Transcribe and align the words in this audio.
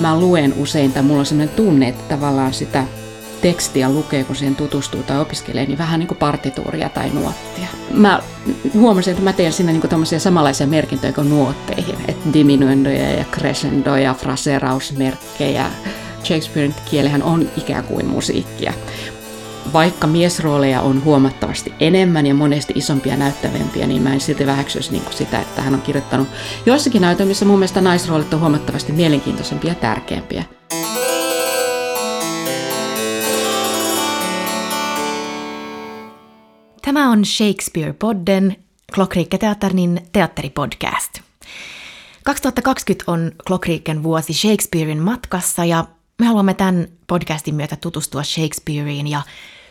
Mä 0.00 0.20
luen 0.20 0.54
usein, 0.56 0.92
tai 0.92 1.02
mulla 1.02 1.20
on 1.20 1.26
sellainen 1.26 1.56
tunne, 1.56 1.88
että 1.88 2.14
tavallaan 2.16 2.54
sitä 2.54 2.84
tekstiä 3.42 3.90
lukee, 3.90 4.24
kun 4.24 4.36
siihen 4.36 4.56
tutustuu 4.56 5.02
tai 5.02 5.20
opiskelee, 5.20 5.66
niin 5.66 5.78
vähän 5.78 6.00
niin 6.00 6.08
kuin 6.08 6.18
partituuria 6.18 6.88
tai 6.88 7.10
nuottia. 7.10 7.66
Mä 7.90 8.22
huomasin, 8.74 9.10
että 9.10 9.24
mä 9.24 9.32
teen 9.32 9.52
siinä 9.52 9.72
niin 9.72 9.80
kuin 9.80 10.06
samanlaisia 10.18 10.66
merkintöjä 10.66 11.12
kuin 11.12 11.30
nuotteihin, 11.30 11.96
että 12.08 12.32
diminuendoja 12.32 13.10
ja 13.10 13.24
crescendoja, 13.24 14.14
fraserausmerkkejä. 14.14 15.70
Shakespearein 16.24 16.74
kielihän 16.90 17.22
on 17.22 17.50
ikään 17.56 17.84
kuin 17.84 18.06
musiikkia. 18.06 18.72
Vaikka 19.72 20.06
miesrooleja 20.06 20.80
on 20.80 21.04
huomattavasti 21.04 21.72
enemmän 21.80 22.26
ja 22.26 22.34
monesti 22.34 22.72
isompia 22.76 23.16
näyttävämpiä, 23.16 23.86
niin 23.86 24.02
mä 24.02 24.12
en 24.12 24.20
silti 24.20 24.46
väheksyisi 24.46 24.92
niin 24.92 25.02
sitä, 25.10 25.40
että 25.40 25.62
hän 25.62 25.74
on 25.74 25.82
kirjoittanut 25.82 26.28
joissakin 26.66 27.02
näytelmissä 27.02 27.44
mun 27.44 27.58
mielestä 27.58 27.80
naisroolit 27.80 28.34
on 28.34 28.40
huomattavasti 28.40 28.92
mielenkiintoisempia 28.92 29.70
ja 29.70 29.74
tärkeämpiä. 29.74 30.44
Tämä 36.82 37.10
on 37.10 37.24
Shakespeare-podden, 37.24 38.56
Klokriikketeatterin 38.94 40.00
teatteripodcast. 40.12 41.20
2020 42.24 43.12
on 43.12 43.32
Klokriikken 43.46 44.02
vuosi 44.02 44.32
Shakespearein 44.32 45.02
matkassa 45.02 45.64
ja 45.64 45.84
me 46.18 46.26
haluamme 46.26 46.54
tämän 46.54 46.88
podcastin 47.06 47.54
myötä 47.54 47.76
tutustua 47.76 48.22
Shakespeareen 48.22 49.06
ja 49.06 49.22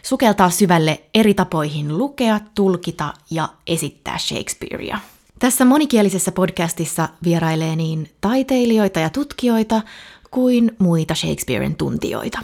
sukeltaa 0.06 0.50
syvälle 0.50 1.02
eri 1.14 1.34
tapoihin 1.34 1.98
lukea, 1.98 2.40
tulkita 2.56 3.14
ja 3.32 3.50
esittää 3.68 4.18
Shakespearea. 4.18 5.00
Tässä 5.40 5.66
monikielisessä 5.66 6.32
podcastissa 6.32 7.10
vierailee 7.24 7.76
niin 7.76 8.10
taiteilijoita 8.22 9.00
ja 9.00 9.10
tutkijoita 9.10 9.82
kuin 10.32 10.76
muita 10.80 11.16
Shakespearen 11.16 11.76
tuntijoita. 11.76 12.40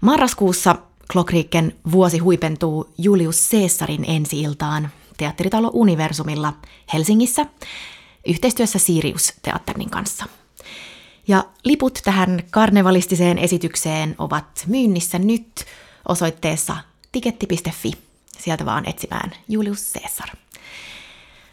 Marraskuussa 0.00 0.76
Klokriikken 1.12 1.74
vuosi 1.92 2.18
huipentuu 2.18 2.88
Julius 2.98 3.48
Caesarin 3.50 4.04
ensi-iltaan 4.08 4.88
Teatteritalo 5.16 5.70
Universumilla 5.72 6.52
Helsingissä 6.92 7.46
yhteistyössä 8.26 8.78
Sirius-teatterin 8.78 9.90
kanssa. 9.90 10.24
Ja 11.28 11.44
liput 11.64 11.98
tähän 12.04 12.42
karnevalistiseen 12.50 13.38
esitykseen 13.38 14.14
ovat 14.18 14.64
myynnissä 14.66 15.18
nyt 15.18 15.64
osoitteessa 16.08 16.76
tiketti.fi. 17.14 17.92
Sieltä 18.38 18.64
vaan 18.64 18.88
etsimään 18.88 19.32
Julius 19.48 19.92
Caesar. 19.92 20.28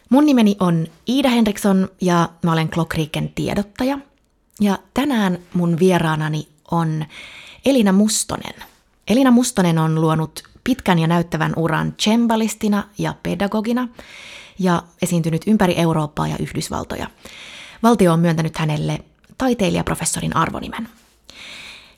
Mun 0.08 0.26
nimeni 0.26 0.56
on 0.60 0.86
Iida 1.08 1.28
Henriksson 1.28 1.88
ja 2.00 2.28
mä 2.42 2.52
olen 2.52 2.68
Klokriiken 2.68 3.28
tiedottaja. 3.34 3.98
Ja 4.60 4.78
tänään 4.94 5.38
mun 5.54 5.78
vieraanani 5.78 6.48
on 6.70 7.04
Elina 7.64 7.92
Mustonen– 7.92 8.54
Elina 9.08 9.30
Mustonen 9.30 9.78
on 9.78 10.00
luonut 10.00 10.42
pitkän 10.64 10.98
ja 10.98 11.06
näyttävän 11.06 11.52
uran 11.56 11.94
cembalistina 11.98 12.84
ja 12.98 13.14
pedagogina 13.22 13.88
ja 14.58 14.82
esiintynyt 15.02 15.42
ympäri 15.46 15.74
Eurooppaa 15.78 16.28
ja 16.28 16.36
Yhdysvaltoja. 16.38 17.06
Valtio 17.82 18.12
on 18.12 18.20
myöntänyt 18.20 18.58
hänelle 18.58 19.00
taiteilijaprofessorin 19.38 20.36
arvonimen. 20.36 20.88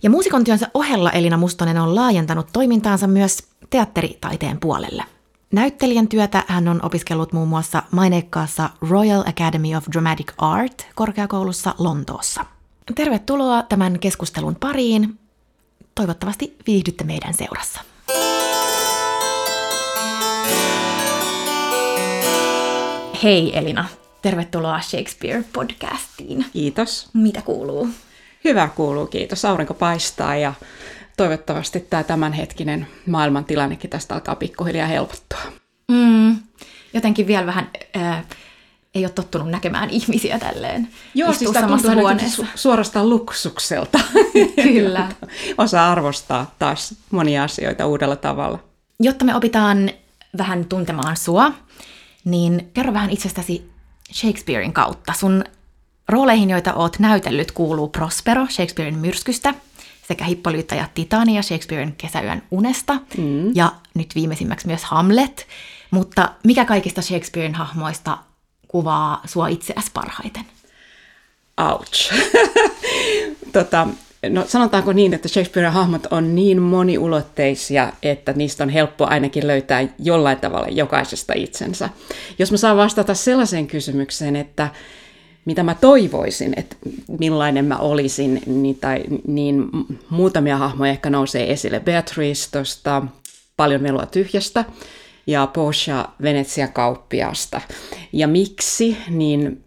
Ja 0.02 0.10
muusikon 0.10 0.44
työnsä 0.44 0.70
ohella 0.74 1.10
Elina 1.10 1.36
Mustonen 1.36 1.78
on 1.78 1.94
laajentanut 1.94 2.46
toimintaansa 2.52 3.06
myös 3.06 3.38
teatteritaiteen 3.70 4.60
puolelle. 4.60 5.04
Näyttelijän 5.52 6.08
työtä 6.08 6.42
hän 6.46 6.68
on 6.68 6.80
opiskellut 6.82 7.32
muun 7.32 7.48
muassa 7.48 7.82
maineikkaassa 7.90 8.70
Royal 8.90 9.20
Academy 9.20 9.74
of 9.76 9.84
Dramatic 9.92 10.32
Art 10.38 10.86
korkeakoulussa 10.94 11.74
Lontoossa. 11.78 12.44
Tervetuloa 12.94 13.62
tämän 13.62 13.98
keskustelun 13.98 14.56
pariin. 14.56 15.18
Toivottavasti 15.94 16.56
viihdytte 16.66 17.04
meidän 17.04 17.34
seurassa. 17.34 17.80
Hei 23.22 23.58
Elina, 23.58 23.84
tervetuloa 24.22 24.80
Shakespeare-podcastiin. 24.80 26.44
Kiitos. 26.52 27.08
Mitä 27.12 27.42
kuuluu? 27.42 27.88
Hyvä 28.44 28.68
kuuluu, 28.68 29.06
kiitos. 29.06 29.44
Aurinko 29.44 29.74
paistaa 29.74 30.36
ja 30.36 30.54
toivottavasti 31.16 31.80
tämä 31.80 32.02
tämänhetkinen 32.02 32.86
maailmantilannekin 33.06 33.90
tästä 33.90 34.14
alkaa 34.14 34.36
pikkuhiljaa 34.36 34.86
helpottua. 34.86 35.38
Mm, 35.88 36.36
jotenkin 36.94 37.26
vielä 37.26 37.46
vähän 37.46 37.70
äh, 37.96 38.24
ei 38.94 39.04
ole 39.04 39.12
tottunut 39.12 39.50
näkemään 39.50 39.90
ihmisiä 39.90 40.38
tälleen. 40.38 40.88
Joo, 41.14 41.32
siis 41.32 41.50
tämä 41.50 41.68
tuntuu 41.68 41.94
huoneessa. 41.94 42.42
Su- 42.42 42.46
suorastaan 42.54 43.10
luksukselta. 43.10 44.00
Kyllä. 44.62 45.08
Osaa 45.58 45.92
arvostaa 45.92 46.54
taas 46.58 46.94
monia 47.10 47.44
asioita 47.44 47.86
uudella 47.86 48.16
tavalla. 48.16 48.58
Jotta 49.00 49.24
me 49.24 49.34
opitaan 49.34 49.90
vähän 50.38 50.64
tuntemaan 50.64 51.16
sua, 51.16 51.52
niin 52.24 52.70
kerro 52.74 52.92
vähän 52.92 53.10
itsestäsi 53.10 53.70
Shakespearein 54.12 54.72
kautta. 54.72 55.12
Sun 55.12 55.44
rooleihin, 56.08 56.50
joita 56.50 56.74
oot 56.74 56.98
näytellyt, 56.98 57.52
kuuluu 57.52 57.88
Prospero 57.88 58.46
Shakespearein 58.50 58.98
myrskystä, 58.98 59.54
sekä 60.08 60.24
Hippolyta 60.24 60.74
ja 60.74 60.88
Titania 60.94 61.42
Shakespearein 61.42 61.94
kesäyön 61.98 62.42
unesta, 62.50 62.94
mm. 63.18 63.56
ja 63.56 63.72
nyt 63.94 64.14
viimeisimmäksi 64.14 64.66
myös 64.66 64.84
Hamlet. 64.84 65.46
Mutta 65.90 66.28
mikä 66.44 66.64
kaikista 66.64 67.02
Shakespearein 67.02 67.54
hahmoista 67.54 68.18
kuvaa 68.68 69.22
sua 69.24 69.48
itseäsi 69.48 69.90
parhaiten? 69.94 70.44
Ouch. 71.56 72.12
tota, 73.52 73.88
no 74.28 74.44
sanotaanko 74.48 74.92
niin, 74.92 75.14
että 75.14 75.28
Shakespearen 75.28 75.72
hahmot 75.72 76.06
on 76.10 76.34
niin 76.34 76.62
moniulotteisia, 76.62 77.92
että 78.02 78.32
niistä 78.32 78.64
on 78.64 78.70
helppo 78.70 79.06
ainakin 79.06 79.46
löytää 79.46 79.88
jollain 79.98 80.38
tavalla 80.38 80.68
jokaisesta 80.68 81.32
itsensä. 81.36 81.88
Jos 82.38 82.50
mä 82.50 82.56
saan 82.56 82.76
vastata 82.76 83.14
sellaiseen 83.14 83.66
kysymykseen, 83.66 84.36
että 84.36 84.68
mitä 85.44 85.62
mä 85.62 85.74
toivoisin, 85.74 86.54
että 86.56 86.76
millainen 87.20 87.64
mä 87.64 87.78
olisin, 87.78 88.42
niin, 88.46 88.78
tai, 88.80 89.04
niin 89.26 89.70
muutamia 90.10 90.56
hahmoja 90.56 90.90
ehkä 90.92 91.10
nousee 91.10 91.52
esille. 91.52 91.80
Beatrice 91.80 92.50
tuosta 92.50 93.02
Paljon 93.56 93.82
melua 93.82 94.06
tyhjästä, 94.06 94.64
ja 95.26 95.46
Porsche 95.46 95.92
Venetsian 96.22 96.72
kauppiasta. 96.72 97.60
Ja 98.12 98.28
miksi? 98.28 98.96
Niin 99.08 99.64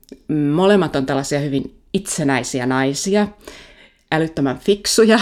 molemmat 0.52 0.96
on 0.96 1.06
tällaisia 1.06 1.40
hyvin 1.40 1.76
itsenäisiä 1.94 2.66
naisia, 2.66 3.28
älyttömän 4.12 4.59
fiksuja, 4.59 5.19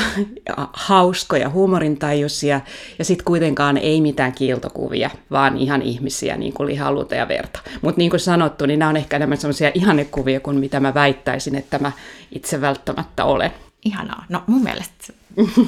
hauskoja, 0.74 1.50
huumorintajuisia 1.50 2.62
ja 3.00 3.06
sitten 3.06 3.26
kuitenkaan 3.26 3.78
ei 3.78 4.02
mitään 4.02 4.34
kiiltokuvia, 4.34 5.10
vaan 5.32 5.58
ihan 5.58 5.82
ihmisiä, 5.82 6.38
niin 6.38 6.54
kuin 6.54 6.68
lihaluuta 6.68 7.16
ja 7.16 7.28
verta. 7.28 7.60
Mutta 7.82 8.00
niin 8.00 8.10
kuin 8.10 8.20
sanottu, 8.20 8.66
niin 8.66 8.80
nämä 8.80 8.90
on 8.90 8.98
ehkä 8.98 9.16
enemmän 9.16 9.38
sellaisia 9.38 9.72
ihannekuvia 9.74 10.40
kuin 10.40 10.60
mitä 10.60 10.80
mä 10.80 10.94
väittäisin, 10.94 11.56
että 11.56 11.80
mä 11.80 11.92
itse 12.32 12.62
välttämättä 12.62 13.26
olen. 13.26 13.52
Ihanaa. 13.86 14.26
No 14.30 14.44
mun 14.48 14.64
mielestä 14.64 15.14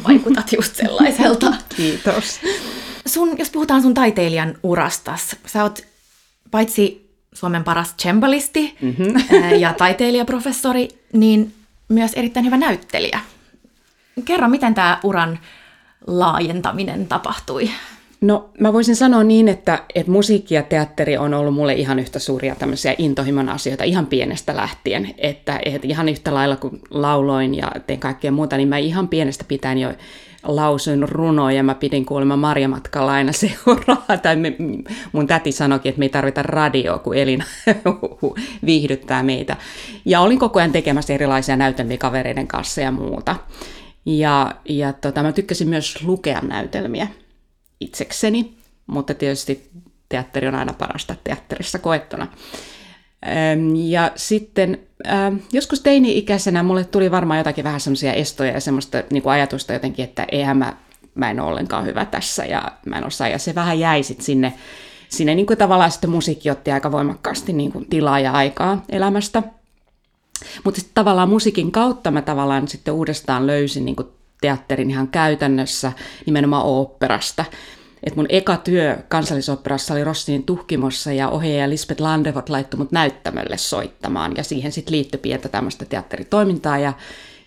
vaikutat 0.08 0.54
just 0.54 0.76
sellaiselta. 0.76 1.54
Kiitos 1.78 2.40
sun, 3.08 3.38
jos 3.38 3.50
puhutaan 3.50 3.82
sun 3.82 3.94
taiteilijan 3.94 4.58
urastas, 4.64 5.36
sä 5.46 5.64
oot 5.64 5.82
paitsi 6.52 7.12
Suomen 7.34 7.64
paras 7.64 7.96
cembalisti 8.02 8.78
mm-hmm. 8.82 9.14
ja 9.60 9.74
taiteilijaprofessori, 9.74 10.88
niin 11.14 11.54
myös 11.90 12.14
erittäin 12.14 12.46
hyvä 12.46 12.58
näyttelijä. 12.58 13.20
Kerro, 14.26 14.48
miten 14.48 14.74
tämä 14.74 15.00
uran 15.04 15.40
laajentaminen 16.08 17.08
tapahtui? 17.08 17.70
No 18.22 18.50
mä 18.60 18.74
voisin 18.74 18.96
sanoa 18.96 19.24
niin, 19.24 19.48
että, 19.48 19.84
että 19.96 20.12
musiikki 20.12 20.56
ja 20.56 20.64
teatteri 20.64 21.18
on 21.18 21.34
ollut 21.34 21.54
mulle 21.54 21.74
ihan 21.74 22.00
yhtä 22.00 22.20
suuria 22.20 22.56
tämmöisiä 22.56 22.96
intohimon 22.98 23.50
asioita 23.50 23.84
ihan 23.84 24.06
pienestä 24.06 24.56
lähtien. 24.56 25.14
Että, 25.18 25.60
että 25.66 25.88
ihan 25.88 26.10
yhtä 26.10 26.34
lailla 26.34 26.56
kuin 26.56 26.82
lauloin 26.90 27.56
ja 27.56 27.72
tein 27.88 28.00
kaikkea 28.00 28.32
muuta, 28.32 28.58
niin 28.58 28.68
mä 28.68 28.78
ihan 28.78 29.08
pienestä 29.08 29.44
pitäen 29.48 29.78
jo 29.78 29.94
lausuin 30.48 31.10
runoja. 31.10 31.64
Mä 31.64 31.76
pidin 31.76 32.06
kuulemma 32.06 32.38
Marjamatkalla 32.38 33.12
aina 33.12 33.32
seuraa. 33.32 34.18
Tai 34.24 34.36
me, 34.36 34.56
mun 35.12 35.28
täti 35.28 35.52
sanoikin, 35.52 35.90
että 35.90 36.00
me 36.00 36.06
ei 36.06 36.10
tarvita 36.10 36.44
radioa, 36.44 37.00
kun 37.00 37.16
Elina 37.16 37.46
viihdyttää 38.66 39.24
meitä. 39.24 39.58
Ja 40.06 40.20
olin 40.20 40.40
koko 40.40 40.60
ajan 40.60 40.72
tekemässä 40.72 41.14
erilaisia 41.14 41.56
näytelmiä 41.56 41.98
kavereiden 41.98 42.48
kanssa 42.48 42.82
ja 42.82 42.92
muuta. 42.92 43.36
Ja, 44.06 44.56
ja 44.70 44.94
tota, 44.94 45.24
mä 45.24 45.32
tykkäsin 45.32 45.70
myös 45.70 46.04
lukea 46.04 46.42
näytelmiä 46.42 47.08
itsekseni, 47.80 48.54
mutta 48.88 49.14
tietysti 49.14 49.70
teatteri 50.10 50.48
on 50.48 50.56
aina 50.56 50.74
parasta 50.74 51.16
teatterissa 51.24 51.80
koettuna. 51.80 52.28
Ja 53.86 54.12
sitten 54.16 54.80
joskus 55.52 55.80
teini-ikäisenä 55.80 56.64
mulle 56.64 56.86
tuli 56.86 57.12
varmaan 57.12 57.38
jotakin 57.38 57.64
vähän 57.64 57.80
semmoisia 57.80 58.14
estoja 58.14 58.52
ja 58.52 58.60
semmoista 58.60 59.04
niin 59.12 59.24
kuin 59.24 59.34
ajatusta 59.34 59.74
jotenkin, 59.74 60.06
että 60.06 60.26
eihän 60.32 60.58
mä, 60.58 60.74
mä 61.16 61.30
en 61.30 61.40
ole 61.40 61.50
ollenkaan 61.50 61.86
hyvä 61.86 62.06
tässä 62.06 62.46
ja 62.46 62.72
mä 62.86 62.98
en 62.98 63.06
osaa. 63.06 63.28
Ja 63.28 63.38
se 63.38 63.56
vähän 63.56 63.80
jäi 63.80 64.04
sitten 64.04 64.26
sinne, 64.26 64.54
sinne 65.10 65.36
niin 65.36 65.46
kuin 65.46 65.58
tavallaan 65.58 65.92
sitten 65.92 66.10
musiikki 66.10 66.50
otti 66.50 66.72
aika 66.72 66.92
voimakkaasti 66.92 67.54
niin 67.54 67.72
kuin 67.72 67.86
tilaa 67.90 68.20
ja 68.20 68.32
aikaa 68.32 68.84
elämästä. 68.90 69.44
Mutta 70.64 70.80
sitten 70.80 70.96
tavallaan 70.96 71.30
musiikin 71.30 71.72
kautta 71.72 72.12
mä 72.12 72.22
tavallaan 72.22 72.68
sitten 72.68 72.94
uudestaan 72.94 73.48
löysin 73.48 73.86
niin 73.86 73.96
kuin 73.96 74.08
teatterin 74.42 74.90
ihan 74.90 75.08
käytännössä 75.08 75.92
nimenomaan 76.26 76.66
oopperasta. 76.66 77.46
Et 78.08 78.16
mun 78.16 78.26
eka 78.30 78.58
työ 78.58 78.98
kansallisoperassa 79.08 79.94
oli 79.94 80.04
Rossinin 80.04 80.44
tuhkimossa 80.44 81.12
ja 81.12 81.30
ohjaaja 81.30 81.70
Lisbeth 81.70 82.02
Landevot 82.02 82.50
laittoi 82.50 82.78
mut 82.78 82.92
näyttämölle 82.92 83.58
soittamaan 83.58 84.34
ja 84.38 84.44
siihen 84.44 84.72
sitten 84.72 84.92
liittyi 84.92 85.20
pientä 85.20 85.50
tämmöistä 85.50 85.86
teatteritoimintaa 85.86 86.78
ja, 86.78 86.94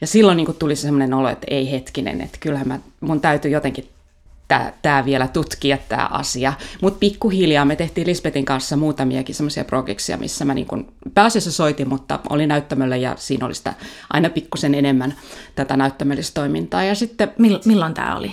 ja 0.00 0.06
silloin 0.06 0.36
niin 0.36 0.54
tuli 0.58 0.76
se 0.76 0.82
semmoinen 0.82 1.14
olo, 1.14 1.28
että 1.28 1.46
ei 1.50 1.70
hetkinen, 1.70 2.20
että 2.20 2.38
kyllähän 2.40 2.68
mä, 2.68 2.78
mun 3.00 3.20
täytyy 3.20 3.50
jotenkin 3.50 3.88
tämä 4.82 5.04
vielä 5.04 5.28
tutkia 5.28 5.78
tämä 5.88 6.08
asia. 6.12 6.52
Mutta 6.82 6.98
pikkuhiljaa 6.98 7.64
me 7.64 7.76
tehtiin 7.76 8.06
Lisbetin 8.06 8.44
kanssa 8.44 8.76
muutamiakin 8.76 9.34
semmoisia 9.34 9.64
projekteja, 9.64 10.18
missä 10.18 10.44
mä 10.44 10.54
niin 10.54 10.66
kun 10.66 10.92
pääasiassa 11.14 11.52
soitin, 11.52 11.88
mutta 11.88 12.20
oli 12.30 12.46
näyttämöllä 12.46 12.96
ja 12.96 13.14
siinä 13.18 13.46
oli 13.46 13.54
sitä 13.54 13.74
aina 14.10 14.30
pikkusen 14.30 14.74
enemmän 14.74 15.14
tätä 15.54 15.76
näyttämöllistoimintaa. 15.76 16.84
Ja 16.84 16.94
sitten, 16.94 17.28
Mill- 17.28 17.62
milloin 17.64 17.94
tämä 17.94 18.16
oli? 18.16 18.30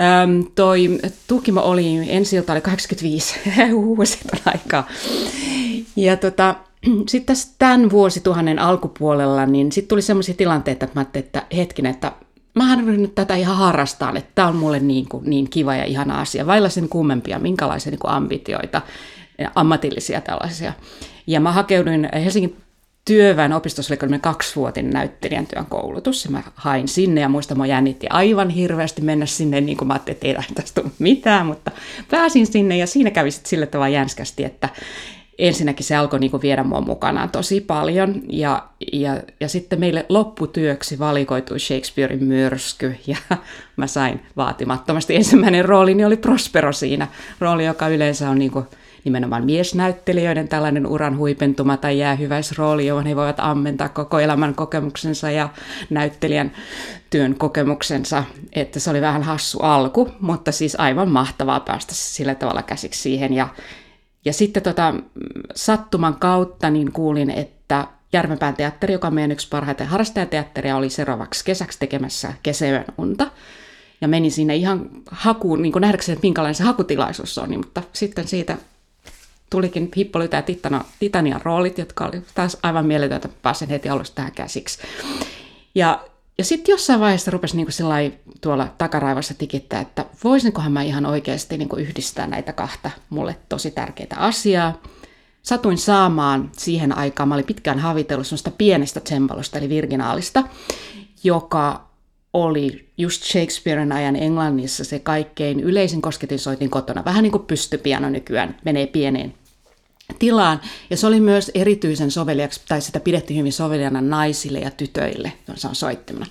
Öm, 0.00 0.44
toi 0.54 0.98
Tukimo 1.26 1.60
oli 1.60 2.10
ensi 2.10 2.38
oli 2.38 2.60
85, 2.60 3.34
vuosi 3.72 4.18
aikaa. 4.46 4.88
Ja 5.96 6.16
tota, 6.16 6.54
sitten 7.08 7.26
tässä 7.26 7.54
tämän 7.58 7.90
vuosituhannen 7.90 8.58
alkupuolella, 8.58 9.46
niin 9.46 9.72
sitten 9.72 9.88
tuli 9.88 10.02
sellaisia 10.02 10.34
tilanteita, 10.34 10.84
että 10.84 10.96
mä 10.96 11.00
ajattelin, 11.00 11.26
että 11.26 11.42
hetkinen, 11.56 11.90
että 11.90 12.12
mähän 12.54 12.86
nyt 12.86 13.14
tätä 13.14 13.36
ihan 13.36 13.56
harrastaan, 13.56 14.16
että 14.16 14.30
tämä 14.34 14.48
on 14.48 14.56
mulle 14.56 14.80
niin, 14.80 15.08
kuin, 15.08 15.30
niin 15.30 15.50
kiva 15.50 15.74
ja 15.74 15.84
ihana 15.84 16.20
asia, 16.20 16.46
vailla 16.46 16.68
sen 16.68 16.88
kummempia, 16.88 17.38
minkälaisia 17.38 17.90
niin 17.90 17.98
kuin 17.98 18.10
ambitioita, 18.10 18.82
ammatillisia 19.54 20.20
tällaisia. 20.20 20.72
Ja 21.26 21.40
mä 21.40 21.52
hakeuduin 21.52 22.08
Helsingin 22.14 22.56
työväen 23.04 23.52
opistossa 23.52 23.94
oli 23.94 24.18
kaksivuotinen 24.18 24.92
näyttelijän 24.92 25.46
työn 25.46 25.66
koulutus, 25.66 26.24
ja 26.24 26.30
mä 26.30 26.42
hain 26.54 26.88
sinne, 26.88 27.20
ja 27.20 27.28
muista 27.28 27.54
mua 27.54 27.66
jännitti 27.66 28.06
aivan 28.10 28.50
hirveästi 28.50 29.02
mennä 29.02 29.26
sinne, 29.26 29.60
niin 29.60 29.76
kuin 29.76 29.88
mä 29.88 29.94
ajattelin, 29.94 30.16
että 30.16 30.26
ei 30.26 30.54
tästä 30.54 30.80
tule 30.82 30.92
mitään, 30.98 31.46
mutta 31.46 31.70
pääsin 32.10 32.46
sinne, 32.46 32.76
ja 32.76 32.86
siinä 32.86 33.10
kävi 33.10 33.30
sitten 33.30 33.50
sille 33.50 33.66
tavalla 33.66 33.88
jänskästi, 33.88 34.44
että, 34.44 34.68
ensinnäkin 35.38 35.86
se 35.86 35.96
alkoi 35.96 36.20
niin 36.20 36.42
viedä 36.42 36.62
mua 36.62 36.80
mukanaan 36.80 37.30
tosi 37.30 37.60
paljon. 37.60 38.22
Ja, 38.28 38.62
ja, 38.92 39.20
ja 39.40 39.48
sitten 39.48 39.80
meille 39.80 40.06
lopputyöksi 40.08 40.98
valikoitui 40.98 41.60
Shakespearein 41.60 42.24
myrsky 42.24 42.96
ja 43.06 43.16
mä 43.76 43.86
sain 43.86 44.20
vaatimattomasti. 44.36 45.16
Ensimmäinen 45.16 45.64
rooli 45.64 45.94
niin 45.94 46.06
oli 46.06 46.16
Prospero 46.16 46.72
siinä. 46.72 47.08
Rooli, 47.40 47.66
joka 47.66 47.88
yleensä 47.88 48.30
on 48.30 48.38
niin 48.38 48.50
kuin 48.50 48.64
nimenomaan 49.04 49.44
miesnäyttelijöiden 49.44 50.48
tällainen 50.48 50.86
uran 50.86 51.18
huipentuma 51.18 51.76
tai 51.76 51.98
jäähyväisrooli, 51.98 52.86
johon 52.86 53.06
he 53.06 53.16
voivat 53.16 53.40
ammentaa 53.40 53.88
koko 53.88 54.20
elämän 54.20 54.54
kokemuksensa 54.54 55.30
ja 55.30 55.48
näyttelijän 55.90 56.52
työn 57.10 57.34
kokemuksensa. 57.34 58.24
Että 58.52 58.80
se 58.80 58.90
oli 58.90 59.00
vähän 59.00 59.22
hassu 59.22 59.58
alku, 59.58 60.10
mutta 60.20 60.52
siis 60.52 60.76
aivan 60.80 61.08
mahtavaa 61.08 61.60
päästä 61.60 61.94
sillä 61.94 62.34
tavalla 62.34 62.62
käsiksi 62.62 63.02
siihen. 63.02 63.32
Ja 63.32 63.48
ja 64.24 64.32
sitten 64.32 64.62
tota, 64.62 64.94
sattuman 65.54 66.14
kautta 66.14 66.70
niin 66.70 66.92
kuulin, 66.92 67.30
että 67.30 67.86
Järvenpään 68.14 68.56
teatteri, 68.56 68.92
joka 68.92 69.06
on 69.06 69.14
meidän 69.14 69.32
yksi 69.32 69.48
parhaiten 69.48 69.86
harrastajateatteria, 69.86 70.76
oli 70.76 70.90
seuraavaksi 70.90 71.44
kesäksi 71.44 71.78
tekemässä 71.78 72.32
kesäyön 72.42 72.84
unta. 72.98 73.30
Ja 74.00 74.08
menin 74.08 74.32
sinne 74.32 74.56
ihan 74.56 74.90
hakuun, 75.10 75.62
niin 75.62 75.72
nähdäkseni, 75.80 76.12
että 76.12 76.26
minkälainen 76.26 76.54
se 76.54 76.62
hakutilaisuus 76.62 77.38
on, 77.38 77.50
niin, 77.50 77.60
mutta 77.60 77.82
sitten 77.92 78.28
siitä 78.28 78.56
tulikin 79.54 79.90
Hippolyta 79.96 80.36
ja 80.36 80.42
Titana, 80.42 80.84
Titanian 80.98 81.40
roolit, 81.44 81.78
jotka 81.78 82.06
oli 82.06 82.22
taas 82.34 82.56
aivan 82.62 82.86
mieletöntä, 82.86 83.28
pääsen 83.42 83.68
heti 83.68 83.88
alusta 83.88 84.14
tähän 84.14 84.32
käsiksi. 84.32 84.78
Ja 85.74 86.04
ja 86.38 86.44
sitten 86.44 86.72
jossain 86.72 87.00
vaiheessa 87.00 87.30
rupesi 87.30 87.56
niin 87.56 87.66
kuin 87.66 88.18
tuolla 88.40 88.68
takaraivassa 88.78 89.34
tikittää, 89.34 89.80
että 89.80 90.04
voisinkohan 90.24 90.72
mä 90.72 90.82
ihan 90.82 91.06
oikeasti 91.06 91.58
niin 91.58 91.68
kuin 91.68 91.82
yhdistää 91.82 92.26
näitä 92.26 92.52
kahta 92.52 92.90
mulle 93.10 93.36
tosi 93.48 93.70
tärkeitä 93.70 94.16
asiaa. 94.16 94.82
Satuin 95.42 95.78
saamaan 95.78 96.50
siihen 96.52 96.98
aikaan, 96.98 97.28
mä 97.28 97.34
olin 97.34 97.46
pitkään 97.46 97.78
havitellut 97.78 98.26
sellaista 98.26 98.50
pienestä 98.50 99.00
tsembalosta, 99.00 99.58
eli 99.58 99.68
virginaalista, 99.68 100.42
joka 101.24 101.88
oli 102.32 102.88
just 102.98 103.22
Shakespearen 103.22 103.92
ajan 103.92 104.16
Englannissa 104.16 104.84
se 104.84 104.98
kaikkein 104.98 105.60
yleisin 105.60 106.02
kosketinsoitin 106.02 106.70
kotona. 106.70 107.04
Vähän 107.04 107.22
niin 107.22 107.32
kuin 107.32 107.46
pystypiano 107.46 108.10
nykyään 108.10 108.56
menee 108.64 108.86
pieneen 108.86 109.34
tilaan. 110.18 110.60
Ja 110.90 110.96
se 110.96 111.06
oli 111.06 111.20
myös 111.20 111.50
erityisen 111.54 112.10
soveliaksi, 112.10 112.60
tai 112.68 112.80
sitä 112.80 113.00
pidettiin 113.00 113.38
hyvin 113.38 113.52
soveliana 113.52 114.00
naisille 114.00 114.58
ja 114.58 114.70
tytöille, 114.70 115.32
se 115.54 115.68
on 115.68 115.74
soittimena. 115.74 116.26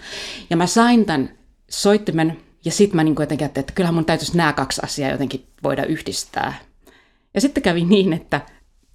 Ja 0.50 0.58
mä 0.58 0.68
sain 0.68 1.06
tämän 1.06 1.30
soittimen, 1.70 2.40
ja 2.66 2.72
sitten 2.72 2.96
mä 2.96 3.04
niin 3.04 3.16
jotenkin 3.20 3.46
ajattelin, 3.46 3.64
että 3.64 3.74
kyllähän 3.74 3.96
mun 3.96 4.06
täytyisi 4.06 4.38
nämä 4.38 4.54
kaksi 4.54 4.82
asiaa 4.84 5.12
jotenkin 5.12 5.46
voida 5.64 5.86
yhdistää. 5.86 6.60
Ja 7.34 7.42
sitten 7.42 7.64
kävi 7.64 7.84
niin, 7.84 8.14
että, 8.14 8.42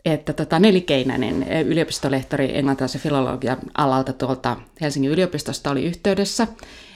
että 0.05 0.33
tota 0.33 0.59
nelikeinäinen 0.59 1.47
yliopistolehtori 1.67 2.59
englantilaisen 2.59 3.01
filologian 3.01 3.59
alalta 3.79 4.13
tuolta 4.13 4.57
Helsingin 4.81 5.11
yliopistosta 5.11 5.71
oli 5.71 5.85
yhteydessä. 5.85 6.47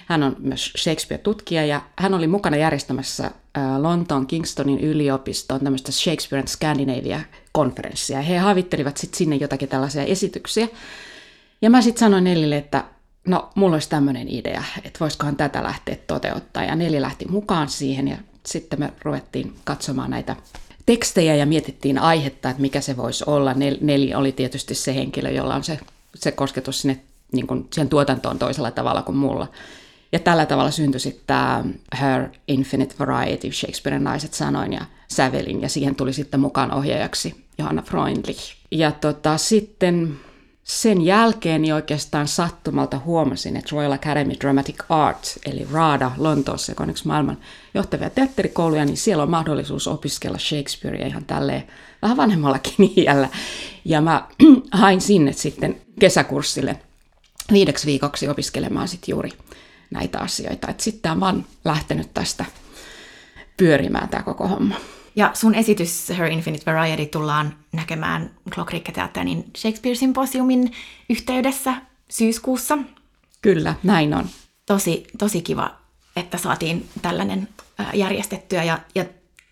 Hän 0.07 0.23
on 0.23 0.37
myös 0.39 0.73
Shakespeare-tutkija 0.77 1.67
ja 1.67 1.83
hän 1.99 2.15
oli 2.15 2.27
mukana 2.27 2.57
järjestämässä 2.57 3.31
Lontoon 3.79 4.27
Kingstonin 4.27 4.81
yliopiston 4.81 5.61
tämmöistä 5.61 5.93
Shakespeare 5.93 6.41
and 6.41 6.49
Scandinavia-konferenssia. 7.53 8.21
He 8.23 8.39
havittelivat 8.39 8.97
sitten 8.97 9.19
sinne 9.19 9.37
jotakin 9.37 9.69
tällaisia 9.69 10.03
esityksiä. 10.03 10.69
Ja 11.63 11.71
mä 11.71 11.83
sitten 11.83 12.01
sanoin 12.01 12.25
Nelille, 12.25 12.57
että 12.57 12.85
no 13.27 13.51
mulla 13.55 13.77
olisi 13.77 13.89
tämmöinen 13.89 14.29
idea, 14.29 14.65
että 14.85 15.01
voisikohan 15.01 15.37
tätä 15.37 15.63
lähteä 15.63 15.97
toteuttaa. 16.07 16.65
Ja 16.65 16.77
Neli 16.77 17.01
lähti 17.01 17.25
mukaan 17.29 17.69
siihen 17.69 18.09
ja 18.09 18.17
sitten 18.47 18.79
me 18.79 18.93
ruvettiin 19.03 19.55
katsomaan 19.65 20.11
näitä 20.11 20.37
tekstejä 20.87 21.35
ja 21.35 21.47
mietittiin 21.47 21.99
aihetta, 21.99 22.51
että 22.51 22.63
mikä 22.63 22.81
se 22.81 22.97
voisi 22.97 23.25
olla. 23.27 23.55
Neli 23.81 24.15
oli 24.15 24.33
tietysti 24.33 24.75
se 24.75 24.95
henkilö, 24.95 25.31
jolla 25.31 25.55
on 25.55 25.65
se, 25.65 25.79
se 26.15 26.33
kosketus 26.33 26.81
sinne 26.81 27.01
niin 27.33 27.47
kuin 27.47 27.69
siihen 27.73 27.89
tuotantoon 27.89 28.39
toisella 28.39 28.71
tavalla 28.71 29.03
kuin 29.03 29.17
mulla. 29.17 29.49
Ja 30.13 30.19
tällä 30.19 30.47
tavalla 30.47 30.71
syntyi 30.71 31.01
sitten 31.01 31.25
tämä 31.27 31.65
Her 32.01 32.29
Infinite 32.49 32.95
Variety, 32.99 33.53
Shakespearen 33.53 34.05
naiset 34.05 34.35
sanoin 34.35 34.73
ja 34.73 34.85
sävelin, 35.09 35.63
ja 35.63 35.69
siihen 35.69 35.95
tuli 35.95 36.13
sitten 36.13 36.41
mukaan 36.41 36.75
ohjaajaksi 36.75 37.45
Johanna 37.59 37.83
Freundlich. 37.83 38.57
Ja 38.71 38.93
tota, 38.93 39.39
sitten 39.39 40.17
sen 40.65 41.03
jälkeen 41.03 41.63
niin 41.63 41.75
oikeastaan 41.75 42.29
sattumalta 42.29 42.99
huomasin, 42.99 43.57
että 43.57 43.69
Royal 43.73 43.93
Academy 43.93 44.33
Dramatic 44.41 44.85
Art, 44.89 45.39
eli 45.47 45.67
RADA 45.73 46.13
Lontoossa, 46.17 46.73
joka 46.73 46.83
on 46.83 46.91
yksi 46.91 47.07
maailman 47.07 47.39
johtavia 47.75 48.11
teatterikouluja, 48.11 48.85
niin 48.85 48.97
siellä 48.97 49.23
on 49.23 49.31
mahdollisuus 49.31 49.89
opiskella 49.89 50.39
Shakespearea 50.39 51.07
ihan 51.07 51.25
tälleen 51.25 51.63
vähän 52.03 52.17
vanhemmallakin 52.17 52.93
iällä. 52.97 53.29
Ja 53.85 54.01
mä 54.01 54.29
hain 54.73 55.01
sinne 55.01 55.33
sitten 55.33 55.81
kesäkurssille 56.01 56.77
viideksi 57.53 57.87
viikoksi 57.87 58.29
opiskelemaan 58.29 58.89
sitten 58.89 59.13
juuri 59.13 59.31
näitä 59.93 60.19
asioita. 60.19 60.75
Sitten 60.79 61.13
on 61.13 61.21
vaan 61.21 61.47
lähtenyt 61.65 62.15
tästä 62.15 62.45
pyörimään 63.57 64.09
tämä 64.09 64.23
koko 64.23 64.49
homma. 64.49 64.75
Ja 65.17 65.31
sun 65.35 65.55
esitys 65.55 66.09
Her 66.19 66.27
Infinite 66.27 66.73
Variety 66.73 67.07
tullaan 67.07 67.57
näkemään 67.73 68.31
Clockrick-teatterin 68.51 69.45
Shakespeare-symposiumin 69.59 70.73
yhteydessä 71.11 71.75
syyskuussa. 72.11 72.79
Kyllä, 73.43 73.75
näin 73.83 74.15
on. 74.15 74.29
Tosi, 74.67 75.07
tosi 75.19 75.43
kiva, 75.43 75.77
että 76.17 76.39
saatiin 76.39 76.89
tällainen 77.03 77.49
järjestettyä 77.95 78.65
ja, 78.65 78.79
ja 78.95 79.05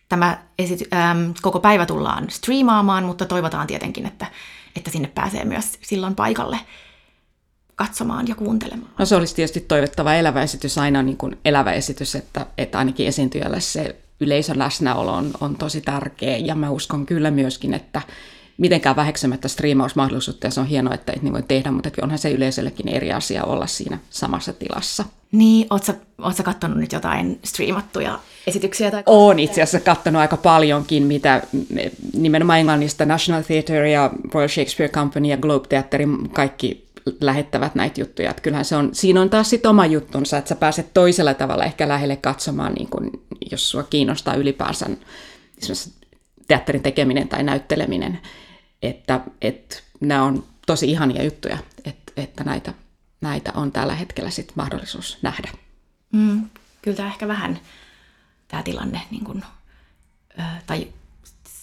tämä 0.08 0.38
esity, 0.58 0.84
ähm, 0.94 1.30
koko 1.42 1.60
päivä 1.60 1.86
tullaan 1.86 2.30
striimaamaan, 2.30 3.04
mutta 3.04 3.26
toivotaan 3.26 3.66
tietenkin, 3.66 4.06
että, 4.06 4.26
että 4.76 4.90
sinne 4.90 5.08
pääsee 5.08 5.44
myös 5.44 5.78
silloin 5.82 6.14
paikalle 6.14 6.60
katsomaan 7.80 8.28
ja 8.28 8.34
kuuntelemaan. 8.34 8.90
No 8.98 9.06
se 9.06 9.16
olisi 9.16 9.34
tietysti 9.34 9.60
toivottava 9.60 10.14
elävä 10.14 10.42
esitys, 10.42 10.78
aina 10.78 11.02
niin 11.02 11.16
kuin 11.16 11.38
elävä 11.44 11.72
esitys, 11.72 12.14
että, 12.14 12.46
että 12.58 12.78
ainakin 12.78 13.06
esiintyjälle 13.06 13.60
se 13.60 13.96
yleisön 14.20 14.58
läsnäolo 14.58 15.12
on, 15.12 15.30
on 15.40 15.56
tosi 15.56 15.80
tärkeä. 15.80 16.36
Ja 16.36 16.54
mä 16.54 16.70
uskon 16.70 17.06
kyllä 17.06 17.30
myöskin, 17.30 17.74
että 17.74 18.02
mitenkään 18.58 18.96
väheksymättä 18.96 19.48
striimausmahdollisuutta, 19.48 20.46
ja 20.46 20.50
se 20.50 20.60
on 20.60 20.66
hienoa, 20.66 20.94
että 20.94 21.12
niin 21.22 21.32
voi 21.32 21.42
tehdä, 21.42 21.70
mutta 21.70 21.90
onhan 22.02 22.18
se 22.18 22.30
yleisöllekin 22.30 22.88
eri 22.88 23.12
asia 23.12 23.44
olla 23.44 23.66
siinä 23.66 23.98
samassa 24.10 24.52
tilassa. 24.52 25.04
Niin, 25.32 25.66
ootko 25.70 26.32
sä 26.36 26.42
katsonut 26.42 26.78
nyt 26.78 26.92
jotain 26.92 27.38
striimattuja 27.44 28.18
esityksiä? 28.46 28.90
Tai 28.90 29.02
Olen 29.06 29.38
itse 29.38 29.62
asiassa 29.62 29.80
katsonut 29.80 30.20
aika 30.20 30.36
paljonkin, 30.36 31.02
mitä 31.02 31.42
nimenomaan 32.14 32.58
Englannista 32.58 33.06
National 33.06 33.42
Theatre 33.42 33.90
ja 33.90 34.10
Royal 34.34 34.48
Shakespeare 34.48 34.92
Company 34.92 35.28
ja 35.28 35.36
Globe 35.36 35.68
Theatre, 35.68 36.06
kaikki 36.32 36.89
lähettävät 37.20 37.74
näitä 37.74 38.00
juttuja. 38.00 38.30
Että 38.30 38.42
kyllähän 38.42 38.64
se 38.64 38.76
on, 38.76 38.90
siinä 38.92 39.20
on 39.20 39.30
taas 39.30 39.50
sitten 39.50 39.70
oma 39.70 39.86
juttunsa, 39.86 40.38
että 40.38 40.48
sä 40.48 40.54
pääset 40.54 40.94
toisella 40.94 41.34
tavalla 41.34 41.64
ehkä 41.64 41.88
lähelle 41.88 42.16
katsomaan, 42.16 42.72
niin 42.74 42.88
kun, 42.88 43.10
jos 43.50 43.70
sua 43.70 43.82
kiinnostaa 43.82 44.34
ylipäänsä 44.34 44.86
teatterin 46.48 46.82
tekeminen 46.82 47.28
tai 47.28 47.42
näytteleminen. 47.42 48.20
Että, 48.82 49.20
että 49.40 49.76
nämä 50.00 50.22
on 50.22 50.44
tosi 50.66 50.90
ihania 50.90 51.24
juttuja. 51.24 51.58
Että 51.84 52.00
että 52.16 52.44
näitä, 52.44 52.74
näitä 53.20 53.52
on 53.54 53.72
tällä 53.72 53.94
hetkellä 53.94 54.30
sit 54.30 54.52
mahdollisuus 54.54 55.18
nähdä. 55.22 55.48
Mm, 56.12 56.48
kyllä 56.82 56.96
tämä 56.96 57.08
ehkä 57.08 57.28
vähän 57.28 57.60
tämä 58.48 58.62
tilanne 58.62 59.00
niin 59.10 59.24
kun, 59.24 59.44
tai 60.66 60.88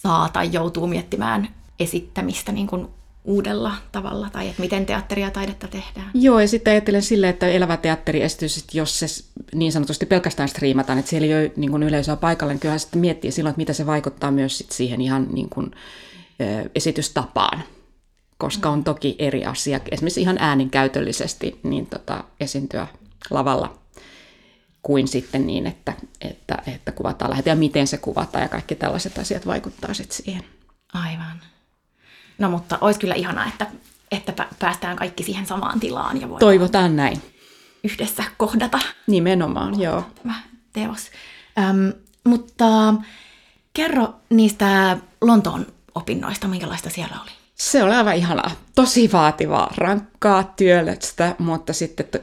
saa 0.02 0.28
tai 0.28 0.48
joutuu 0.52 0.86
miettimään 0.86 1.54
esittämistä 1.78 2.52
niin 2.52 2.66
kun 2.66 2.94
uudella 3.24 3.74
tavalla, 3.92 4.30
tai 4.30 4.48
että 4.48 4.62
miten 4.62 4.86
teatteria 4.86 5.26
ja 5.26 5.30
taidetta 5.30 5.68
tehdään. 5.68 6.10
Joo, 6.14 6.40
ja 6.40 6.48
sitten 6.48 6.70
ajattelen 6.70 7.02
silleen, 7.02 7.30
että 7.30 7.46
elävä 7.46 7.76
teatteriesitys, 7.76 8.64
jos 8.72 8.98
se 8.98 9.06
niin 9.54 9.72
sanotusti 9.72 10.06
pelkästään 10.06 10.48
striimataan, 10.48 10.98
että 10.98 11.08
siellä 11.08 11.26
ei 11.26 11.34
ole 11.34 11.52
niin 11.56 11.70
kuin 11.70 11.82
yleisöä 11.82 12.16
paikalla, 12.16 12.52
niin 12.52 12.60
kyllähän 12.60 12.80
sitten 12.80 13.00
miettii 13.00 13.30
silloin, 13.30 13.50
että 13.50 13.60
mitä 13.60 13.72
se 13.72 13.86
vaikuttaa 13.86 14.30
myös 14.30 14.58
sit 14.58 14.72
siihen 14.72 15.00
ihan 15.00 15.26
niin 15.32 15.48
kuin, 15.48 15.70
esitystapaan, 16.74 17.62
koska 18.38 18.70
on 18.70 18.84
toki 18.84 19.16
eri 19.18 19.44
asia, 19.44 19.80
esimerkiksi 19.90 20.20
ihan 20.20 20.36
ääninkäytöllisesti 20.40 21.60
niin 21.62 21.86
tota, 21.86 22.24
esiintyä 22.40 22.86
lavalla 23.30 23.78
kuin 24.82 25.08
sitten 25.08 25.46
niin, 25.46 25.66
että, 25.66 25.92
että, 26.20 26.62
että 26.66 26.92
kuvataan 26.92 27.30
lähetä 27.30 27.50
ja 27.50 27.56
miten 27.56 27.86
se 27.86 27.96
kuvataan 27.96 28.42
ja 28.42 28.48
kaikki 28.48 28.74
tällaiset 28.74 29.18
asiat 29.18 29.46
vaikuttaa 29.46 29.94
sitten 29.94 30.16
siihen. 30.16 30.44
Aivan. 30.92 31.40
No 32.38 32.50
mutta 32.50 32.78
olisi 32.80 33.00
kyllä 33.00 33.14
ihanaa, 33.14 33.46
että, 33.46 33.66
että 34.10 34.46
päästään 34.58 34.96
kaikki 34.96 35.22
siihen 35.22 35.46
samaan 35.46 35.80
tilaan 35.80 36.20
ja 36.20 36.28
Toivotaan 36.40 36.96
näin. 36.96 37.22
yhdessä 37.84 38.24
kohdata 38.36 38.78
Nimenomaan, 39.06 39.80
joo. 39.80 40.04
tämä 40.22 40.34
teos. 40.72 41.10
Öm, 41.58 41.92
mutta 42.24 42.94
kerro 43.74 44.14
niistä 44.30 44.96
Lontoon 45.20 45.66
opinnoista, 45.94 46.48
minkälaista 46.48 46.90
siellä 46.90 47.16
oli? 47.22 47.30
Se 47.54 47.82
oli 47.82 47.94
aivan 47.94 48.16
ihanaa. 48.16 48.50
Tosi 48.74 49.12
vaativaa, 49.12 49.72
rankkaa, 49.76 50.42
työlästä, 50.56 51.34
mutta 51.38 51.72
sitten 51.72 52.06
to, 52.06 52.18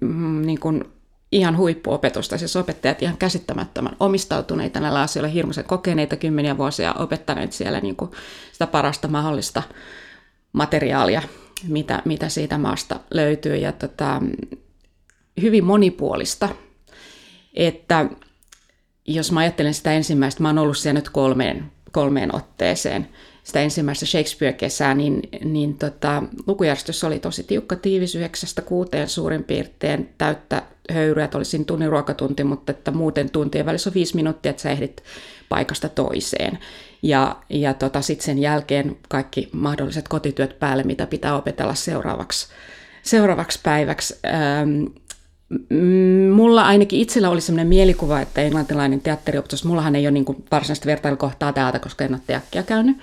mm, 0.00 0.42
niin 0.46 0.60
kuin 0.60 0.84
ihan 1.32 1.56
huippuopetusta. 1.56 2.38
Siis 2.38 2.56
opettajat 2.56 3.02
ihan 3.02 3.16
käsittämättömän 3.16 3.96
omistautuneita 4.00 4.80
näillä 4.80 5.00
asioilla, 5.00 5.30
hirmuisen 5.30 5.64
kokeneita 5.64 6.16
kymmeniä 6.16 6.58
vuosia 6.58 6.94
opettaneet 6.94 7.52
siellä 7.52 7.80
niin 7.80 7.96
kuin 7.96 8.10
sitä 8.52 8.66
parasta 8.66 9.08
mahdollista 9.08 9.62
materiaalia, 10.52 11.22
mitä, 11.68 12.02
mitä 12.04 12.28
siitä 12.28 12.58
maasta 12.58 13.00
löytyy. 13.10 13.56
Ja 13.56 13.72
tota, 13.72 14.22
hyvin 15.40 15.64
monipuolista, 15.64 16.48
että 17.54 18.06
jos 19.06 19.32
mä 19.32 19.40
ajattelen 19.40 19.74
sitä 19.74 19.92
ensimmäistä, 19.92 20.42
mä 20.42 20.48
oon 20.48 20.58
ollut 20.58 20.78
siellä 20.78 20.98
nyt 20.98 21.08
kolmeen, 21.08 21.72
kolmeen 21.92 22.34
otteeseen, 22.34 23.08
sitä 23.44 23.60
ensimmäistä 23.60 24.06
Shakespeare-kesää, 24.06 24.94
niin, 24.94 25.20
niin 25.44 25.78
tota, 25.78 26.22
lukujärjestys 26.46 27.04
oli 27.04 27.18
tosi 27.18 27.42
tiukka, 27.42 27.76
tiivis 27.76 28.14
yhdeksästä 28.14 28.62
kuuteen 28.62 29.08
suurin 29.08 29.44
piirtein, 29.44 30.14
täyttä 30.18 30.62
höyryä, 30.92 31.24
että 31.24 31.38
oli 31.38 31.44
siinä 31.44 31.64
tunnin 31.64 31.88
ruokatunti, 31.88 32.44
mutta 32.44 32.72
että 32.72 32.90
muuten 32.90 33.30
tuntien 33.30 33.66
välissä 33.66 33.90
on 33.90 33.94
viisi 33.94 34.16
minuuttia, 34.16 34.50
että 34.50 34.62
sä 34.62 34.70
ehdit 34.70 35.02
paikasta 35.48 35.88
toiseen. 35.88 36.58
Ja, 37.02 37.36
ja 37.50 37.74
tota, 37.74 38.02
sitten 38.02 38.24
sen 38.24 38.38
jälkeen 38.38 38.96
kaikki 39.08 39.48
mahdolliset 39.52 40.08
kotityöt 40.08 40.58
päälle, 40.58 40.82
mitä 40.82 41.06
pitää 41.06 41.36
opetella 41.36 41.74
seuraavaksi, 41.74 42.48
seuraavaksi 43.02 43.60
päiväksi. 43.62 44.18
Ähm, 44.26 44.84
mulla 46.32 46.62
ainakin 46.62 47.00
itsellä 47.00 47.30
oli 47.30 47.40
sellainen 47.40 47.66
mielikuva, 47.66 48.20
että 48.20 48.42
englantilainen 48.42 49.00
teatteriopetus, 49.00 49.64
mullahan 49.64 49.96
ei 49.96 50.06
ole 50.06 50.10
niin 50.10 50.24
varsinaista 50.50 50.86
vertailukohtaa 50.86 51.52
täältä, 51.52 51.78
koska 51.78 52.04
en 52.04 52.14
ole 52.14 52.20
teakkia 52.26 52.62
käynyt, 52.62 52.96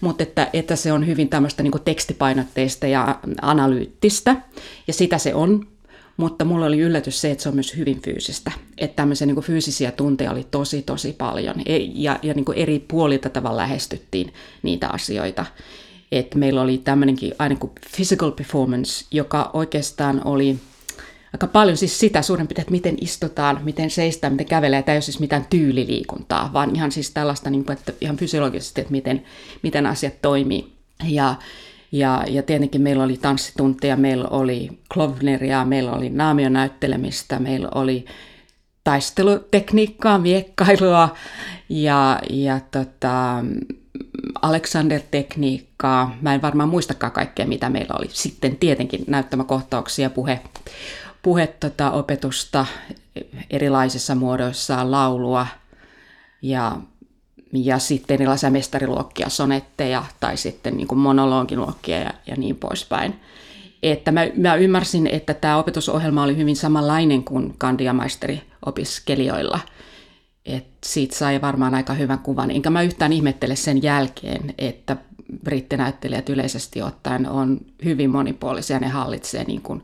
mutta 0.00 0.22
että, 0.22 0.50
että 0.52 0.76
se 0.76 0.92
on 0.92 1.06
hyvin 1.06 1.28
tämmöistä 1.28 1.62
niin 1.62 1.72
tekstipainotteista 1.84 2.86
ja 2.86 3.18
analyyttistä, 3.42 4.36
ja 4.86 4.92
sitä 4.92 5.18
se 5.18 5.34
on, 5.34 5.66
mutta 6.16 6.44
mulla 6.44 6.66
oli 6.66 6.80
yllätys 6.80 7.20
se, 7.20 7.30
että 7.30 7.42
se 7.42 7.48
on 7.48 7.54
myös 7.54 7.76
hyvin 7.76 8.02
fyysistä. 8.02 8.52
Että 8.78 8.96
tämmöisiä 8.96 9.26
niin 9.26 9.42
fyysisiä 9.42 9.90
tunteja 9.90 10.30
oli 10.30 10.46
tosi, 10.50 10.82
tosi 10.82 11.12
paljon, 11.12 11.54
e, 11.66 11.76
ja, 11.76 12.18
ja 12.22 12.34
niin 12.34 12.44
eri 12.56 12.78
puolilta 12.78 13.30
tavalla 13.30 13.56
lähestyttiin 13.56 14.32
niitä 14.62 14.88
asioita. 14.88 15.46
Että 16.12 16.38
meillä 16.38 16.62
oli 16.62 16.78
tämmöinenkin 16.78 17.34
aina 17.38 17.56
kuin 17.56 17.72
physical 17.96 18.30
performance, 18.30 19.06
joka 19.10 19.50
oikeastaan 19.52 20.22
oli 20.24 20.58
aika 21.32 21.46
paljon 21.46 21.76
siis 21.76 21.98
sitä 21.98 22.22
suurin 22.22 22.46
piirtein, 22.46 22.62
että 22.62 22.72
miten 22.72 22.96
istutaan, 23.00 23.60
miten 23.64 23.90
seistään, 23.90 24.32
miten 24.32 24.46
kävelee. 24.46 24.82
Tämä 24.82 24.94
ei 24.94 24.96
ole 24.96 25.02
siis 25.02 25.20
mitään 25.20 25.46
tyyliliikuntaa, 25.50 26.50
vaan 26.52 26.76
ihan 26.76 26.92
siis 26.92 27.10
tällaista, 27.10 27.50
niin 27.50 27.64
kuin, 27.64 27.78
että 27.78 27.92
ihan 28.00 28.16
fysiologisesti, 28.16 28.80
että 28.80 28.92
miten, 28.92 29.22
miten 29.62 29.86
asiat 29.86 30.22
toimii. 30.22 30.72
Ja, 31.08 31.34
ja, 31.94 32.24
ja 32.28 32.42
tietenkin 32.42 32.82
meillä 32.82 33.04
oli 33.04 33.16
tanssitunteja, 33.16 33.96
meillä 33.96 34.28
oli 34.28 34.78
Klovneria, 34.92 35.64
meillä 35.64 35.92
oli 35.92 36.10
naamion 36.10 36.52
näyttelemistä, 36.52 37.38
meillä 37.38 37.68
oli 37.74 38.04
taistelutekniikkaa, 38.84 40.18
miekkailua 40.18 41.14
ja, 41.68 42.20
ja 42.30 42.60
tota, 42.70 43.44
Alexander-tekniikkaa. 44.42 46.16
Mä 46.20 46.34
en 46.34 46.42
varmaan 46.42 46.68
muistakaan 46.68 47.12
kaikkea, 47.12 47.46
mitä 47.46 47.70
meillä 47.70 47.94
oli. 47.98 48.08
Sitten 48.08 48.56
tietenkin 48.56 49.04
näyttämäkohtauksia, 49.06 50.10
puhe, 50.10 50.40
puhe 51.22 51.46
tota, 51.46 51.90
opetusta 51.90 52.66
erilaisissa 53.50 54.14
muodoissa, 54.14 54.90
laulua 54.90 55.46
ja, 56.42 56.76
ja 57.54 57.78
sitten 57.78 58.14
erilaisia 58.14 58.50
mestariluokkia, 58.50 59.28
sonetteja 59.28 60.04
tai 60.20 60.36
sitten 60.36 60.76
niin 60.76 60.98
monologiluokkia 60.98 61.98
ja, 61.98 62.10
ja 62.26 62.36
niin 62.36 62.56
poispäin. 62.56 63.14
Että 63.82 64.12
mä, 64.12 64.20
mä 64.36 64.54
ymmärsin, 64.54 65.06
että 65.06 65.34
tämä 65.34 65.58
opetusohjelma 65.58 66.22
oli 66.22 66.36
hyvin 66.36 66.56
samanlainen 66.56 67.24
kuin 67.24 67.54
kandiamaisteri-opiskelijoilla. 67.58 69.60
Et 70.46 70.66
siitä 70.84 71.16
sai 71.16 71.40
varmaan 71.40 71.74
aika 71.74 71.94
hyvän 71.94 72.18
kuvan. 72.18 72.50
Enkä 72.50 72.70
mä 72.70 72.82
yhtään 72.82 73.12
ihmettele 73.12 73.56
sen 73.56 73.82
jälkeen, 73.82 74.54
että 74.58 74.96
brittinäyttelijät 75.44 76.28
yleisesti 76.28 76.82
ottaen 76.82 77.28
on 77.28 77.60
hyvin 77.84 78.10
monipuolisia. 78.10 78.78
Ne 78.78 78.88
hallitsee 78.88 79.44
niin 79.44 79.62
kuin 79.62 79.82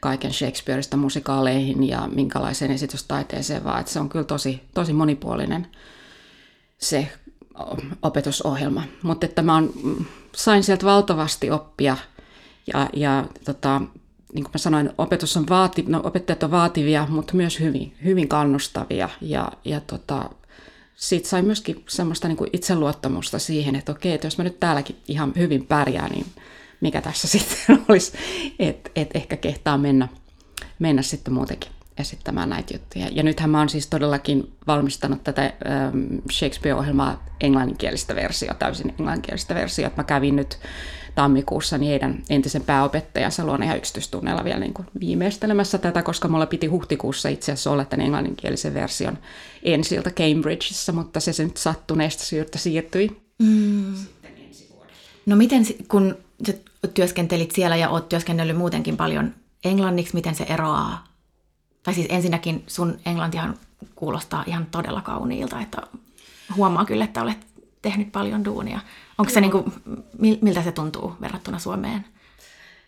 kaiken 0.00 0.32
Shakespeareista 0.32 0.96
musikaaleihin 0.96 1.88
ja 1.88 2.08
minkälaiseen 2.14 2.70
esitystaiteeseen, 2.70 3.64
vaan 3.64 3.80
että 3.80 3.92
se 3.92 4.00
on 4.00 4.08
kyllä 4.08 4.24
tosi, 4.24 4.60
tosi 4.74 4.92
monipuolinen 4.92 5.66
se 6.80 7.08
opetusohjelma. 8.02 8.82
Mutta 9.02 9.26
että 9.26 9.42
mä 9.42 9.56
on, 9.56 9.72
sain 10.36 10.64
sieltä 10.64 10.86
valtavasti 10.86 11.50
oppia 11.50 11.96
ja, 12.72 12.90
ja 12.92 13.24
tota, 13.44 13.80
niin 14.34 14.44
kuin 14.44 14.52
mä 14.54 14.58
sanoin, 14.58 14.90
opetus 14.98 15.36
on 15.36 15.48
vaati, 15.48 15.84
no, 15.88 16.00
opettajat 16.04 16.42
on 16.42 16.50
vaativia, 16.50 17.06
mutta 17.10 17.34
myös 17.34 17.60
hyvin, 17.60 17.94
hyvin 18.04 18.28
kannustavia. 18.28 19.08
Ja, 19.20 19.52
ja 19.64 19.80
tota, 19.80 20.30
siitä 20.96 21.28
sai 21.28 21.42
myöskin 21.42 21.84
semmoista 21.88 22.28
niin 22.28 22.36
kuin 22.36 22.50
itseluottamusta 22.52 23.38
siihen, 23.38 23.74
että 23.74 23.92
okei, 23.92 24.12
että 24.12 24.26
jos 24.26 24.38
mä 24.38 24.44
nyt 24.44 24.60
täälläkin 24.60 24.96
ihan 25.08 25.32
hyvin 25.36 25.66
pärjään, 25.66 26.10
niin 26.10 26.26
mikä 26.80 27.02
tässä 27.02 27.28
sitten 27.38 27.84
olisi, 27.88 28.12
että 28.58 28.90
et 28.96 29.10
ehkä 29.14 29.36
kehtaa 29.36 29.78
mennä, 29.78 30.08
mennä 30.78 31.02
sitten 31.02 31.34
muutenkin 31.34 31.70
esittämään 32.00 32.48
näitä 32.48 32.74
juttuja. 32.74 33.08
Ja 33.12 33.22
nythän 33.22 33.50
mä 33.50 33.58
oon 33.58 33.68
siis 33.68 33.86
todellakin 33.86 34.52
valmistanut 34.66 35.24
tätä 35.24 35.42
ähm, 35.42 36.14
Shakespeare-ohjelmaa 36.32 37.24
englanninkielistä 37.40 38.14
versiota, 38.14 38.54
täysin 38.54 38.90
englanninkielistä 38.90 39.54
versiota. 39.54 39.96
Mä 39.96 40.04
kävin 40.04 40.36
nyt 40.36 40.58
tammikuussa 41.14 41.78
niin 41.78 41.90
heidän 41.90 42.22
entisen 42.30 42.62
pääopettajansa 42.62 43.44
luona 43.44 43.64
ihan 43.64 43.76
yksityistunneilla 43.76 44.44
vielä 44.44 44.60
niin 44.60 44.74
kuin 44.74 44.86
viimeistelemässä 45.00 45.78
tätä, 45.78 46.02
koska 46.02 46.28
mulla 46.28 46.46
piti 46.46 46.66
huhtikuussa 46.66 47.28
itse 47.28 47.52
asiassa 47.52 47.70
olla 47.70 47.84
tämän 47.84 48.04
englanninkielisen 48.04 48.74
version 48.74 49.18
ensiltä 49.62 50.10
Cambridgeissa, 50.10 50.92
mutta 50.92 51.20
se, 51.20 51.32
se 51.32 51.44
nyt 51.44 51.56
sattuneesta 51.56 52.24
syystä 52.24 52.58
siirtyi. 52.58 53.22
Mm. 53.38 53.94
No 55.26 55.36
miten, 55.36 55.66
kun 55.88 56.16
sä 56.46 56.52
työskentelit 56.94 57.50
siellä 57.50 57.76
ja 57.76 57.88
oot 57.88 58.08
työskennellyt 58.08 58.56
muutenkin 58.56 58.96
paljon 58.96 59.34
englanniksi, 59.64 60.14
miten 60.14 60.34
se 60.34 60.44
eroaa? 60.44 61.09
Tai 61.82 61.94
siis 61.94 62.06
ensinnäkin 62.10 62.64
sun 62.66 62.98
englantihan 63.06 63.56
kuulostaa 63.94 64.44
ihan 64.46 64.66
todella 64.70 65.00
kauniilta, 65.00 65.60
että 65.60 65.82
huomaa 66.56 66.84
kyllä, 66.84 67.04
että 67.04 67.22
olet 67.22 67.38
tehnyt 67.82 68.12
paljon 68.12 68.44
duunia. 68.44 68.80
Onko 69.18 69.32
se 69.32 69.40
niin 69.40 69.50
kuin, 69.50 69.72
miltä 70.40 70.62
se 70.62 70.72
tuntuu 70.72 71.14
verrattuna 71.20 71.58
Suomeen? 71.58 72.04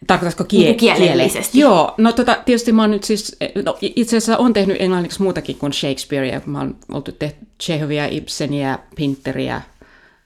Tarkoitatko 0.07 0.45
kie- 0.45 0.59
niin 0.59 0.77
kielellisesti? 0.77 1.59
Joo, 1.59 1.95
no 1.99 2.13
tota, 2.13 2.37
tietysti 2.45 2.73
mä 2.73 2.83
oon 2.83 2.91
nyt 2.91 3.05
siis, 3.05 3.37
no, 3.65 3.79
itse 3.81 4.17
asiassa 4.17 4.39
on 4.39 4.53
tehnyt 4.53 4.77
englanniksi 4.81 5.23
muutakin 5.23 5.57
kuin 5.59 5.73
Shakespearea. 5.73 6.41
Mä 6.47 6.59
oon 6.59 6.77
oltu 6.93 7.13
tehty 7.13 7.47
Chehovia, 7.63 8.07
Ibseniä, 8.07 8.79
Pinteriä, 8.97 9.63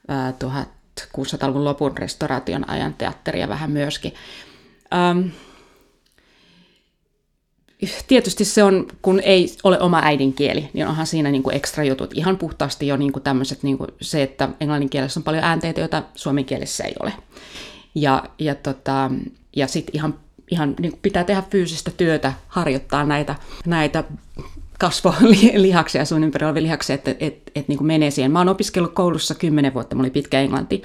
ää, 0.07 0.33
1600-luvun 1.07 1.63
lopun 1.63 1.97
restauraation 1.97 2.69
ajan 2.69 2.93
teatteria 2.93 3.49
vähän 3.49 3.71
myöskin. 3.71 4.13
Ähm, 4.93 5.27
tietysti 8.07 8.45
se 8.45 8.63
on, 8.63 8.87
kun 9.01 9.19
ei 9.19 9.55
ole 9.63 9.79
oma 9.79 10.01
äidinkieli, 10.03 10.69
niin 10.73 10.87
onhan 10.87 11.07
siinä 11.07 11.31
niin 11.31 11.43
kuin 11.43 11.55
ekstra 11.55 11.83
jutut. 11.83 12.11
Ihan 12.13 12.37
puhtaasti 12.37 12.87
jo 12.87 12.97
niin 12.97 13.11
kuin 13.11 13.23
tämmöiset, 13.23 13.63
niin 13.63 13.77
kuin 13.77 13.89
se, 14.01 14.23
että 14.23 14.49
englannin 14.59 14.89
kielessä 14.89 15.19
on 15.19 15.23
paljon 15.23 15.43
äänteitä, 15.43 15.81
joita 15.81 16.03
suomen 16.15 16.45
kielessä 16.45 16.83
ei 16.83 16.93
ole. 16.99 17.13
Ja, 17.95 18.23
ja, 18.39 18.55
tota, 18.55 19.11
ja 19.55 19.67
sitten 19.67 19.95
ihan 19.95 20.13
ihan 20.51 20.75
niin 20.79 20.91
kuin 20.91 21.01
pitää 21.01 21.23
tehdä 21.23 21.43
fyysistä 21.49 21.91
työtä, 21.91 22.33
harjoittaa 22.47 23.05
näitä, 23.05 23.35
näitä 23.65 24.03
kasvolihaksia 24.79 26.05
sun 26.05 26.23
ympärillä 26.23 26.53
lihaksia, 26.53 26.93
että 26.93 27.15
et, 27.19 27.51
et, 27.55 27.67
niin 27.67 27.77
kuin 27.77 27.87
menee 27.87 28.11
siihen. 28.11 28.31
Mä 28.31 28.39
oon 28.39 28.49
opiskellut 28.49 28.93
koulussa 28.93 29.35
kymmenen 29.35 29.73
vuotta, 29.73 29.95
mulla 29.95 30.05
oli 30.05 30.11
pitkä 30.11 30.39
englanti. 30.39 30.83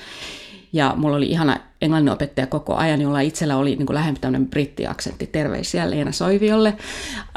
Ja 0.73 0.95
mulla 0.97 1.17
oli 1.17 1.27
ihana 1.27 1.57
englannin 1.83 2.13
opettaja 2.13 2.47
koko 2.47 2.75
ajan, 2.75 3.01
jolla 3.01 3.21
itsellä 3.21 3.57
oli 3.57 3.77
niin 3.77 3.95
lähempi 3.95 4.21
tämmöinen 4.21 4.49
brittiaksentti. 4.49 5.27
Terveisiä 5.27 5.91
Leena 5.91 6.13
Soiviolle. 6.13 6.77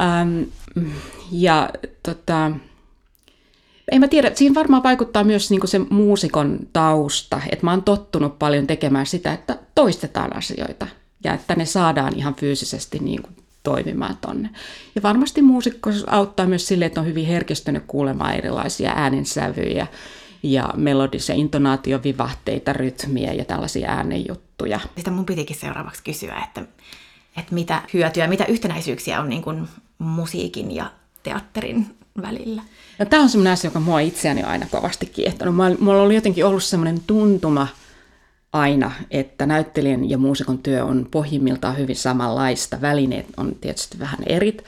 Ähm, 0.02 0.42
ja 1.32 1.70
tota, 2.04 2.52
en 3.92 4.00
mä 4.00 4.08
tiedä, 4.08 4.32
siinä 4.36 4.56
varmaan 4.56 4.84
vaikuttaa 4.84 5.24
myös 5.24 5.52
niin 5.52 5.68
se 5.68 5.80
muusikon 5.80 6.60
tausta, 6.74 7.42
että 7.52 7.66
mä 7.66 7.72
oon 7.72 7.84
tottunut 7.84 8.40
paljon 8.40 8.68
tekemään 8.68 9.06
sitä, 9.06 9.34
että 9.34 9.58
toistetaan 9.76 10.36
asioita 10.36 10.88
ja 11.24 11.34
että 11.34 11.56
ne 11.56 11.66
saadaan 11.66 12.16
ihan 12.16 12.36
fyysisesti 12.36 13.00
niin 13.00 13.22
kuin 13.22 13.36
toimimaan 13.64 14.18
tonne. 14.22 14.50
Ja 14.96 15.04
varmasti 15.04 15.42
muusikko 15.42 15.90
auttaa 16.08 16.46
myös 16.46 16.68
sille, 16.68 16.86
että 16.86 17.02
on 17.02 17.08
hyvin 17.08 17.26
herkistynyt 17.26 17.84
kuulemaan 17.88 18.36
erilaisia 18.36 18.94
äänensävyjä 18.96 19.88
ja 20.52 20.70
melodisia 20.76 21.36
intonaatiovivahteita, 21.36 22.74
rytmiä 22.74 23.34
ja 23.34 23.46
tällaisia 23.46 23.90
äänenjuttuja. 23.90 24.80
Sitä 24.98 25.12
mun 25.12 25.26
pitikin 25.26 25.56
seuraavaksi 25.56 26.04
kysyä, 26.04 26.36
että, 26.44 26.62
että 27.38 27.56
mitä 27.56 27.82
hyötyä, 27.94 28.28
mitä 28.28 28.46
yhtenäisyyksiä 28.46 29.22
on 29.22 29.30
niin 29.30 29.42
kuin 29.42 29.68
musiikin 29.98 30.76
ja 30.76 30.92
teatterin 31.24 31.96
välillä? 32.22 32.62
Ja 33.00 33.06
tämä 33.06 33.24
on 33.24 33.30
semmoinen 33.30 33.54
asia, 33.54 33.68
joka 33.68 33.80
mua 33.80 34.00
itseäni 34.00 34.44
on 34.44 34.50
aina 34.50 34.66
kovasti 34.72 35.06
kiehtonut. 35.06 35.56
Mulla 35.80 36.02
oli 36.02 36.16
jotenkin 36.16 36.46
ollut 36.46 36.64
semmoinen 36.64 37.00
tuntuma 37.08 37.68
aina, 38.54 38.92
että 39.12 39.46
näyttelijän 39.46 40.10
ja 40.10 40.18
muusikon 40.18 40.60
työ 40.60 40.86
on 40.86 41.08
pohjimmiltaan 41.12 41.78
hyvin 41.78 41.96
samanlaista. 41.96 42.82
Välineet 42.82 43.26
on 43.38 43.56
tietysti 43.62 44.00
vähän 44.00 44.20
erit. 44.26 44.64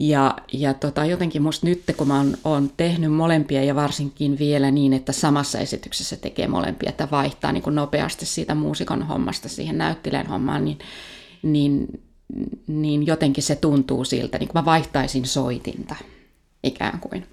Ja, 0.00 0.36
ja 0.52 0.74
tota, 0.74 1.04
jotenkin 1.04 1.42
musta 1.42 1.66
nyt, 1.66 1.82
kun 1.96 2.08
mä 2.08 2.16
oon, 2.16 2.36
oon 2.44 2.70
tehnyt 2.76 3.12
molempia 3.12 3.64
ja 3.64 3.74
varsinkin 3.74 4.38
vielä 4.38 4.70
niin, 4.70 4.92
että 4.92 5.12
samassa 5.12 5.58
esityksessä 5.58 6.16
tekee 6.16 6.48
molempia, 6.48 6.90
että 6.90 7.08
vaihtaa 7.10 7.52
niin 7.52 7.62
nopeasti 7.70 8.26
siitä 8.26 8.54
muusikon 8.54 9.02
hommasta 9.02 9.48
siihen 9.48 9.78
näyttelijän 9.78 10.26
hommaan, 10.26 10.64
niin, 10.64 10.78
niin, 11.42 12.02
niin 12.66 13.06
jotenkin 13.06 13.44
se 13.44 13.56
tuntuu 13.56 14.04
siltä, 14.04 14.38
niin 14.38 14.48
kuin 14.48 14.60
mä 14.62 14.64
vaihtaisin 14.64 15.26
soitinta 15.26 15.96
ikään 16.62 17.00
kuin. 17.00 17.26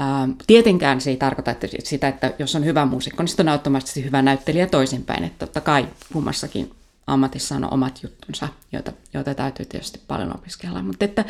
Ähm, 0.00 0.30
tietenkään 0.46 1.00
se 1.00 1.10
ei 1.10 1.16
tarkoita 1.16 1.50
että 1.50 1.66
sitä, 1.84 2.08
että 2.08 2.34
jos 2.38 2.56
on 2.56 2.64
hyvä 2.64 2.84
muusikko, 2.84 3.22
niin 3.22 3.28
sitten 3.28 3.48
on 3.48 3.52
automaattisesti 3.52 4.04
hyvä 4.04 4.22
näyttelijä 4.22 4.66
toisinpäin. 4.66 5.24
Että 5.24 5.46
totta 5.46 5.60
kai 5.60 5.88
kummassakin 6.12 6.70
ammatissa 7.12 7.56
on 7.56 7.72
omat 7.72 8.02
juttunsa, 8.02 8.48
joita, 8.72 8.92
joita 9.14 9.34
täytyy 9.34 9.66
tietysti 9.66 10.00
paljon 10.08 10.34
opiskella. 10.34 10.82
Mutta 10.82 11.04
että 11.04 11.24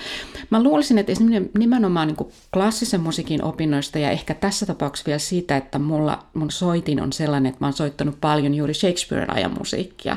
mä 0.50 0.62
luulisin, 0.62 0.98
että 0.98 1.12
nimenomaan 1.58 2.08
niin 2.08 2.32
klassisen 2.54 3.00
musiikin 3.00 3.44
opinnoista 3.44 3.98
ja 3.98 4.10
ehkä 4.10 4.34
tässä 4.34 4.66
tapauksessa 4.66 5.06
vielä 5.06 5.18
siitä, 5.18 5.56
että 5.56 5.78
mulla, 5.78 6.26
mun 6.34 6.50
soitin 6.50 7.02
on 7.02 7.12
sellainen, 7.12 7.50
että 7.50 7.64
mä 7.64 7.66
oon 7.66 7.72
soittanut 7.72 8.20
paljon 8.20 8.54
juuri 8.54 8.74
Shakespearen 8.74 9.34
ajan 9.34 9.58
musiikkia, 9.58 10.16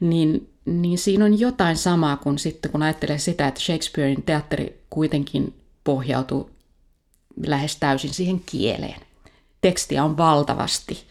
niin, 0.00 0.50
niin 0.64 0.98
siinä 0.98 1.24
on 1.24 1.40
jotain 1.40 1.76
samaa 1.76 2.16
kuin 2.16 2.38
sitten, 2.38 2.70
kun 2.70 2.82
ajattelee 2.82 3.18
sitä, 3.18 3.48
että 3.48 3.60
Shakespearein 3.60 4.22
teatteri 4.22 4.80
kuitenkin 4.90 5.54
pohjautuu 5.84 6.50
lähes 7.46 7.76
täysin 7.76 8.14
siihen 8.14 8.42
kieleen. 8.46 9.00
Tekstiä 9.60 10.04
on 10.04 10.16
valtavasti. 10.16 11.04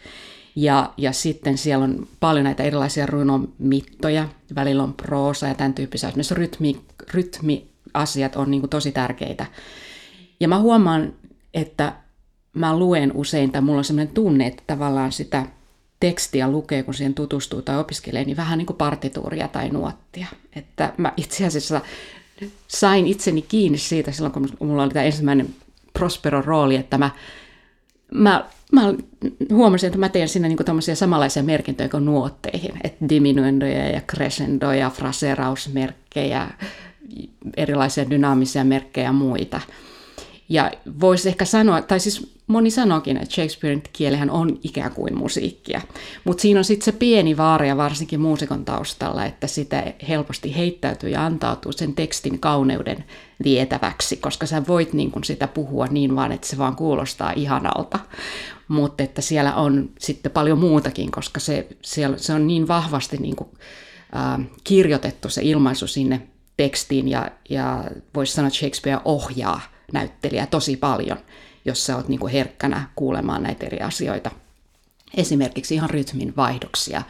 Ja, 0.56 0.94
ja 0.98 1.12
sitten 1.12 1.58
siellä 1.58 1.84
on 1.84 2.08
paljon 2.20 2.44
näitä 2.44 2.64
erilaisia 2.64 3.06
runomittoja, 3.06 4.28
välillä 4.56 4.84
on 4.84 4.94
proosa 4.94 5.48
ja 5.48 5.56
tämän 5.56 5.74
tyyppisiä. 5.74 6.10
Esimerkiksi 6.10 6.36
rytmi, 6.36 6.82
rytmiasiat 7.14 8.36
on 8.36 8.52
niin 8.52 8.62
kuin 8.62 8.70
tosi 8.70 8.92
tärkeitä. 8.92 9.46
Ja 10.40 10.48
mä 10.48 10.60
huomaan, 10.60 11.14
että 11.54 11.94
mä 12.54 12.78
luen 12.78 13.12
usein, 13.14 13.52
tai 13.52 13.62
mulla 13.62 13.78
on 13.78 13.86
sellainen 13.86 14.14
tunne, 14.14 14.48
että 14.48 14.64
tavallaan 14.68 15.12
sitä 15.12 15.46
tekstiä 16.00 16.52
lukee, 16.52 16.84
kun 16.84 16.94
siihen 16.94 17.14
tutustuu 17.14 17.62
tai 17.62 17.80
opiskelee, 17.80 18.24
niin 18.24 18.38
vähän 18.38 18.58
niin 18.58 18.66
kuin 18.66 18.78
partituuria 18.78 19.48
tai 19.48 19.70
nuottia. 19.70 20.28
Että 20.56 20.94
mä 20.98 21.14
itse 21.18 21.46
asiassa 21.46 21.82
sain 22.68 23.08
itseni 23.08 23.42
kiinni 23.42 23.78
siitä 23.78 24.12
silloin, 24.12 24.34
kun 24.34 24.50
mulla 24.60 24.84
oli 24.84 24.94
tämä 24.94 25.06
ensimmäinen 25.06 25.56
Prospero-rooli, 26.00 26.76
että 26.76 26.98
mä, 26.98 27.10
mä, 28.14 28.46
mä 28.72 28.94
huomasin, 29.52 29.88
että 29.88 30.00
mä 30.00 30.10
teen 30.10 30.30
siinä 30.30 30.48
niinku 30.48 30.64
samanlaisia 30.94 31.44
merkintöjä 31.44 31.90
kuin 31.90 32.06
nuotteihin, 32.06 32.72
että 32.84 33.10
diminuendoja 33.10 33.90
ja 33.90 34.02
crescendoja, 34.02 34.90
fraserausmerkkejä, 34.90 36.48
erilaisia 37.58 38.10
dynaamisia 38.10 38.64
merkkejä 38.64 39.08
ja 39.08 39.14
muita. 39.14 39.62
Ja 40.50 40.72
voisi 41.02 41.30
ehkä 41.30 41.46
sanoa, 41.46 41.82
tai 41.82 42.00
siis 42.00 42.36
moni 42.48 42.72
sanokin, 42.72 43.18
että 43.18 43.36
Shakespearein 43.36 43.84
kielihän 43.94 44.30
on 44.30 44.60
ikään 44.64 44.92
kuin 44.92 45.18
musiikkia. 45.18 45.82
Mutta 46.24 46.42
siinä 46.42 46.60
on 46.60 46.64
sitten 46.64 46.86
se 46.86 46.92
pieni 46.92 47.38
vaara, 47.38 47.78
varsinkin 47.78 48.20
muusikon 48.20 48.66
taustalla, 48.66 49.26
että 49.26 49.48
sitä 49.48 49.94
helposti 50.10 50.58
heittäytyy 50.58 51.10
ja 51.10 51.26
antautuu 51.26 51.72
sen 51.72 51.94
tekstin 51.94 52.40
kauneuden 52.40 53.06
vietäväksi, 53.44 54.18
koska 54.18 54.46
sä 54.46 54.68
voit 54.68 54.94
niin 54.94 55.12
kun 55.12 55.24
sitä 55.24 55.48
puhua 55.48 55.88
niin 55.88 56.16
vaan, 56.16 56.32
että 56.32 56.48
se 56.48 56.58
vaan 56.58 56.76
kuulostaa 56.76 57.32
ihanalta. 57.36 58.00
Mutta 58.68 59.04
että 59.04 59.22
siellä 59.22 59.56
on 59.56 59.90
sitten 60.00 60.32
paljon 60.32 60.60
muutakin, 60.60 61.12
koska 61.12 61.40
se, 61.40 61.68
siellä, 61.82 62.18
se 62.18 62.34
on 62.34 62.48
niin 62.48 62.68
vahvasti 62.68 63.18
niin 63.18 63.36
kuin, 63.36 63.50
äh, 64.16 64.46
kirjoitettu 64.64 65.30
se 65.30 65.42
ilmaisu 65.44 65.88
sinne 65.88 66.22
tekstiin 66.58 67.08
ja, 67.08 67.32
ja 67.50 67.84
voisi 68.16 68.34
sanoa, 68.34 68.48
että 68.48 68.60
Shakespeare 68.60 69.02
ohjaa 69.06 69.75
näyttelijää 69.94 70.46
tosi 70.46 70.78
paljon, 70.78 71.18
jos 71.66 71.86
sä 71.86 71.96
oot 71.96 72.08
niin 72.08 72.20
kuin 72.20 72.34
herkkänä 72.34 72.90
kuulemaan 72.96 73.44
näitä 73.44 73.66
eri 73.66 73.80
asioita. 73.80 74.32
Esimerkiksi 75.18 75.76
ihan 75.76 75.90
rytmin 75.90 76.34
vaihdoksia 76.38 77.02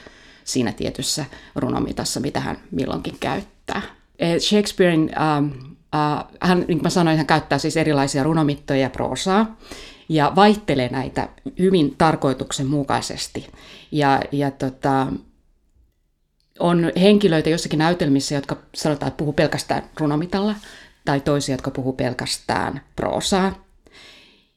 siinä 0.44 0.72
tietyssä 0.72 1.26
runomitassa, 1.56 2.20
mitä 2.20 2.40
hän 2.40 2.58
milloinkin 2.72 3.18
käyttää. 3.20 3.82
Eh, 4.20 4.40
Shakespearein, 4.40 5.12
äh, 5.18 5.38
äh, 5.96 6.26
hän, 6.42 6.58
niin 6.58 6.78
kuin 6.78 6.84
mä 6.84 6.90
sanoin, 6.90 7.18
hän 7.18 7.26
käyttää 7.26 7.58
siis 7.58 7.78
erilaisia 7.78 8.24
runomittoja 8.24 8.80
ja 8.80 8.90
proosaa, 8.90 9.58
ja 10.10 10.32
vaihtelee 10.36 10.90
näitä 10.90 11.30
hyvin 11.60 11.96
tarkoituksenmukaisesti. 11.98 13.48
Ja, 13.92 14.22
ja 14.32 14.52
tota, 14.52 15.08
on 16.60 16.92
henkilöitä 17.02 17.50
jossakin 17.50 17.80
näytelmissä, 17.80 18.36
jotka 18.36 18.58
sanotaan, 18.76 19.08
että 19.08 19.18
puhuu 19.18 19.34
pelkästään 19.34 19.84
runomitalla, 20.00 20.56
tai 21.06 21.22
toisia, 21.22 21.54
jotka 21.54 21.72
puhuu 21.72 21.94
pelkästään 21.94 22.82
proosaa. 22.96 23.66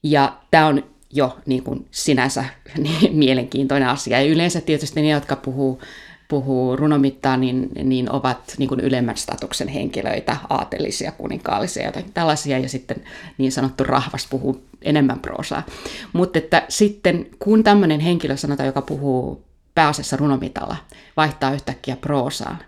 Ja 0.03 0.39
tämä 0.51 0.67
on 0.67 0.85
jo 1.11 1.39
niin 1.47 1.63
kuin 1.63 1.87
sinänsä 1.91 2.45
niin 2.77 3.17
mielenkiintoinen 3.17 3.89
asia. 3.89 4.21
Ja 4.21 4.33
yleensä 4.33 4.61
tietysti 4.61 5.03
ne, 5.03 5.09
jotka 5.09 5.37
puhuu, 5.37 5.81
puhuu 6.29 6.77
runomittaa, 6.77 7.37
niin, 7.37 7.69
niin 7.85 8.13
ovat 8.13 8.55
niin 8.59 8.69
kuin 8.69 8.81
ylemmän 8.81 9.17
statuksen 9.17 9.69
henkilöitä, 9.69 10.37
aatelisia, 10.51 11.13
kuninkaallisia, 11.13 11.87
jotain 11.87 12.13
tällaisia, 12.15 12.59
ja 12.59 12.69
sitten 12.69 13.05
niin 13.39 13.53
sanottu 13.53 13.85
rahvas 13.85 14.27
puhuu 14.31 14.63
enemmän 14.83 15.21
proosaa. 15.21 15.67
Mutta 16.13 16.39
että 16.39 16.63
sitten 16.69 17.27
kun 17.39 17.65
tämmöinen 17.65 18.01
henkilö 18.01 18.37
sanotaan, 18.37 18.67
joka 18.67 18.83
puhuu 18.83 19.45
pääasiassa 19.75 20.17
runomitalla, 20.17 20.77
vaihtaa 21.17 21.55
yhtäkkiä 21.55 21.97
proosaan, 21.97 22.59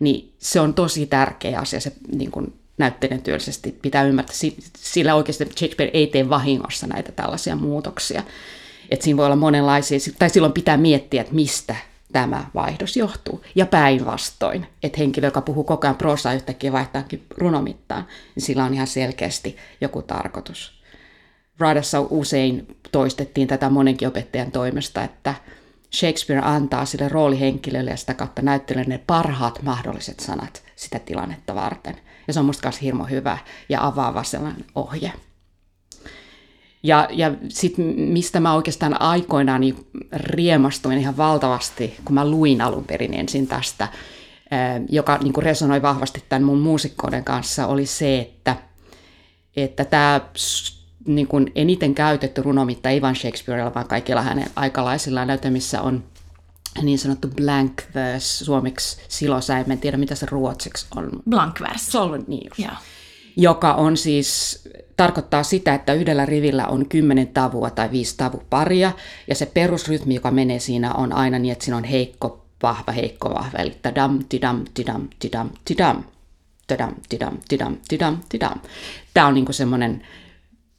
niin 0.00 0.32
se 0.38 0.60
on 0.60 0.74
tosi 0.74 1.06
tärkeä 1.06 1.58
asia, 1.58 1.80
se 1.80 1.92
niin 2.16 2.30
kuin 2.30 2.61
näyttelijän 2.78 3.22
työllisesti 3.22 3.78
pitää 3.82 4.02
ymmärtää, 4.02 4.34
sillä 4.76 5.14
oikeasti 5.14 5.44
Shakespeare 5.58 5.90
ei 5.94 6.06
tee 6.06 6.28
vahingossa 6.28 6.86
näitä 6.86 7.12
tällaisia 7.12 7.56
muutoksia. 7.56 8.22
Että 8.90 9.04
siinä 9.04 9.16
voi 9.16 9.26
olla 9.26 9.36
monenlaisia, 9.36 9.98
tai 10.18 10.30
silloin 10.30 10.52
pitää 10.52 10.76
miettiä, 10.76 11.20
että 11.20 11.34
mistä 11.34 11.76
tämä 12.12 12.46
vaihdos 12.54 12.96
johtuu. 12.96 13.44
Ja 13.54 13.66
päinvastoin, 13.66 14.66
että 14.82 14.98
henkilö, 14.98 15.26
joka 15.26 15.40
puhuu 15.40 15.64
koko 15.64 15.86
ajan 15.86 15.96
proosaa 15.96 16.32
yhtäkkiä 16.32 16.72
vaihtaakin 16.72 17.26
runomittaan, 17.38 18.06
niin 18.34 18.42
sillä 18.42 18.64
on 18.64 18.74
ihan 18.74 18.86
selkeästi 18.86 19.56
joku 19.80 20.02
tarkoitus. 20.02 20.82
Radassa 21.58 22.00
usein 22.00 22.76
toistettiin 22.92 23.48
tätä 23.48 23.70
monenkin 23.70 24.08
opettajan 24.08 24.52
toimesta, 24.52 25.02
että 25.02 25.34
Shakespeare 25.94 26.42
antaa 26.44 26.84
sille 26.84 27.08
roolihenkilölle 27.08 27.90
ja 27.90 27.96
sitä 27.96 28.14
kautta 28.14 28.42
näyttelijälle 28.42 28.94
ne 28.94 29.00
parhaat 29.06 29.62
mahdolliset 29.62 30.20
sanat 30.20 30.62
sitä 30.76 30.98
tilannetta 30.98 31.54
varten– 31.54 31.96
ja 32.26 32.32
se 32.32 32.40
on 32.40 32.46
musta 32.46 32.70
hirmo 32.82 33.04
hyvä 33.04 33.38
ja 33.68 33.86
avaava 33.86 34.22
sellainen 34.22 34.64
ohje. 34.74 35.12
Ja, 36.82 37.08
ja 37.10 37.34
sitten 37.48 37.84
mistä 37.84 38.40
mä 38.40 38.54
oikeastaan 38.54 39.00
aikoinaan 39.00 39.60
niin 39.60 39.86
riemastuin 40.12 40.98
ihan 40.98 41.16
valtavasti, 41.16 41.96
kun 42.04 42.14
mä 42.14 42.30
luin 42.30 42.60
alun 42.60 42.84
perin 42.84 43.14
ensin 43.14 43.46
tästä, 43.46 43.88
joka 44.88 45.18
niin 45.18 45.32
kuin 45.32 45.44
resonoi 45.44 45.82
vahvasti 45.82 46.24
tämän 46.28 46.42
mun 46.42 46.58
muusikkoiden 46.58 47.24
kanssa, 47.24 47.66
oli 47.66 47.86
se, 47.86 48.18
että, 48.18 48.56
että 49.56 49.84
tämä 49.84 50.20
niin 51.06 51.26
kuin 51.26 51.52
eniten 51.54 51.94
käytetty 51.94 52.42
runomitta 52.42 52.90
ei 52.90 53.02
vain 53.02 53.16
Shakespearella, 53.16 53.74
vaan 53.74 53.88
kaikilla 53.88 54.22
hänen 54.22 54.50
aikalaisillaan 54.56 55.26
näytelmissä 55.26 55.82
on 55.82 56.04
niin 56.82 56.98
sanottu 56.98 57.28
blank 57.28 57.82
verse, 57.94 58.44
suomeksi 58.44 58.96
silosäin, 59.08 59.72
en 59.72 59.78
tiedä 59.78 59.96
mitä 59.96 60.14
se 60.14 60.26
ruotsiksi 60.30 60.86
on. 60.96 61.10
Blank 61.30 61.60
verse. 61.60 61.90
Se 61.90 61.98
on 61.98 62.24
niin 62.26 62.44
just. 62.44 62.58
Yeah. 62.58 62.82
Joka 63.36 63.74
on 63.74 63.96
siis, 63.96 64.62
tarkoittaa 64.96 65.42
sitä, 65.42 65.74
että 65.74 65.94
yhdellä 65.94 66.26
rivillä 66.26 66.66
on 66.66 66.88
kymmenen 66.88 67.28
tavua 67.28 67.70
tai 67.70 67.90
viisi 67.90 68.16
tavuparia, 68.16 68.92
ja 69.28 69.34
se 69.34 69.46
perusrytmi, 69.46 70.14
joka 70.14 70.30
menee 70.30 70.58
siinä, 70.58 70.94
on 70.94 71.12
aina 71.12 71.38
niin, 71.38 71.52
että 71.52 71.64
siinä 71.64 71.76
on 71.76 71.84
heikko, 71.84 72.46
vahva, 72.62 72.92
heikko, 72.92 73.34
vahva, 73.34 73.58
eli 73.58 73.78
tadam, 73.82 74.24
tidam, 74.28 74.64
tidam, 74.74 75.08
tidam, 75.18 75.50
tidam, 75.64 76.04
tadam, 76.66 76.94
tidam, 77.08 77.38
tidam, 77.48 77.76
tidam, 77.88 78.18
tidam. 78.28 78.60
Tämä 79.14 79.26
on 79.26 79.34
niin 79.34 79.54
semmoinen, 79.54 80.06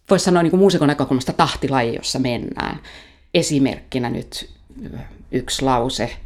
voisi 0.09 0.25
sanoa 0.25 0.43
niinku 0.43 0.57
muusikon 0.57 0.87
näkökulmasta 0.87 1.33
tahtilaji, 1.33 1.95
jossa 1.95 2.19
mennään. 2.19 2.79
Esimerkkinä 3.33 4.09
nyt 4.09 4.49
yksi 5.33 5.65
lause 5.65 6.17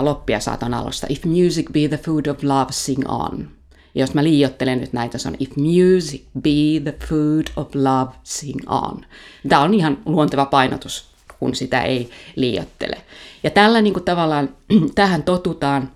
loppia 0.00 0.40
saatan 0.40 0.74
alusta. 0.74 1.06
If 1.10 1.24
music 1.24 1.72
be 1.72 1.88
the 1.88 1.96
food 1.96 2.26
of 2.26 2.42
love, 2.42 2.66
sing 2.70 3.02
on. 3.08 3.50
Ja 3.94 4.00
jos 4.00 4.14
mä 4.14 4.24
liiottelen 4.24 4.80
nyt 4.80 4.92
näitä, 4.92 5.18
se 5.18 5.28
on 5.28 5.36
If 5.38 5.56
music 5.56 6.22
be 6.40 6.80
the 6.82 7.06
food 7.06 7.46
of 7.56 7.74
love, 7.74 8.12
sing 8.22 8.60
on. 8.66 9.06
Tämä 9.48 9.62
on 9.62 9.74
ihan 9.74 9.98
luonteva 10.06 10.46
painotus, 10.46 11.12
kun 11.38 11.54
sitä 11.54 11.82
ei 11.82 12.10
liiottele. 12.36 12.96
Ja 13.42 13.50
tällä 13.50 13.80
niin 13.80 13.94
kuin 13.94 14.04
tavallaan 14.04 14.48
tähän 14.94 15.22
totutaan, 15.22 15.92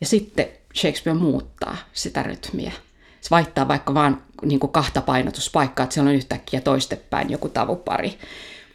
ja 0.00 0.06
sitten 0.06 0.46
Shakespeare 0.74 1.18
muuttaa 1.18 1.76
sitä 1.92 2.22
rytmiä. 2.22 2.72
Se 3.20 3.30
vaihtaa 3.30 3.68
vaikka 3.68 3.94
vaan 3.94 4.22
niin 4.42 4.60
kahta 4.60 5.00
painotuspaikkaa, 5.00 5.84
että 5.84 5.94
siellä 5.94 6.08
on 6.08 6.16
yhtäkkiä 6.16 6.60
toistepäin 6.60 7.30
joku 7.30 7.48
tavupari. 7.48 8.18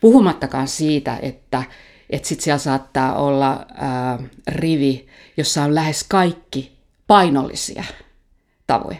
Puhumattakaan 0.01 0.67
siitä, 0.67 1.19
että 1.21 1.63
että 2.09 2.27
sitten 2.27 2.43
siellä 2.43 2.57
saattaa 2.57 3.15
olla 3.15 3.65
ää, 3.73 4.19
rivi, 4.47 5.07
jossa 5.37 5.63
on 5.63 5.75
lähes 5.75 6.03
kaikki 6.03 6.77
painollisia 7.07 7.83
tavoja. 8.67 8.97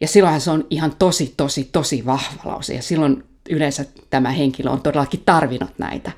Ja 0.00 0.08
silloinhan 0.08 0.40
se 0.40 0.50
on 0.50 0.66
ihan 0.70 0.96
tosi, 0.98 1.34
tosi, 1.36 1.68
tosi 1.72 2.06
vahva 2.06 2.42
lause. 2.44 2.74
Ja 2.74 2.82
silloin 2.82 3.24
yleensä 3.50 3.84
tämä 4.10 4.30
henkilö 4.30 4.70
on 4.70 4.82
todellakin 4.82 5.22
tarvinnut 5.26 5.78
näitä. 5.78 6.12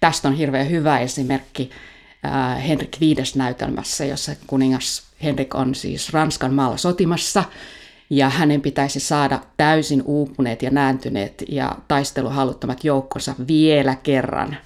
Tästä 0.00 0.28
on 0.28 0.34
hirveän 0.34 0.70
hyvä 0.70 0.98
esimerkki 0.98 1.70
äh, 2.26 2.68
Henrik 2.68 2.96
Viides 3.00 3.36
näytelmässä, 3.36 4.04
jossa 4.04 4.32
kuningas 4.46 5.02
Henrik 5.22 5.54
on 5.54 5.74
siis 5.74 6.12
Ranskan 6.12 6.54
maalla 6.54 6.76
sotimassa. 6.76 7.44
Ja 8.10 8.28
hänen 8.28 8.60
pitäisi 8.60 9.00
saada 9.00 9.40
täysin 9.56 10.02
uupuneet 10.02 10.62
ja 10.62 10.70
nääntyneet 10.70 11.44
ja 11.48 11.76
taisteluhaluttomat 11.88 12.84
joukkonsa 12.84 13.34
vielä 13.48 13.94
kerran 13.94 14.56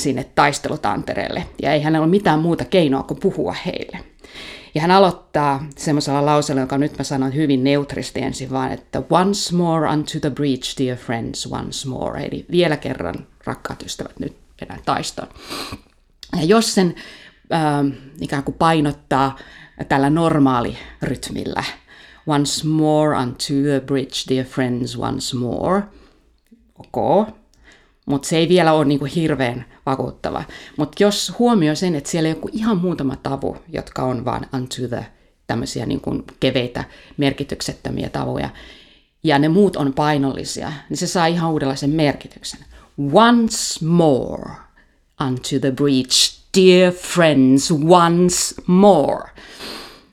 sinne 0.00 0.24
taistelutantereelle. 0.24 1.46
Ja 1.62 1.72
ei 1.72 1.82
hänellä 1.82 2.04
ole 2.04 2.10
mitään 2.10 2.40
muuta 2.40 2.64
keinoa 2.64 3.02
kuin 3.02 3.20
puhua 3.20 3.54
heille. 3.66 3.98
Ja 4.74 4.80
hän 4.80 4.90
aloittaa 4.90 5.66
semmoisella 5.76 6.26
lauseella, 6.26 6.60
joka 6.60 6.78
nyt 6.78 6.98
mä 6.98 7.04
sanon 7.04 7.34
hyvin 7.34 7.64
neutristi 7.64 8.20
ensin 8.20 8.50
vaan, 8.50 8.72
että 8.72 9.02
once 9.10 9.54
more 9.54 9.90
unto 9.90 10.20
the 10.20 10.30
breach, 10.30 10.78
dear 10.78 10.96
friends, 10.96 11.46
once 11.46 11.88
more. 11.88 12.24
Eli 12.24 12.46
vielä 12.50 12.76
kerran, 12.76 13.26
rakkaat 13.44 13.82
ystävät, 13.82 14.18
nyt 14.18 14.36
enää 14.62 14.78
taistoon. 14.84 15.28
Ja 16.36 16.44
jos 16.44 16.74
sen 16.74 16.94
äh, 17.52 17.60
ikään 18.20 18.44
kuin 18.44 18.54
painottaa 18.54 19.38
tällä 19.88 20.10
normaali 20.10 20.76
rytmillä, 21.02 21.64
once 22.26 22.66
more 22.66 23.18
unto 23.18 23.54
the 23.70 23.80
bridge, 23.86 24.16
dear 24.28 24.46
friends, 24.46 24.96
once 24.96 25.36
more, 25.36 25.82
ok, 26.78 27.28
mutta 28.06 28.28
se 28.28 28.36
ei 28.36 28.48
vielä 28.48 28.72
ole 28.72 28.84
niinku 28.84 29.04
hirveän 29.14 29.64
vakuuttava. 29.86 30.44
Mutta 30.76 31.02
jos 31.02 31.32
huomioi 31.38 31.76
sen, 31.76 31.94
että 31.94 32.10
siellä 32.10 32.28
on 32.28 32.50
ihan 32.52 32.76
muutama 32.76 33.16
tavu, 33.16 33.56
jotka 33.68 34.02
on 34.02 34.24
vaan 34.24 34.46
unto 34.54 34.88
the 34.88 35.06
tämmöisiä 35.46 35.86
niinku 35.86 36.22
keveitä, 36.40 36.84
merkityksettömiä 37.16 38.08
tavuja, 38.08 38.50
ja 39.24 39.38
ne 39.38 39.48
muut 39.48 39.76
on 39.76 39.92
painollisia, 39.92 40.72
niin 40.88 40.96
se 40.96 41.06
saa 41.06 41.26
ihan 41.26 41.50
uudenlaisen 41.50 41.90
merkityksen. 41.90 42.60
Once 43.12 43.84
more 43.84 44.50
unto 45.26 45.48
the 45.60 45.70
breach, 45.70 46.40
dear 46.56 46.92
friends, 46.92 47.72
once 47.88 48.54
more. 48.66 49.30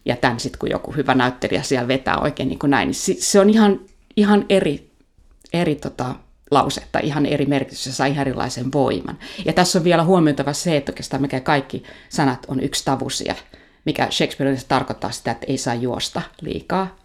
Ja 0.06 0.16
tämän 0.16 0.40
sitten, 0.40 0.60
kun 0.60 0.70
joku 0.70 0.92
hyvä 0.92 1.16
näyttelijä 1.16 1.62
siellä 1.62 1.88
vetää 1.88 2.18
oikein 2.18 2.50
niin 2.50 2.60
kuin 2.60 2.72
näin, 2.72 2.88
niin 2.88 3.22
se 3.22 3.40
on 3.40 3.50
ihan, 3.50 3.80
ihan 4.18 4.46
eri, 4.50 4.92
eri 5.54 5.76
tota, 5.76 6.16
lausetta, 6.52 7.00
ihan 7.00 7.26
eri 7.26 7.46
merkitys, 7.46 7.98
saa 7.98 8.08
ihan 8.08 8.28
erilaisen 8.28 8.72
voiman. 8.72 9.20
Ja 9.46 9.54
tässä 9.54 9.80
on 9.80 9.84
vielä 9.84 10.04
huomioitava 10.04 10.54
se, 10.54 10.78
että 10.78 10.92
oikeastaan 10.92 11.22
mikä 11.22 11.40
kaikki 11.40 11.84
sanat 12.10 12.46
on 12.48 12.60
yksitavuisia, 12.60 13.36
mikä 13.86 14.08
Shakespeare 14.12 14.58
tarkoittaa 14.68 15.12
sitä, 15.12 15.32
että 15.32 15.46
ei 15.50 15.58
saa 15.58 15.76
juosta 15.76 16.22
liikaa, 16.42 16.96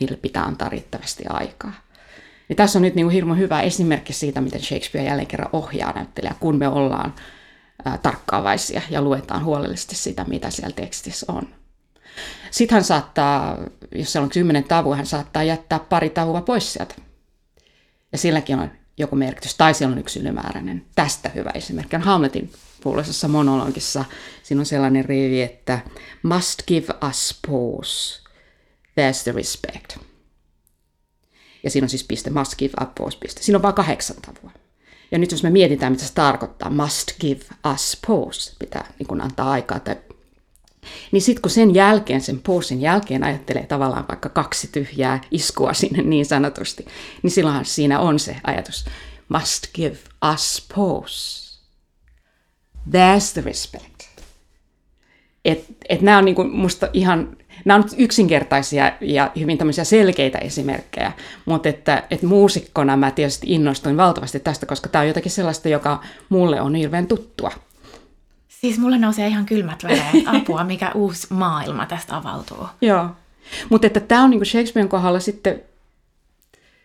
niille 0.00 0.16
pitää 0.16 0.44
antaa 0.44 0.68
riittävästi 0.68 1.24
aikaa. 1.28 1.72
Ja 2.48 2.54
tässä 2.54 2.78
on 2.78 2.82
nyt 2.82 2.94
niin 2.94 3.06
kuin 3.06 3.38
hyvä 3.38 3.60
esimerkki 3.60 4.12
siitä, 4.12 4.40
miten 4.40 4.60
Shakespeare 4.60 5.08
jälleen 5.08 5.26
kerran 5.26 5.50
ohjaa 5.52 5.92
näyttelijää, 5.92 6.34
kun 6.40 6.58
me 6.58 6.68
ollaan 6.68 7.14
ää, 7.84 7.98
tarkkaavaisia 7.98 8.82
ja 8.90 9.02
luetaan 9.02 9.44
huolellisesti 9.44 9.94
sitä, 9.94 10.24
mitä 10.24 10.50
siellä 10.50 10.74
tekstissä 10.74 11.26
on. 11.28 11.48
Sitten 12.50 12.74
hän 12.76 12.84
saattaa, 12.84 13.58
jos 13.94 14.12
siellä 14.12 14.24
on 14.24 14.30
kymmenen 14.30 14.64
tavua, 14.64 14.96
hän 14.96 15.06
saattaa 15.06 15.42
jättää 15.42 15.78
pari 15.78 16.10
tavua 16.10 16.40
pois 16.40 16.72
sieltä. 16.72 16.94
Ja 18.12 18.18
silläkin 18.18 18.58
on 18.58 18.70
joku 18.98 19.16
merkitys, 19.16 19.54
tai 19.54 19.74
siellä 19.74 19.92
on 19.92 19.98
yksi 19.98 20.20
ylimääräinen. 20.20 20.86
Tästä 20.94 21.28
hyvä 21.28 21.50
esimerkki 21.54 21.96
on 21.96 22.02
Hamletin 22.02 22.52
kuuluisessa 22.82 23.28
monologissa. 23.28 24.04
Siinä 24.42 24.60
on 24.60 24.66
sellainen 24.66 25.04
rivi, 25.04 25.42
että 25.42 25.80
must 26.22 26.62
give 26.66 26.94
us 27.08 27.40
pause, 27.46 28.22
there's 28.90 29.22
the 29.22 29.32
respect. 29.32 29.96
Ja 31.62 31.70
siinä 31.70 31.84
on 31.84 31.88
siis 31.88 32.04
piste, 32.04 32.30
must 32.30 32.56
give 32.56 32.72
up 32.82 32.94
pause 32.94 33.18
piste. 33.18 33.42
Siinä 33.42 33.58
on 33.58 33.62
vain 33.62 33.74
kahdeksan 33.74 34.16
tavua. 34.16 34.50
Ja 35.10 35.18
nyt 35.18 35.30
jos 35.30 35.42
me 35.42 35.50
mietitään, 35.50 35.92
mitä 35.92 36.04
se 36.04 36.14
tarkoittaa, 36.14 36.70
must 36.70 37.20
give 37.20 37.44
us 37.72 37.98
pause, 38.06 38.56
pitää 38.58 38.92
niin 38.98 39.20
antaa 39.20 39.50
aikaa 39.50 39.80
tai 39.80 39.96
niin 41.12 41.22
sitten 41.22 41.42
kun 41.42 41.50
sen 41.50 41.74
jälkeen, 41.74 42.20
sen 42.20 42.40
posin 42.40 42.80
jälkeen 42.80 43.24
ajattelee 43.24 43.66
tavallaan 43.66 44.04
vaikka 44.08 44.28
kaksi 44.28 44.68
tyhjää 44.72 45.20
iskua 45.30 45.74
sinne 45.74 46.02
niin 46.02 46.26
sanotusti, 46.26 46.86
niin 47.22 47.30
silloinhan 47.30 47.64
siinä 47.64 48.00
on 48.00 48.18
se 48.18 48.36
ajatus, 48.44 48.84
must 49.28 49.66
give 49.74 49.96
us 50.32 50.68
pause. 50.74 51.50
There's 52.88 53.32
the 53.32 53.40
respect. 53.44 54.00
Et, 55.44 55.64
et 55.88 56.00
nämä 56.00 56.18
on 56.18 56.24
niinku 56.24 56.44
musta 56.44 56.88
ihan, 56.92 57.36
nämä 57.64 57.76
on 57.76 57.84
yksinkertaisia 57.96 58.92
ja 59.00 59.30
hyvin 59.38 59.58
tämmöisiä 59.58 59.84
selkeitä 59.84 60.38
esimerkkejä, 60.38 61.12
mutta 61.44 61.68
että, 61.68 62.02
että 62.10 62.26
muusikkona 62.26 62.96
mä 62.96 63.10
tietysti 63.10 63.46
innostuin 63.50 63.96
valtavasti 63.96 64.40
tästä, 64.40 64.66
koska 64.66 64.88
tämä 64.88 65.02
on 65.02 65.08
jotakin 65.08 65.32
sellaista, 65.32 65.68
joka 65.68 66.02
mulle 66.28 66.60
on 66.60 66.74
hirveän 66.74 67.06
tuttua. 67.06 67.50
Siis 68.60 68.78
mulle 68.78 68.98
nousee 68.98 69.28
ihan 69.28 69.46
kylmät 69.46 69.84
väreet. 69.84 70.26
Apua, 70.26 70.64
mikä 70.64 70.92
uusi 70.94 71.26
maailma 71.30 71.86
tästä 71.86 72.16
avautuu. 72.16 72.66
Joo. 72.80 73.08
Mutta 73.70 73.86
että 73.86 74.00
tämä 74.00 74.24
on 74.24 74.30
niinku 74.30 74.44
Shakespearen 74.44 74.88
kohdalla 74.88 75.20
sitten 75.20 75.62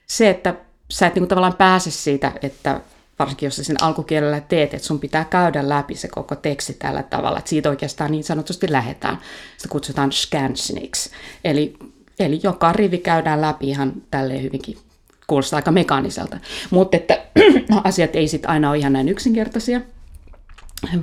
se, 0.08 0.30
että 0.30 0.56
sä 0.92 1.08
et 1.08 1.16
niinku 1.16 1.28
tavallaan 1.28 1.56
pääse 1.56 1.92
siitä, 1.92 2.32
että 2.42 2.82
varsinkin 3.20 3.48
jos 3.48 3.56
sä 3.56 3.64
sen 3.64 3.84
alkukielellä 3.84 4.42
teet, 4.42 4.74
että 4.74 4.88
sun 4.88 5.00
pitää 5.00 5.26
käydä 5.26 5.70
läpi 5.70 5.96
se 5.96 6.08
koko 6.08 6.36
teksti 6.36 6.74
tällä 6.74 7.04
tavalla, 7.04 7.38
että 7.38 7.50
siitä 7.50 7.70
oikeastaan 7.70 8.12
niin 8.12 8.24
sanotusti 8.24 8.72
lähetään. 8.72 9.18
Sitä 9.58 9.72
kutsutaan 9.72 10.12
scansioniksi. 10.12 11.10
Eli, 11.44 11.78
eli 12.20 12.40
joka 12.44 12.74
rivi 12.74 12.98
käydään 12.98 13.42
läpi 13.42 13.70
ihan 13.70 13.94
tälleen 14.12 14.44
hyvinkin 14.44 14.78
kuulostaa 15.28 15.58
aika 15.58 15.72
mekaaniselta. 15.72 16.38
Mutta 16.70 16.98
että 16.98 17.22
asiat 17.84 18.16
ei 18.16 18.28
sitten 18.28 18.50
aina 18.50 18.70
ole 18.70 18.78
ihan 18.78 18.94
näin 18.94 19.10
yksinkertaisia 19.10 19.82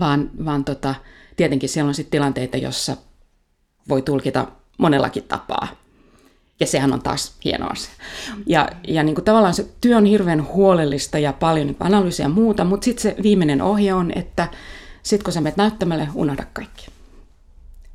vaan, 0.01 0.31
vaan 0.45 0.65
tota, 0.65 0.95
tietenkin 1.37 1.69
siellä 1.69 1.89
on 1.89 1.95
sitten 1.95 2.11
tilanteita, 2.11 2.57
jossa 2.57 2.97
voi 3.89 4.03
tulkita 4.03 4.47
monellakin 4.79 5.25
tapaa. 5.25 5.69
Ja 6.61 6.67
sehän 6.67 6.93
on 6.93 7.03
taas 7.03 7.35
hieno 7.45 7.67
asia. 7.67 7.95
Ja, 8.47 8.69
ja 8.89 9.03
niin 9.03 9.15
kuin 9.15 9.25
tavallaan 9.25 9.55
se 9.55 9.67
työ 9.81 9.97
on 9.97 10.05
hirveän 10.05 10.47
huolellista 10.47 11.19
ja 11.19 11.33
paljon 11.33 11.67
niin 11.67 11.77
analyysiä 11.81 12.25
ja 12.25 12.29
muuta, 12.29 12.65
mutta 12.65 12.85
sitten 12.85 13.03
se 13.03 13.17
viimeinen 13.23 13.63
ohje 13.63 13.95
on, 13.95 14.13
että 14.15 14.49
sitten 15.03 15.25
kun 15.25 15.33
sä 15.33 15.41
menet 15.41 15.57
näyttämälle, 15.57 16.09
unohda 16.15 16.45
kaikki. 16.53 16.87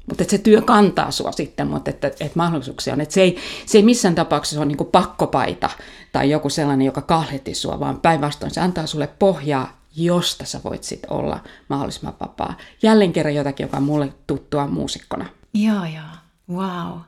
Mutta 0.08 0.24
se 0.28 0.38
työ 0.38 0.62
kantaa 0.62 1.12
sua 1.12 1.32
sitten, 1.32 1.68
mutta 1.68 1.90
että, 1.90 2.08
että 2.08 2.32
mahdollisuuksia 2.36 2.94
on. 2.94 3.02
Että 3.02 3.14
se, 3.14 3.22
ei, 3.22 3.38
se 3.66 3.78
ei 3.78 3.84
missään 3.84 4.16
tapauksessa 4.16 4.60
ole 4.60 4.66
niin 4.66 4.88
pakkopaita 4.92 5.70
tai 6.12 6.30
joku 6.30 6.50
sellainen, 6.50 6.86
joka 6.86 7.02
kahletti 7.02 7.56
sua, 7.56 7.80
vaan 7.80 8.00
päinvastoin 8.00 8.54
se 8.54 8.62
antaa 8.62 8.88
sulle 8.88 9.08
pohjaa 9.20 9.78
josta 9.98 10.46
sä 10.46 10.60
voit 10.64 10.84
sitten 10.84 11.14
olla 11.14 11.40
mahdollisimman 11.70 12.14
vapaa. 12.20 12.58
Jälleen 12.84 13.14
kerran 13.14 13.36
jotakin, 13.36 13.64
joka 13.64 13.78
on 13.78 13.84
mulle 13.84 14.14
tuttua 14.28 14.68
muusikkona. 14.68 15.26
Joo, 15.54 15.86
joo. 15.86 16.58
Wow. 16.58 17.00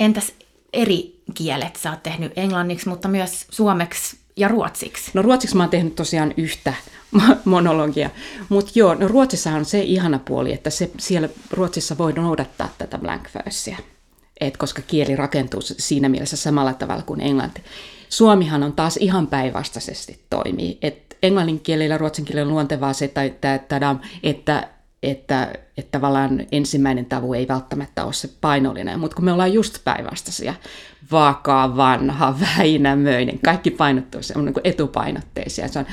Entäs 0.00 0.32
eri 0.72 1.22
kielet? 1.34 1.76
Sä 1.76 1.90
oot 1.90 2.02
tehnyt 2.02 2.32
englanniksi, 2.36 2.88
mutta 2.88 3.08
myös 3.08 3.46
suomeksi 3.50 4.16
Ja 4.36 4.48
ruotsiksi? 4.48 5.10
No 5.14 5.22
ruotsiksi 5.22 5.56
mä 5.56 5.62
oon 5.62 5.70
tehnyt 5.70 5.94
tosiaan 5.96 6.34
yhtä 6.36 6.74
monologia. 7.44 8.10
Mutta 8.48 8.72
joo, 8.74 8.94
no 8.94 9.08
Ruotsissa 9.08 9.50
on 9.50 9.64
se 9.64 9.82
ihana 9.82 10.18
puoli, 10.18 10.52
että 10.52 10.70
se, 10.70 10.90
siellä 10.98 11.28
Ruotsissa 11.50 11.98
voi 11.98 12.12
noudattaa 12.12 12.68
tätä 12.78 12.98
blank 12.98 13.28
versia. 13.34 13.78
Et 14.40 14.56
koska 14.56 14.82
kieli 14.82 15.16
rakentuu 15.16 15.60
siinä 15.62 16.08
mielessä 16.08 16.36
samalla 16.36 16.74
tavalla 16.74 17.02
kuin 17.02 17.20
englanti. 17.20 17.62
Suomihan 18.08 18.62
on 18.62 18.72
taas 18.72 18.96
ihan 18.96 19.26
päinvastaisesti 19.26 20.24
toimii. 20.30 20.78
Et 20.82 21.11
englannin 21.22 21.60
kielellä 21.60 21.98
ruotsin 21.98 22.24
kielellä 22.24 22.48
on 22.48 22.54
luontevaa 22.54 22.92
se, 22.92 23.04
että, 23.04 23.24
että, 23.24 23.54
että, 23.54 23.96
että 24.22 24.68
että, 25.02 25.52
että 25.76 25.98
tavallaan 25.98 26.46
ensimmäinen 26.52 27.06
tavu 27.06 27.34
ei 27.34 27.48
välttämättä 27.48 28.04
ole 28.04 28.12
se 28.12 28.28
painollinen, 28.40 29.00
mutta 29.00 29.14
kun 29.14 29.24
me 29.24 29.32
ollaan 29.32 29.52
just 29.52 29.78
päinvastaisia, 29.84 30.54
vakaa, 31.12 31.76
vanha, 31.76 32.34
väinämöinen, 32.58 33.38
kaikki 33.38 33.70
painottuu, 33.70 34.22
se 34.22 34.34
on 34.36 34.44
niin 34.44 34.54
etupainotteisia. 34.64 35.68
Se 35.68 35.78
on, 35.78 35.86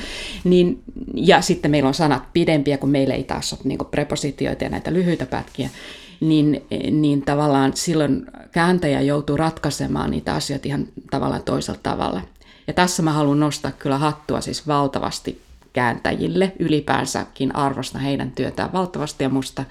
niin, 0.43 0.83
ja 1.13 1.41
sitten 1.41 1.71
meillä 1.71 1.87
on 1.87 1.93
sanat 1.93 2.33
pidempiä, 2.33 2.77
kun 2.77 2.89
meillä 2.89 3.13
ei 3.13 3.23
taas 3.23 3.53
ole 3.53 3.61
niin 3.63 3.79
prepositioita 3.91 4.63
ja 4.63 4.69
näitä 4.69 4.93
lyhyitä 4.93 5.25
pätkiä, 5.25 5.69
niin, 6.19 6.65
niin 6.91 7.21
tavallaan 7.21 7.71
silloin 7.75 8.25
kääntäjä 8.51 9.01
joutuu 9.01 9.37
ratkaisemaan 9.37 10.11
niitä 10.11 10.33
asioita 10.33 10.67
ihan 10.67 10.87
tavallaan 11.11 11.43
toisella 11.43 11.79
tavalla. 11.83 12.21
Ja 12.69 12.73
tässä 12.73 13.03
mä 13.03 13.11
haluan 13.11 13.39
nostaa 13.39 13.71
kyllä 13.71 13.97
hattua 13.97 14.41
siis 14.41 14.67
valtavasti 14.67 15.41
kääntäjille 15.73 16.51
ylipäänsäkin 16.59 17.55
arvostan 17.55 18.01
heidän 18.01 18.31
työtään 18.31 18.73
valtavasti 18.73 19.23
ja 19.23 19.29
musta, 19.29 19.63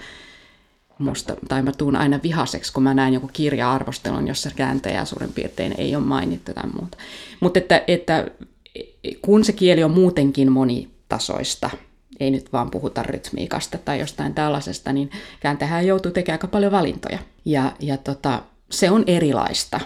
musta 0.99 1.37
tai 1.49 1.63
mä 1.63 1.73
tuun 1.73 1.97
aina 1.97 2.21
vihaseksi, 2.23 2.73
kun 2.73 2.83
mä 2.83 2.95
näen 2.95 3.15
joku 3.15 3.31
kirja-arvostelun, 3.33 4.29
jossa 4.29 4.51
kääntäjää 4.57 5.05
suurin 5.05 5.33
piirtein 5.33 5.75
ei 5.79 5.97
ole 5.97 6.05
mainittu 6.05 6.55
tai 6.55 6.71
muuta. 6.81 6.99
Mutta 7.41 7.59
että, 7.59 7.85
että 7.87 8.27
kun 9.23 9.45
se 9.45 9.53
kieli 9.53 9.85
on 9.85 9.91
muutenkin 9.91 10.53
monitasoista, 10.53 11.71
ei 12.21 12.31
nyt 12.31 12.53
vaan 12.53 12.71
puhuta 12.71 13.03
rytmiikasta 13.03 13.79
tai 13.79 14.01
jostain 14.01 14.35
tällaisesta, 14.35 14.93
niin 14.93 15.11
kääntäjä 15.41 15.81
joutuu 15.81 16.13
tekemään 16.13 16.35
aika 16.35 16.47
paljon 16.47 16.73
valintoja. 16.73 17.19
Ja, 17.45 17.73
ja 17.81 17.97
tota, 17.97 18.43
se 18.71 18.91
on 18.91 19.05
erilaista. 19.07 19.81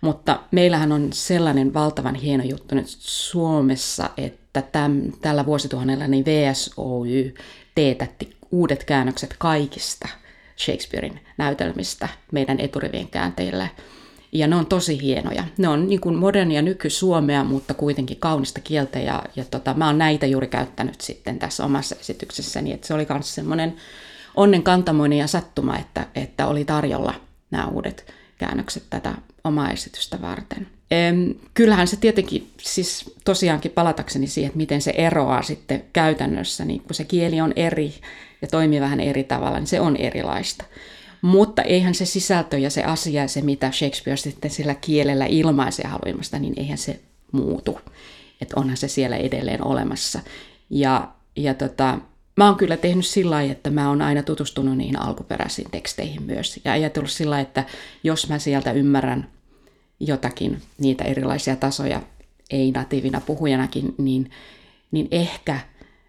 Mutta 0.00 0.40
meillähän 0.50 0.92
on 0.92 1.12
sellainen 1.12 1.74
valtavan 1.74 2.14
hieno 2.14 2.44
juttu 2.44 2.74
nyt 2.74 2.86
Suomessa, 2.98 4.10
että 4.16 4.62
täm, 4.62 5.12
tällä 5.20 5.46
vuosituhannella 5.46 6.06
niin 6.06 6.24
VSOY 6.24 7.34
teetätti 7.74 8.36
uudet 8.50 8.84
käännökset 8.84 9.34
kaikista 9.38 10.08
Shakespearein 10.58 11.20
näytelmistä 11.38 12.08
meidän 12.32 12.60
eturivien 12.60 13.08
käänteille. 13.08 13.70
Ja 14.32 14.46
ne 14.46 14.56
on 14.56 14.66
tosi 14.66 15.00
hienoja. 15.02 15.44
Ne 15.58 15.68
on 15.68 15.88
niin 15.88 16.00
kuin 16.00 16.14
modernia 16.14 16.62
nyky-suomea, 16.62 17.44
mutta 17.44 17.74
kuitenkin 17.74 18.16
kaunista 18.16 18.60
kieltä. 18.60 18.98
Ja, 18.98 19.22
ja 19.36 19.44
tota, 19.44 19.74
mä 19.74 19.86
oon 19.86 19.98
näitä 19.98 20.26
juuri 20.26 20.46
käyttänyt 20.46 21.00
sitten 21.00 21.38
tässä 21.38 21.64
omassa 21.64 21.96
esityksessäni. 22.00 22.72
Että 22.72 22.86
se 22.86 22.94
oli 22.94 23.06
myös 23.10 23.34
semmoinen 23.34 23.76
onnen 24.34 24.62
kantamoinen 24.62 25.18
ja 25.18 25.26
sattuma, 25.26 25.78
että, 25.78 26.06
että 26.14 26.46
oli 26.46 26.64
tarjolla 26.64 27.14
nämä 27.50 27.66
uudet 27.66 28.14
käännökset 28.38 28.82
tätä 28.90 29.14
omaa 29.46 29.70
esitystä 29.70 30.22
varten. 30.22 30.66
Kyllähän 31.54 31.88
se 31.88 31.96
tietenkin, 31.96 32.50
siis 32.62 33.14
tosiaankin 33.24 33.70
palatakseni 33.70 34.26
siihen, 34.26 34.48
että 34.48 34.56
miten 34.56 34.82
se 34.82 34.90
eroaa 34.96 35.42
sitten 35.42 35.84
käytännössä, 35.92 36.64
niin 36.64 36.80
kun 36.80 36.94
se 36.94 37.04
kieli 37.04 37.40
on 37.40 37.52
eri 37.56 37.94
ja 38.42 38.48
toimii 38.48 38.80
vähän 38.80 39.00
eri 39.00 39.24
tavalla, 39.24 39.58
niin 39.58 39.66
se 39.66 39.80
on 39.80 39.96
erilaista. 39.96 40.64
Mutta 41.22 41.62
eihän 41.62 41.94
se 41.94 42.06
sisältö 42.06 42.58
ja 42.58 42.70
se 42.70 42.82
asia 42.82 43.22
ja 43.22 43.28
se, 43.28 43.42
mitä 43.42 43.70
Shakespeare 43.72 44.16
sitten 44.16 44.50
sillä 44.50 44.74
kielellä 44.74 45.26
ilmaisee 45.26 45.86
haluimasta, 45.86 46.38
niin 46.38 46.54
eihän 46.56 46.78
se 46.78 47.00
muutu. 47.32 47.80
Että 48.40 48.60
onhan 48.60 48.76
se 48.76 48.88
siellä 48.88 49.16
edelleen 49.16 49.66
olemassa. 49.66 50.20
Ja, 50.70 51.08
ja 51.36 51.54
tota, 51.54 51.98
mä 52.36 52.46
oon 52.46 52.56
kyllä 52.56 52.76
tehnyt 52.76 53.06
sillä 53.06 53.30
lailla, 53.30 53.52
että 53.52 53.70
mä 53.70 53.88
oon 53.88 54.02
aina 54.02 54.22
tutustunut 54.22 54.76
niihin 54.76 55.00
alkuperäisiin 55.00 55.70
teksteihin 55.70 56.22
myös. 56.22 56.60
Ja 56.64 56.72
ajatellut 56.72 57.10
sillä 57.10 57.30
lailla, 57.30 57.48
että 57.48 57.64
jos 58.04 58.28
mä 58.28 58.38
sieltä 58.38 58.72
ymmärrän 58.72 59.28
jotakin 60.00 60.62
niitä 60.78 61.04
erilaisia 61.04 61.56
tasoja 61.56 62.02
ei-natiivina 62.50 63.20
puhujanakin, 63.20 63.94
niin, 63.98 64.30
niin 64.90 65.08
ehkä 65.10 65.60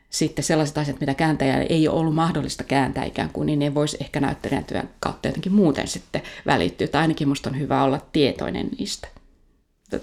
sitten 0.10 0.44
sellaiset 0.44 0.78
asiat, 0.78 1.00
mitä 1.00 1.14
kääntäjälle 1.14 1.66
ei 1.70 1.88
ole 1.88 2.00
ollut 2.00 2.16
mahdollista 2.16 2.64
kääntää 2.64 3.04
ikään 3.04 3.30
kuin, 3.30 3.46
niin 3.46 3.60
ne 3.60 3.74
voisi 3.74 3.98
ehkä 4.02 4.20
näyttelijän 4.20 4.64
työn 4.64 4.90
kautta 5.00 5.28
jotenkin 5.28 5.54
muuten 5.54 5.88
sitten 5.88 6.22
välittyä. 6.46 6.88
Tai 6.88 7.02
ainakin 7.02 7.28
musta 7.28 7.50
on 7.50 7.60
hyvä 7.60 7.84
olla 7.84 8.02
tietoinen 8.12 8.70
niistä. 8.80 9.08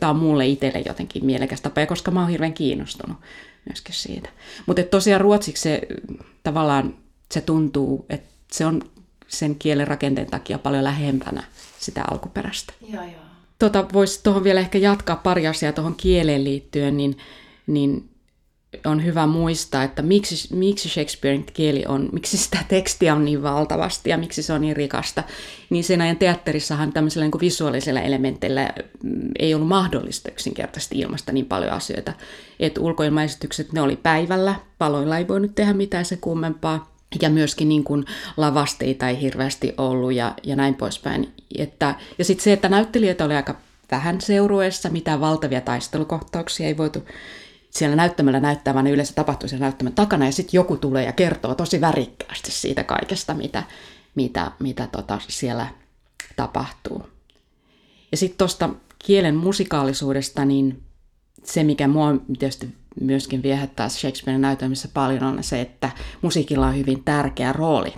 Tämä 0.01 0.11
on 0.11 0.17
mulle 0.17 0.47
itselle 0.47 0.83
jotenkin 0.87 1.27
mielekäs 1.27 1.61
tapa, 1.61 1.87
koska 1.87 2.11
mä 2.11 2.21
oon 2.21 2.31
hirveän 2.31 2.55
kiinnostunut 2.55 3.17
myöskin 3.69 3.95
siitä. 3.95 4.29
Mutta 4.67 4.83
tosiaan 4.83 5.21
ruotsiksi 5.21 5.63
se 5.63 5.81
tavallaan 6.43 6.95
se 7.33 7.41
tuntuu, 7.41 8.07
että 8.09 8.29
se 8.53 8.67
on 8.67 8.83
sen 9.29 9.55
kielen 9.55 9.89
rakenteen 9.89 10.31
takia 10.31 10.59
paljon 10.59 10.85
lähempänä 10.85 11.45
sitä 11.79 12.05
alkuperäistä. 12.11 12.73
Joo, 12.93 13.03
joo 13.03 13.34
tota, 13.71 13.87
voisi 13.93 14.21
tuohon 14.23 14.45
vielä 14.45 14.61
ehkä 14.61 14.79
jatkaa 14.79 15.17
pari 15.17 15.47
asiaa 15.47 15.73
tuohon 15.73 15.95
kieleen 15.95 16.45
liittyen, 16.45 16.97
niin, 16.97 17.19
niin 17.67 18.09
on 18.85 19.05
hyvä 19.05 19.27
muistaa, 19.27 19.83
että 19.83 20.03
miksi, 20.03 20.55
miksi 20.55 20.89
Shakespearein 20.89 21.47
kieli 21.55 21.85
on, 21.89 22.09
miksi 22.13 22.37
sitä 22.37 22.59
tekstiä 22.69 23.15
on 23.15 23.25
niin 23.25 23.43
valtavasti 23.43 24.11
ja 24.11 24.19
miksi 24.19 24.43
se 24.43 24.53
on 24.53 24.61
niin 24.61 24.77
rikasta. 24.77 25.23
Niin 25.71 25.85
sen 25.85 26.01
ajan 26.01 26.17
teatterissahan 26.17 26.93
tämmöisellä 26.93 27.25
niin 27.27 27.41
visuaalisella 27.41 28.01
elementillä 28.01 28.71
mm, 29.03 29.31
ei 29.39 29.55
ollut 29.55 29.69
mahdollista 29.69 30.31
yksinkertaisesti 30.31 30.99
ilmasta 30.99 31.33
niin 31.33 31.47
paljon 31.47 31.73
asioita. 31.73 32.13
Että 32.61 32.81
ulkoilmaesitykset, 32.81 33.73
ne 33.73 33.81
oli 33.81 33.97
päivällä, 33.97 34.55
paloilla 34.79 35.19
ei 35.19 35.29
voinut 35.29 35.55
tehdä 35.55 35.73
mitään 35.73 36.05
se 36.05 36.17
kummempaa. 36.17 36.94
Ja 37.23 37.31
myöskin 37.31 37.69
niin 37.69 37.85
kuin 37.85 38.05
lavasteita 38.37 39.09
ei 39.09 39.21
hirveästi 39.21 39.75
ollut 39.77 40.13
ja, 40.13 40.35
ja 40.43 40.57
näin 40.57 40.75
poispäin. 40.75 41.33
Että, 41.59 41.95
ja 42.19 42.25
sitten 42.25 42.45
se, 42.45 42.53
että 42.53 42.69
näyttelijöitä 42.69 43.25
oli 43.25 43.35
aika 43.35 43.57
vähän 43.91 44.21
seurueessa, 44.21 44.89
mitään 44.89 45.21
valtavia 45.21 45.61
taistelukohtauksia 45.61 46.67
ei 46.67 46.77
voitu 46.77 47.05
siellä 47.71 47.97
näyttämällä 47.97 48.41
näyttää, 48.41 48.75
vaan 48.75 48.85
ne 48.85 48.91
yleensä 48.91 49.15
tapahtuu 49.15 49.49
siellä 49.49 49.65
näyttämän 49.65 49.93
takana, 49.93 50.27
ja 50.27 50.33
sitten 50.33 50.59
joku 50.59 50.77
tulee 50.77 51.05
ja 51.05 51.13
kertoo 51.13 51.55
tosi 51.55 51.81
värikkäästi 51.81 52.51
siitä 52.51 52.85
kaikesta, 52.85 53.35
mitä, 53.35 53.63
mitä, 54.15 54.53
mitä 54.59 54.87
tota 54.87 55.19
siellä 55.29 55.67
tapahtuu. 56.37 57.07
Ja 58.11 58.17
sitten 58.17 58.39
tuosta 58.39 58.71
kielen 58.99 59.37
musikaalisuudesta, 59.37 60.45
niin 60.45 60.83
se, 61.45 61.65
mikä 61.65 61.89
mua 61.89 62.15
tietysti 62.39 62.69
myöskin 63.01 63.43
viehättää 63.43 63.89
Shakespearein 63.89 64.43
näytelmissä 64.43 64.89
paljon, 64.95 65.23
on 65.23 65.45
se, 65.45 65.61
että 65.61 65.91
musiikilla 66.23 66.67
on 66.67 66.77
hyvin 66.77 67.05
tärkeä 67.05 67.53
rooli 67.53 67.95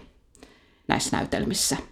näissä 0.88 1.16
näytelmissä– 1.16 1.76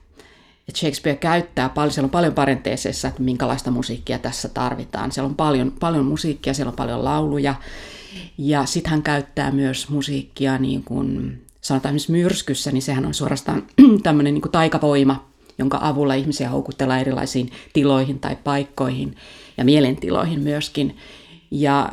että 0.69 0.79
Shakespeare 0.81 1.19
käyttää 1.19 1.69
paljon, 1.69 1.93
siellä 1.93 2.07
on 2.07 2.11
paljon 2.11 2.35
parenteeseissa, 2.35 3.09
että 3.09 3.23
minkälaista 3.23 3.71
musiikkia 3.71 4.19
tässä 4.19 4.49
tarvitaan. 4.49 5.13
Siellä 5.13 5.29
on 5.29 5.35
paljon, 5.35 5.73
paljon 5.81 6.05
musiikkia, 6.05 6.55
siellä 6.55 6.71
on 6.71 6.77
paljon 6.77 7.05
lauluja. 7.05 7.55
Ja 8.39 8.67
sitten 8.67 8.91
hän 8.91 9.03
käyttää 9.03 9.51
myös 9.51 9.89
musiikkia, 9.89 10.59
niin 10.59 10.85
kuin 10.85 11.43
sanotaan 11.61 11.97
esimerkiksi 11.97 12.13
myrskyssä, 12.13 12.73
niin 12.73 12.83
sehän 12.83 13.07
on 13.07 13.15
suorastaan 13.15 13.63
tämmöinen 14.03 14.35
niin 14.35 14.43
kuin 14.43 14.53
taikavoima, 14.53 15.29
jonka 15.59 15.79
avulla 15.83 16.15
ihmisiä 16.15 16.49
houkutellaan 16.49 17.01
erilaisiin 17.01 17.51
tiloihin 17.73 18.19
tai 18.19 18.37
paikkoihin 18.45 19.17
ja 19.57 19.65
mielentiloihin 19.65 20.41
myöskin. 20.41 20.97
Ja, 21.51 21.93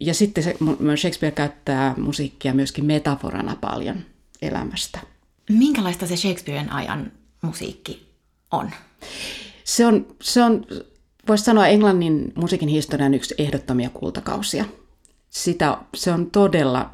ja 0.00 0.14
sitten 0.14 0.44
se, 0.44 0.56
Shakespeare 0.96 1.34
käyttää 1.34 1.94
musiikkia 1.96 2.54
myöskin 2.54 2.84
metaforana 2.84 3.56
paljon 3.60 3.96
elämästä. 4.42 5.00
Minkälaista 5.48 6.06
se 6.06 6.16
Shakespearen 6.16 6.72
ajan 6.72 7.12
musiikki 7.42 8.06
on? 8.50 8.70
Se 9.64 9.86
on, 9.86 10.06
se 10.22 10.42
on 10.42 10.66
voisi 11.28 11.44
sanoa 11.44 11.66
Englannin 11.66 12.32
musiikin 12.34 12.68
historian 12.68 13.14
yksi 13.14 13.34
ehdottomia 13.38 13.90
kultakausia. 13.90 14.64
Sitä, 15.30 15.78
se 15.94 16.12
on 16.12 16.30
todella, 16.30 16.90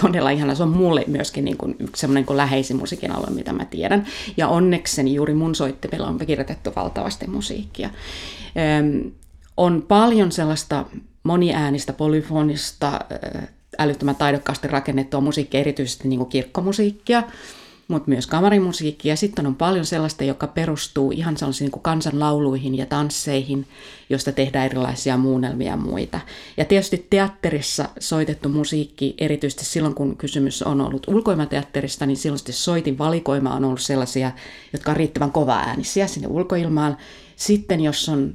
todella 0.00 0.30
ihana. 0.30 0.54
Se 0.54 0.62
on 0.62 0.68
mulle 0.68 1.04
myöskin 1.06 1.44
niin 1.44 1.56
kuin 1.56 1.76
yksi 1.78 2.00
semmoinen 2.00 2.24
kuin 2.24 2.36
läheisin 2.36 2.76
musiikin 2.76 3.12
alue, 3.12 3.30
mitä 3.30 3.52
mä 3.52 3.64
tiedän. 3.64 4.06
Ja 4.36 4.48
onnekseni 4.48 5.14
juuri 5.14 5.34
mun 5.34 5.54
soittimella 5.54 6.08
on 6.08 6.18
kirjoitettu 6.18 6.72
valtavasti 6.76 7.26
musiikkia. 7.26 7.90
Öm, 8.78 9.12
on 9.56 9.84
paljon 9.88 10.32
sellaista 10.32 10.84
moniäänistä, 11.24 11.92
polyfonista, 11.92 13.00
älyttömän 13.78 14.16
taidokkaasti 14.16 14.68
rakennettua 14.68 15.20
musiikkia, 15.20 15.60
erityisesti 15.60 16.08
niin 16.08 16.26
kirkkomusiikkia 16.26 17.22
mutta 17.88 18.10
myös 18.10 18.26
kamarimusiikki. 18.26 19.08
Ja 19.08 19.16
sitten 19.16 19.46
on 19.46 19.54
paljon 19.54 19.86
sellaista, 19.86 20.24
joka 20.24 20.46
perustuu 20.46 21.12
ihan 21.12 21.36
sellaisiin 21.36 21.70
niin 21.70 21.82
kansanlauluihin 21.82 22.78
ja 22.78 22.86
tansseihin, 22.86 23.66
joista 24.10 24.32
tehdään 24.32 24.66
erilaisia 24.66 25.16
muunnelmia 25.16 25.70
ja 25.70 25.76
muita. 25.76 26.20
Ja 26.56 26.64
tietysti 26.64 27.06
teatterissa 27.10 27.88
soitettu 28.00 28.48
musiikki, 28.48 29.14
erityisesti 29.18 29.64
silloin 29.64 29.94
kun 29.94 30.16
kysymys 30.16 30.62
on 30.62 30.80
ollut 30.80 31.08
ulkoilmateatterista, 31.08 32.06
niin 32.06 32.16
silloin 32.16 32.40
soitin 32.50 32.98
valikoima 32.98 33.54
on 33.54 33.64
ollut 33.64 33.80
sellaisia, 33.80 34.32
jotka 34.72 34.90
on 34.90 34.96
riittävän 34.96 35.32
kova 35.32 35.56
äänisiä 35.56 36.06
sinne 36.06 36.28
ulkoilmaan. 36.28 36.96
Sitten 37.36 37.80
jos 37.80 38.08
on, 38.08 38.34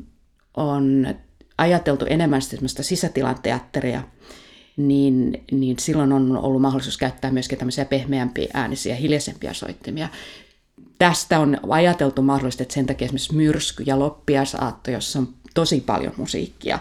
on 0.57 1.07
ajateltu 1.59 2.05
enemmän 2.09 2.41
semmoista 2.41 2.83
sisätilanteatteria, 2.83 4.03
niin, 4.77 5.43
niin 5.51 5.79
silloin 5.79 6.11
on 6.11 6.37
ollut 6.37 6.61
mahdollisuus 6.61 6.97
käyttää 6.97 7.31
myöskin 7.31 7.57
tämmöisiä 7.57 7.85
pehmeämpiä 7.85 8.47
äänisiä, 8.53 8.95
hiljaisempia 8.95 9.53
soittimia. 9.53 10.09
Tästä 10.97 11.39
on 11.39 11.57
ajateltu 11.69 12.21
mahdollisesti, 12.21 12.63
että 12.63 12.73
sen 12.73 12.85
takia 12.85 13.05
esimerkiksi 13.05 13.35
myrsky 13.35 13.83
ja 13.85 13.99
loppiaisaatto, 13.99 14.91
jossa 14.91 15.19
on 15.19 15.27
tosi 15.53 15.81
paljon 15.81 16.13
musiikkia 16.17 16.79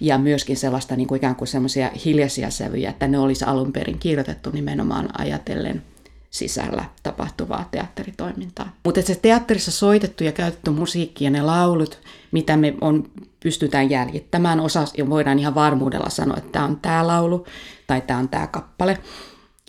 ja 0.00 0.18
myöskin 0.18 0.56
sellaista 0.56 0.96
niin 0.96 1.08
kuin 1.08 1.16
ikään 1.16 1.36
kuin 1.36 1.48
semmoisia 1.48 1.90
hiljaisia 2.04 2.50
sävyjä, 2.50 2.90
että 2.90 3.08
ne 3.08 3.18
olisi 3.18 3.44
alun 3.44 3.72
perin 3.72 3.98
kirjoitettu 3.98 4.50
nimenomaan 4.50 5.20
ajatellen 5.20 5.82
sisällä 6.30 6.84
tapahtuvaa 7.02 7.68
teatteritoimintaa. 7.70 8.76
Mutta 8.84 9.02
se 9.02 9.14
teatterissa 9.14 9.70
soitettu 9.70 10.24
ja 10.24 10.32
käytetty 10.32 10.70
musiikki 10.70 11.24
ja 11.24 11.30
ne 11.30 11.42
laulut, 11.42 11.98
mitä 12.32 12.56
me 12.56 12.74
on, 12.80 13.10
pystytään 13.42 13.90
jäljittämään, 13.90 14.60
osa 14.60 14.84
voidaan 15.10 15.38
ihan 15.38 15.54
varmuudella 15.54 16.10
sanoa, 16.10 16.36
että 16.36 16.52
tämä 16.52 16.64
on 16.64 16.76
tämä 16.76 17.06
laulu 17.06 17.46
tai 17.86 18.00
tämä 18.00 18.18
on 18.18 18.28
tämä 18.28 18.46
kappale, 18.46 18.98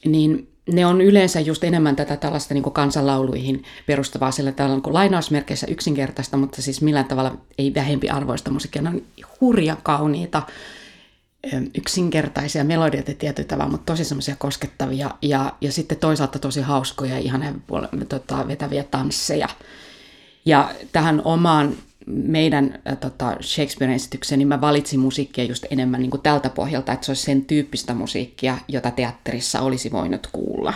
niin 0.06 0.48
ne 0.72 0.86
on 0.86 1.02
yleensä 1.02 1.40
just 1.40 1.64
enemmän 1.64 1.96
tätä 1.96 2.18
tällaista 2.18 2.54
niin 2.54 2.64
kansanlauluihin 2.64 3.64
perustavaa 3.86 4.32
sillä 4.32 4.52
tavalla 4.52 4.76
niin 4.76 4.94
lainausmerkeissä 4.94 5.68
yksinkertaista, 5.70 6.38
mutta 6.38 6.62
siis 6.62 6.82
millään 6.82 7.06
tavalla 7.06 7.38
ei 7.58 7.74
vähempi 7.74 8.10
arvoista 8.10 8.52
musiikkia. 8.52 8.82
Ne 8.82 8.90
on 8.90 9.02
hurja 9.42 9.78
kauniita, 9.84 10.44
yksinkertaisia 11.78 12.64
melodioita 12.64 13.12
tietyllä 13.14 13.48
tavalla, 13.48 13.72
mutta 13.72 13.94
tosi 13.94 14.06
semmoisia 14.06 14.36
koskettavia 14.36 15.12
ja, 15.22 15.54
ja 15.62 15.72
sitten 15.72 15.98
toisaalta 15.98 16.40
tosi 16.40 16.62
hauskoja, 16.62 17.18
ihan 17.18 17.64
tota, 18.10 18.48
vetäviä 18.48 18.84
tansseja. 18.84 19.48
Ja 20.46 20.72
tähän 20.92 21.22
omaan 21.26 21.74
meidän 22.12 22.82
äh, 22.88 22.98
tota, 22.98 23.38
Shakespearen 23.42 23.96
esitykseen, 23.96 24.40
niin 24.40 24.48
mä 24.48 24.62
valitsin 24.62 25.00
musiikkia 25.00 25.44
just 25.44 25.66
enemmän 25.72 26.02
niin 26.02 26.12
kuin 26.12 26.22
tältä 26.22 26.50
pohjalta, 26.50 26.92
että 26.94 27.06
se 27.06 27.12
olisi 27.12 27.24
sen 27.24 27.46
tyyppistä 27.46 27.94
musiikkia, 27.94 28.58
jota 28.68 28.92
teatterissa 28.92 29.62
olisi 29.62 29.92
voinut 29.92 30.28
kuulla. 30.32 30.74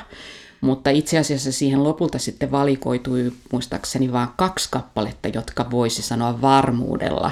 Mutta 0.61 0.89
itse 0.89 1.17
asiassa 1.17 1.51
siihen 1.51 1.83
lopulta 1.83 2.19
sitten 2.19 2.51
valikoitui 2.51 3.33
muistaakseni 3.51 4.11
vain 4.11 4.29
kaksi 4.35 4.69
kappaletta, 4.71 5.27
jotka 5.27 5.71
voisi 5.71 6.01
sanoa 6.01 6.41
varmuudella, 6.41 7.31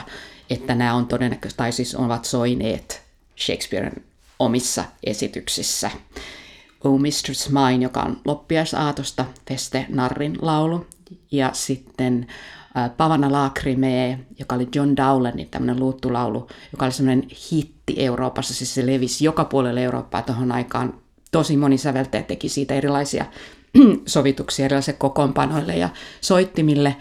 että 0.49 0.75
nämä 0.75 0.93
on 0.93 1.07
todennäköisesti, 1.07 1.57
tai 1.57 1.71
siis 1.71 1.95
ovat 1.95 2.25
soineet 2.25 3.01
Shakespearen 3.37 4.03
omissa 4.39 4.83
esityksissä. 5.03 5.91
Oh 6.83 6.99
Mistress 6.99 7.49
Mine, 7.49 7.83
joka 7.83 8.01
on 8.01 8.21
loppiaisaatosta, 8.25 9.25
Feste 9.49 9.85
Narrin 9.89 10.37
laulu, 10.41 10.85
ja 11.31 11.49
sitten 11.53 12.27
Pavana 12.97 13.31
Lacrimee, 13.31 14.19
joka 14.39 14.55
oli 14.55 14.67
John 14.75 14.97
Dowlandin 14.97 15.47
tämmöinen 15.49 15.79
luuttulaulu, 15.79 16.47
joka 16.71 16.85
oli 16.85 16.91
semmoinen 16.91 17.27
hitti 17.51 17.95
Euroopassa, 17.97 18.53
siis 18.53 18.73
se 18.73 18.85
levisi 18.85 19.25
joka 19.25 19.45
puolelle 19.45 19.83
Eurooppaa 19.83 20.21
tuohon 20.21 20.51
aikaan. 20.51 20.93
Tosi 21.31 21.57
moni 21.57 21.77
säveltäjä 21.77 22.23
teki 22.23 22.49
siitä 22.49 22.73
erilaisia 22.73 23.25
sovituksia 24.05 24.65
erilaisille 24.65 24.97
kokoonpanoille 24.97 25.75
ja 25.75 25.89
soittimille. 26.21 26.95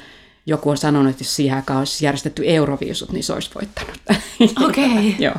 Joku 0.47 0.71
on 0.71 0.77
sanonut, 0.77 1.11
että 1.11 1.23
jos 1.23 1.37
siihen 1.37 1.57
aikaan 1.57 1.79
olisi 1.79 2.05
järjestetty 2.05 2.43
euroviisut, 2.47 3.13
niin 3.13 3.25
se 3.25 3.33
olisi 3.33 3.51
voittanut. 3.55 4.01
Okei. 4.69 4.87
Okay. 4.87 5.15
Joo. 5.19 5.35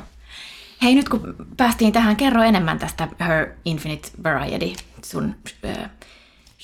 Hei, 0.83 0.95
nyt 0.95 1.09
kun 1.09 1.35
päästiin 1.57 1.93
tähän, 1.93 2.15
kerro 2.15 2.43
enemmän 2.43 2.79
tästä 2.79 3.07
Her 3.27 3.47
Infinite 3.65 4.09
Variety, 4.23 4.73
sun 5.05 5.35
äh, 5.65 5.89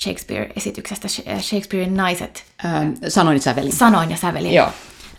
Shakespeare-esityksestä, 0.03 1.07
äh, 1.27 1.41
Shakespearein 1.41 1.93
naiset. 1.93 2.43
Ähm, 2.65 2.91
sanoin 3.07 3.35
ja 3.35 3.41
sävelin. 3.41 3.73
Sanoin 3.73 4.11
ja 4.11 4.17
sävelin. 4.17 4.53
Joo. 4.53 4.69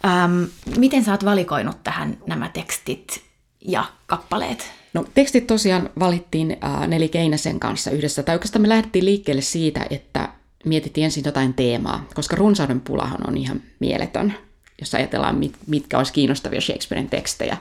Ähm, 0.04 0.42
miten 0.78 1.04
sä 1.04 1.10
oot 1.10 1.24
valikoinut 1.24 1.84
tähän 1.84 2.18
nämä 2.26 2.48
tekstit 2.48 3.22
ja 3.60 3.84
kappaleet? 4.06 4.72
No 4.94 5.04
tekstit 5.14 5.46
tosiaan 5.46 5.90
valittiin 5.98 6.56
äh, 6.64 6.88
Neli 6.88 7.08
Keinäsen 7.08 7.60
kanssa 7.60 7.90
yhdessä. 7.90 8.22
Tai 8.22 8.34
oikeastaan 8.34 8.62
me 8.62 8.68
lähdettiin 8.68 9.04
liikkeelle 9.04 9.42
siitä, 9.42 9.86
että 9.90 10.28
mietittiin 10.64 11.04
ensin 11.04 11.24
jotain 11.24 11.54
teemaa, 11.54 12.06
koska 12.14 12.36
runsauden 12.36 12.80
pulahan 12.80 13.28
on 13.28 13.36
ihan 13.36 13.62
mieletön, 13.80 14.34
jos 14.80 14.94
ajatellaan, 14.94 15.36
mit, 15.36 15.56
mitkä 15.66 15.98
olisi 15.98 16.12
kiinnostavia 16.12 16.60
Shakespearen 16.60 17.08
tekstejä. 17.08 17.56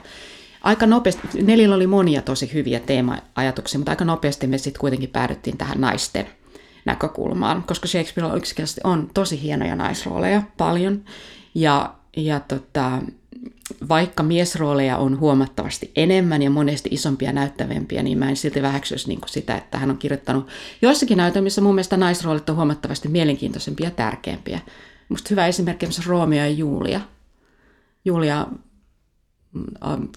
Aika 0.62 0.86
nopeasti, 0.86 1.28
Nelillä 1.42 1.74
oli 1.74 1.86
monia 1.86 2.22
tosi 2.22 2.52
hyviä 2.52 2.80
teema-ajatuksia, 2.80 3.78
mutta 3.78 3.92
aika 3.92 4.04
nopeasti 4.04 4.46
me 4.46 4.58
sitten 4.58 4.80
kuitenkin 4.80 5.10
päädyttiin 5.10 5.56
tähän 5.56 5.80
naisten 5.80 6.26
näkökulmaan, 6.84 7.62
koska 7.62 7.88
Shakespeare 7.88 8.36
yksinkertaisesti 8.36 8.80
on 8.84 9.10
tosi 9.14 9.42
hienoja 9.42 9.76
naisrooleja 9.76 10.42
paljon. 10.56 11.04
Ja, 11.54 11.94
ja 12.16 12.40
tota, 12.40 13.02
vaikka 13.88 14.22
miesrooleja 14.22 14.96
on 14.96 15.20
huomattavasti 15.20 15.92
enemmän 15.96 16.42
ja 16.42 16.50
monesti 16.50 16.88
isompia 16.92 17.32
näyttävämpiä, 17.32 18.02
niin 18.02 18.18
mä 18.18 18.28
en 18.28 18.36
silti 18.36 18.62
väheksyisi 18.62 19.08
niin 19.08 19.20
sitä, 19.26 19.56
että 19.56 19.78
hän 19.78 19.90
on 19.90 19.98
kirjoittanut 19.98 20.48
joissakin 20.82 21.16
näytelmissä 21.16 21.60
mun 21.60 21.74
mielestä 21.74 21.96
naisroolit 21.96 22.50
on 22.50 22.56
huomattavasti 22.56 23.08
mielenkiintoisempia 23.08 23.86
ja 23.86 23.90
tärkeämpiä. 23.90 24.60
Musta 25.08 25.28
hyvä 25.30 25.46
esimerkki 25.46 25.86
on 25.86 25.92
Romeo 26.06 26.38
ja 26.38 26.48
Julia. 26.48 27.00
Julia 28.04 28.46
mm, 29.52 30.08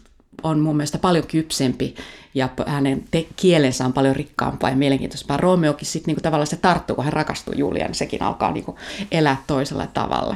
on 0.43 0.59
mun 0.59 0.77
mielestä 0.77 0.97
paljon 0.97 1.27
kypsempi 1.27 1.95
ja 2.33 2.49
hänen 2.67 3.03
te- 3.11 3.27
kielensä 3.35 3.85
on 3.85 3.93
paljon 3.93 4.15
rikkaampaa 4.15 4.69
ja 4.69 4.75
mielenkiintoisempaa. 4.75 5.37
Romeokin 5.37 5.87
sitten 5.87 6.07
niinku 6.07 6.21
tavallaan 6.21 6.47
se 6.47 6.55
tarttuu, 6.55 6.95
kun 6.95 7.05
hän 7.05 7.13
rakastuu 7.13 7.53
Juliaan, 7.57 7.89
niin 7.89 7.95
sekin 7.95 8.23
alkaa 8.23 8.51
niinku 8.51 8.77
elää 9.11 9.43
toisella 9.47 9.87
tavalla. 9.87 10.35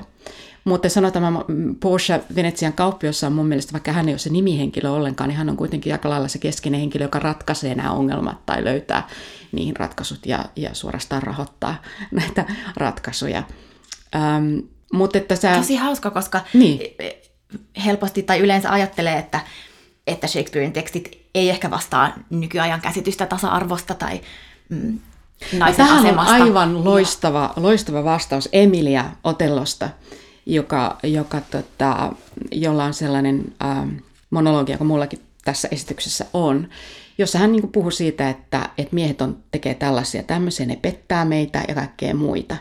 Mutta 0.68 0.90
sanotaan, 0.90 1.36
että 1.36 1.54
Porsche 1.80 2.24
Venetsian 2.36 2.74
kauppiossa 2.74 3.28
on 3.28 3.34
mun 3.34 3.48
mielestä, 3.48 3.74
vaikka 3.74 3.92
hän 3.92 4.08
ei 4.08 4.14
ole 4.14 4.20
se 4.20 4.30
nimihenkilö 4.30 4.90
ollenkaan, 4.90 5.28
niin 5.28 5.38
hän 5.38 5.50
on 5.50 5.58
kuitenkin 5.58 5.94
aika 5.94 6.10
lailla 6.10 6.28
se 6.28 6.40
keskeinen 6.40 6.80
henkilö, 6.80 7.06
joka 7.06 7.20
ratkaisee 7.20 7.76
nämä 7.76 7.92
ongelmat 7.92 8.46
tai 8.46 8.64
löytää 8.64 9.08
niihin 9.52 9.76
ratkaisut 9.76 10.26
ja, 10.26 10.46
ja 10.56 10.74
suorastaan 10.74 11.24
rahoittaa 11.24 11.76
näitä 12.12 12.46
ratkaisuja. 12.78 13.44
Ähm, 14.16 14.60
mutta 14.94 15.18
että 15.18 15.36
sä... 15.36 15.56
Tosi 15.56 15.76
hauska, 15.76 16.12
koska 16.12 16.42
niin. 16.54 16.80
helposti 17.86 18.24
tai 18.24 18.40
yleensä 18.40 18.72
ajattelee, 18.72 19.18
että 19.18 19.40
että 20.08 20.28
Shakespearein 20.28 20.74
tekstit 20.74 21.28
ei 21.36 21.50
ehkä 21.50 21.72
vastaa 21.72 22.14
nykyajan 22.30 22.82
käsitystä 22.82 23.26
tasa-arvosta 23.26 23.94
tai 23.94 24.22
mm, 24.70 25.00
naisen 25.58 25.86
Tähän 25.86 26.00
asemasta. 26.00 26.34
on 26.34 26.42
aivan 26.42 26.86
loistava, 26.86 27.54
loistava 27.56 28.04
vastaus 28.04 28.50
Emilia 28.54 29.06
Otellosta, 29.24 29.90
joka, 30.46 30.98
joka 31.04 31.42
tota, 31.42 32.12
jolla 32.52 32.84
on 32.84 32.94
sellainen 32.94 33.54
ähm, 33.66 33.90
monologia, 34.30 34.76
joka 34.76 34.84
mullakin 34.84 35.20
tässä 35.46 35.68
esityksessä 35.72 36.26
on, 36.34 36.70
jossa 37.18 37.40
hän 37.40 37.52
niin 37.52 37.72
puhuu 37.72 37.92
siitä, 37.92 38.30
että, 38.30 38.70
että 38.78 38.96
miehet 38.96 39.22
on, 39.22 39.38
tekee 39.52 39.74
tällaisia 39.74 40.24
tämmöisiä, 40.24 40.66
ne 40.66 40.76
pettää 40.76 41.26
meitä 41.26 41.64
ja 41.68 41.76
kaikkea 41.76 42.16
muita. 42.16 42.58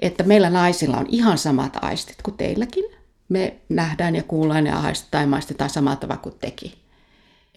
Että 0.00 0.24
meillä 0.24 0.50
naisilla 0.50 0.96
on 0.96 1.06
ihan 1.08 1.38
samat 1.38 1.76
aistit 1.82 2.22
kuin 2.22 2.36
teilläkin. 2.36 2.84
Me 3.28 3.56
nähdään 3.68 4.16
ja 4.16 4.22
kuullaan 4.22 4.66
ja 4.66 4.76
haistetaan 4.76 5.24
ja 5.24 5.28
maistetaan 5.28 5.70
samalla 5.70 5.96
tavalla 5.96 6.22
kuin 6.22 6.34
teki 6.40 6.87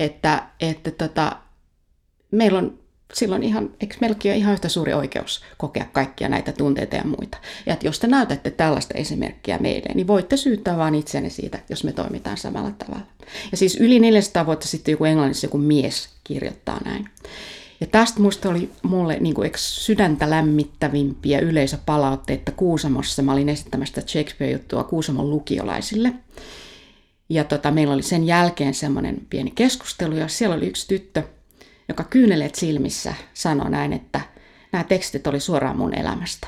että, 0.03 0.43
että 0.59 0.91
tota, 0.91 1.35
meillä 2.31 2.57
on 2.57 2.79
silloin 3.13 3.43
ihan, 3.43 3.69
eikö 3.81 3.95
ole 4.01 4.35
ihan 4.35 4.53
yhtä 4.53 4.69
suuri 4.69 4.93
oikeus 4.93 5.43
kokea 5.57 5.85
kaikkia 5.91 6.29
näitä 6.29 6.51
tunteita 6.51 6.95
ja 6.95 7.03
muita. 7.03 7.37
Ja 7.65 7.73
että 7.73 7.87
jos 7.87 7.99
te 7.99 8.07
näytätte 8.07 8.51
tällaista 8.51 8.93
esimerkkiä 8.97 9.57
meille, 9.57 9.89
niin 9.93 10.07
voitte 10.07 10.37
syyttää 10.37 10.77
vain 10.77 10.95
itsenne 10.95 11.29
siitä, 11.29 11.59
jos 11.69 11.83
me 11.83 11.91
toimitaan 11.91 12.37
samalla 12.37 12.71
tavalla. 12.71 13.05
Ja 13.51 13.57
siis 13.57 13.75
yli 13.75 13.99
400 13.99 14.45
vuotta 14.45 14.67
sitten 14.67 14.91
joku 14.91 15.05
englannissa 15.05 15.45
joku 15.45 15.57
mies 15.57 16.09
kirjoittaa 16.23 16.79
näin. 16.85 17.09
Ja 17.81 17.87
tästä 17.87 18.21
musta 18.21 18.49
oli 18.49 18.69
mulle 18.83 19.17
niin 19.19 19.35
kuin, 19.35 19.51
sydäntä 19.55 20.29
lämmittävimpiä 20.29 21.39
yleisöpalautteita 21.39 22.51
Kuusamossa. 22.51 23.21
Mä 23.21 23.33
olin 23.33 23.49
esittämästä 23.49 24.01
Shakespeare-juttua 24.07 24.83
Kuusamon 24.83 25.29
lukiolaisille. 25.29 26.13
Ja 27.31 27.43
tota, 27.43 27.71
meillä 27.71 27.93
oli 27.93 28.03
sen 28.03 28.23
jälkeen 28.23 28.73
semmoinen 28.73 29.17
pieni 29.29 29.51
keskustelu, 29.51 30.15
ja 30.15 30.27
siellä 30.27 30.55
oli 30.55 30.67
yksi 30.67 30.87
tyttö, 30.87 31.23
joka 31.87 32.03
kyyneleet 32.03 32.55
silmissä 32.55 33.13
sanoi 33.33 33.71
näin, 33.71 33.93
että 33.93 34.21
nämä 34.71 34.83
tekstit 34.83 35.27
oli 35.27 35.39
suoraan 35.39 35.77
mun 35.77 35.93
elämästä. 35.93 36.47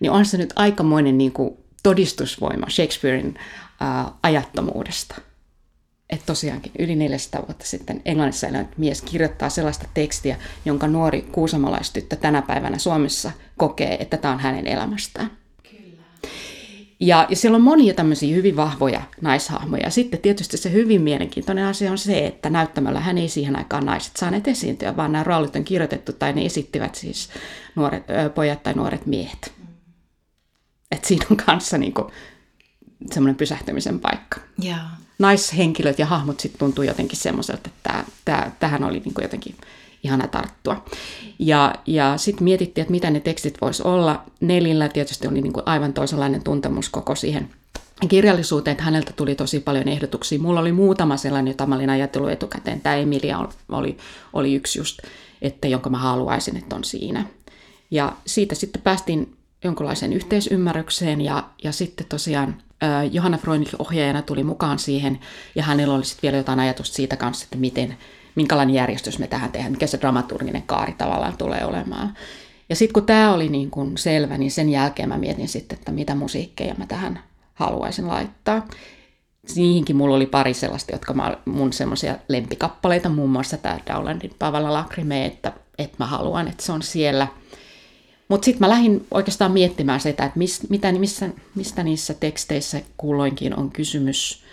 Niin 0.00 0.10
on 0.12 0.26
se 0.26 0.38
nyt 0.38 0.52
aikamoinen 0.56 1.18
niin 1.18 1.32
kuin, 1.32 1.56
todistusvoima 1.82 2.66
Shakespearein 2.70 3.38
ää, 3.80 4.12
ajattomuudesta. 4.22 5.14
Että 6.10 6.26
tosiaankin 6.26 6.72
yli 6.78 6.96
400 6.96 7.46
vuotta 7.46 7.64
sitten 7.64 8.02
Englannissa 8.04 8.46
elänyt 8.46 8.78
mies 8.78 9.02
kirjoittaa 9.02 9.48
sellaista 9.48 9.88
tekstiä, 9.94 10.36
jonka 10.64 10.88
nuori 10.88 11.22
kuusamalaistyttö 11.22 12.16
tänä 12.16 12.42
päivänä 12.42 12.78
Suomessa 12.78 13.32
kokee, 13.56 13.96
että 14.02 14.16
tämä 14.16 14.34
on 14.34 14.40
hänen 14.40 14.66
elämästään. 14.66 15.39
Ja, 17.00 17.26
ja 17.28 17.36
siellä 17.36 17.56
on 17.56 17.62
monia 17.62 17.94
tämmöisiä 17.94 18.36
hyvin 18.36 18.56
vahvoja 18.56 19.02
naishahmoja. 19.20 19.90
Sitten 19.90 20.20
tietysti 20.20 20.56
se 20.56 20.72
hyvin 20.72 21.02
mielenkiintoinen 21.02 21.64
asia 21.64 21.90
on 21.90 21.98
se, 21.98 22.26
että 22.26 22.50
näyttämällä 22.50 23.00
hän 23.00 23.18
ei 23.18 23.28
siihen 23.28 23.56
aikaan 23.56 23.86
naiset 23.86 24.16
saaneet 24.16 24.48
esiintyä, 24.48 24.96
vaan 24.96 25.12
nämä 25.12 25.24
roolit 25.24 25.56
on 25.56 25.64
kirjoitettu 25.64 26.12
tai 26.12 26.32
ne 26.32 26.44
esittivät 26.44 26.94
siis 26.94 27.28
nuoret, 27.76 28.10
ö, 28.10 28.30
pojat 28.30 28.62
tai 28.62 28.74
nuoret 28.74 29.06
miehet. 29.06 29.52
Et 30.90 31.04
siinä 31.04 31.26
on 31.30 31.36
kanssa 31.36 31.78
niin 31.78 31.94
kuin, 31.94 32.06
semmoinen 33.12 33.36
pysähtymisen 33.36 34.00
paikka. 34.00 34.40
Joo. 34.58 34.76
Naishenkilöt 35.18 35.98
ja 35.98 36.06
hahmot 36.06 36.40
sitten 36.40 36.58
tuntuu 36.58 36.84
jotenkin 36.84 37.18
semmoiselta, 37.18 37.62
että 37.66 37.80
tää, 37.82 38.04
tää, 38.24 38.56
tähän 38.60 38.84
oli 38.84 39.00
niin 39.00 39.14
jotenkin 39.22 39.56
ihana 40.02 40.28
tarttua. 40.28 40.84
Ja, 41.38 41.74
ja 41.86 42.16
sitten 42.16 42.44
mietittiin, 42.44 42.82
että 42.82 42.92
mitä 42.92 43.10
ne 43.10 43.20
tekstit 43.20 43.60
vois 43.60 43.80
olla. 43.80 44.22
Nelillä 44.40 44.88
tietysti 44.88 45.28
oli 45.28 45.40
niin 45.40 45.52
kuin 45.52 45.66
aivan 45.66 45.92
toisenlainen 45.92 46.42
tuntemus 46.42 46.88
koko 46.88 47.14
siihen 47.14 47.50
kirjallisuuteen, 48.08 48.72
että 48.72 48.84
häneltä 48.84 49.12
tuli 49.16 49.34
tosi 49.34 49.60
paljon 49.60 49.88
ehdotuksia. 49.88 50.38
Mulla 50.38 50.60
oli 50.60 50.72
muutama 50.72 51.16
sellainen, 51.16 51.50
jota 51.50 51.66
mä 51.66 51.74
olin 51.74 51.90
ajatellut 51.90 52.30
etukäteen. 52.30 52.80
Tämä 52.80 52.96
Emilia 52.96 53.48
oli, 53.68 53.96
oli 54.32 54.54
yksi 54.54 54.78
just, 54.78 54.98
että 55.42 55.68
jonka 55.68 55.90
mä 55.90 55.98
haluaisin, 55.98 56.56
että 56.56 56.76
on 56.76 56.84
siinä. 56.84 57.24
Ja 57.90 58.12
siitä 58.26 58.54
sitten 58.54 58.82
päästiin 58.82 59.36
jonkinlaiseen 59.64 60.12
yhteisymmärrykseen 60.12 61.20
ja, 61.20 61.44
ja 61.64 61.72
sitten 61.72 62.06
tosiaan 62.06 62.62
Johanna 63.12 63.38
Freundlich 63.38 63.74
ohjaajana 63.78 64.22
tuli 64.22 64.44
mukaan 64.44 64.78
siihen 64.78 65.20
ja 65.54 65.62
hänellä 65.62 65.94
oli 65.94 66.04
sitten 66.04 66.22
vielä 66.22 66.36
jotain 66.36 66.60
ajatusta 66.60 66.96
siitä 66.96 67.16
kanssa, 67.16 67.44
että 67.44 67.56
miten, 67.56 67.96
minkälainen 68.34 68.74
järjestys 68.74 69.18
me 69.18 69.26
tähän 69.26 69.52
tehdään, 69.52 69.72
mikä 69.72 69.86
se 69.86 70.00
dramaturginen 70.00 70.62
kaari 70.62 70.92
tavallaan 70.92 71.36
tulee 71.36 71.64
olemaan. 71.64 72.14
Ja 72.68 72.76
sitten 72.76 72.92
kun 72.92 73.06
tämä 73.06 73.32
oli 73.32 73.48
niin 73.48 73.70
kun 73.70 73.98
selvä, 73.98 74.38
niin 74.38 74.50
sen 74.50 74.68
jälkeen 74.68 75.08
mä 75.08 75.18
mietin 75.18 75.48
sitten, 75.48 75.78
että 75.78 75.92
mitä 75.92 76.14
musiikkeja 76.14 76.74
mä 76.78 76.86
tähän 76.86 77.20
haluaisin 77.54 78.08
laittaa. 78.08 78.66
Niihinkin 79.56 79.96
mulla 79.96 80.16
oli 80.16 80.26
pari 80.26 80.54
sellaista, 80.54 80.92
jotka 80.92 81.14
mä, 81.14 81.36
mun 81.44 81.72
semmoisia 81.72 82.16
lempikappaleita, 82.28 83.08
muun 83.08 83.30
muassa 83.30 83.56
tämä 83.56 83.78
Dowlandin 83.92 84.34
Pavala 84.38 84.72
Lacrime, 84.72 85.26
että, 85.26 85.52
että 85.78 85.96
mä 85.98 86.06
haluan, 86.06 86.48
että 86.48 86.62
se 86.62 86.72
on 86.72 86.82
siellä. 86.82 87.26
Mutta 88.28 88.44
sitten 88.44 88.60
mä 88.60 88.68
lähdin 88.68 89.06
oikeastaan 89.10 89.52
miettimään 89.52 90.00
sitä, 90.00 90.24
että 90.24 90.38
mis, 90.38 90.70
mitä, 90.70 90.92
missä, 90.92 91.28
mistä 91.54 91.82
niissä 91.82 92.14
teksteissä 92.14 92.80
kulloinkin 92.96 93.56
on 93.56 93.70
kysymys 93.70 94.44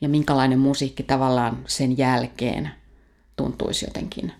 ja 0.00 0.08
minkälainen 0.08 0.58
musiikki 0.58 1.02
tavallaan 1.02 1.58
sen 1.66 1.98
jälkeen 1.98 2.70
tuntuisi 3.36 3.86
jotenkin 3.86 4.32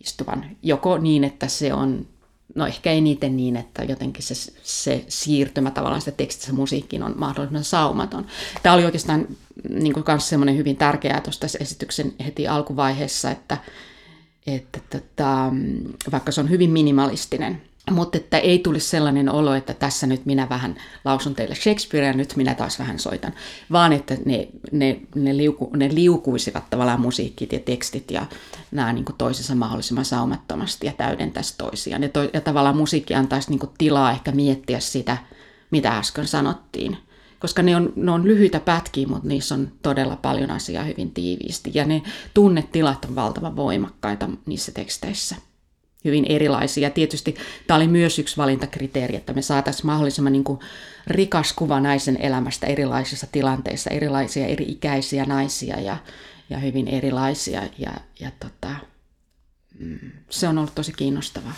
istuvan. 0.00 0.56
Joko 0.62 0.98
niin, 0.98 1.24
että 1.24 1.48
se 1.48 1.74
on 1.74 2.06
no 2.54 2.66
ehkä 2.66 2.92
eniten 2.92 3.36
niin, 3.36 3.56
että 3.56 3.84
jotenkin 3.84 4.22
se, 4.22 4.34
se 4.62 5.04
siirtymä 5.08 5.70
tavallaan 5.70 6.00
sitä 6.00 6.16
tekstistä 6.16 6.52
musiikkiin 6.52 7.02
on 7.02 7.14
mahdollisimman 7.16 7.64
saumaton. 7.64 8.26
Tämä 8.62 8.74
oli 8.74 8.84
oikeastaan 8.84 9.28
niin 9.68 9.92
kuin 9.92 10.04
myös 10.08 10.28
semmoinen 10.28 10.56
hyvin 10.56 10.76
tärkeää 10.76 11.20
tuosta 11.20 11.46
esityksen 11.60 12.12
heti 12.24 12.48
alkuvaiheessa, 12.48 13.30
että, 13.30 13.58
että 14.46 14.80
tota, 14.90 15.52
vaikka 16.12 16.32
se 16.32 16.40
on 16.40 16.50
hyvin 16.50 16.70
minimalistinen, 16.70 17.62
mutta 17.90 18.18
että 18.18 18.38
ei 18.38 18.58
tulisi 18.58 18.88
sellainen 18.88 19.28
olo, 19.28 19.54
että 19.54 19.74
tässä 19.74 20.06
nyt 20.06 20.26
minä 20.26 20.48
vähän 20.48 20.76
lausun 21.04 21.34
teille 21.34 21.54
Shakespearea, 21.54 22.12
nyt 22.12 22.36
minä 22.36 22.54
taas 22.54 22.78
vähän 22.78 22.98
soitan, 22.98 23.32
vaan 23.72 23.92
että 23.92 24.16
ne, 24.24 24.48
ne, 24.72 25.00
ne, 25.14 25.36
liuku, 25.36 25.70
ne 25.76 25.94
liukuisivat 25.94 26.70
tavallaan 26.70 27.00
musiikkit 27.00 27.52
ja 27.52 27.58
tekstit 27.58 28.10
ja 28.10 28.26
nämä 28.70 28.92
niin 28.92 29.04
toisensa 29.18 29.54
mahdollisimman 29.54 30.04
saumattomasti 30.04 30.86
ja 30.86 30.92
täydentäisi 30.92 31.54
toisiaan. 31.58 32.02
Ja, 32.02 32.08
to, 32.08 32.22
ja 32.32 32.40
tavallaan 32.40 32.76
musiikki 32.76 33.14
antaisi 33.14 33.50
niin 33.50 33.70
tilaa 33.78 34.10
ehkä 34.10 34.32
miettiä 34.32 34.80
sitä, 34.80 35.18
mitä 35.70 35.98
äsken 35.98 36.26
sanottiin. 36.26 36.96
Koska 37.38 37.62
ne 37.62 37.76
on, 37.76 37.92
ne 37.96 38.10
on 38.10 38.24
lyhyitä 38.24 38.60
pätkiä, 38.60 39.06
mutta 39.06 39.28
niissä 39.28 39.54
on 39.54 39.72
todella 39.82 40.16
paljon 40.16 40.50
asiaa 40.50 40.84
hyvin 40.84 41.10
tiiviisti. 41.10 41.70
Ja 41.74 41.84
ne 41.84 42.02
tunnetilat 42.34 43.04
on 43.04 43.14
valtavan 43.14 43.56
voimakkaita 43.56 44.28
niissä 44.46 44.72
teksteissä 44.72 45.36
hyvin 46.04 46.26
erilaisia. 46.28 46.90
Tietysti 46.90 47.34
tämä 47.66 47.76
oli 47.76 47.88
myös 47.88 48.18
yksi 48.18 48.36
valintakriteeri, 48.36 49.16
että 49.16 49.32
me 49.32 49.42
saataisiin 49.42 49.86
mahdollisimman 49.86 50.32
niin 50.32 50.44
kuin 50.44 50.60
rikas 51.06 51.52
kuva 51.52 51.80
naisen 51.80 52.16
elämästä 52.20 52.66
erilaisissa 52.66 53.26
tilanteissa, 53.32 53.90
erilaisia 53.90 54.46
eri 54.46 54.64
ikäisiä 54.68 55.24
naisia 55.24 55.80
ja, 55.80 55.96
ja 56.50 56.58
hyvin 56.58 56.88
erilaisia. 56.88 57.62
Ja, 57.78 57.92
ja 58.20 58.30
tota, 58.40 58.74
mm, 59.78 60.10
se 60.30 60.48
on 60.48 60.58
ollut 60.58 60.74
tosi 60.74 60.92
kiinnostavaa. 60.92 61.54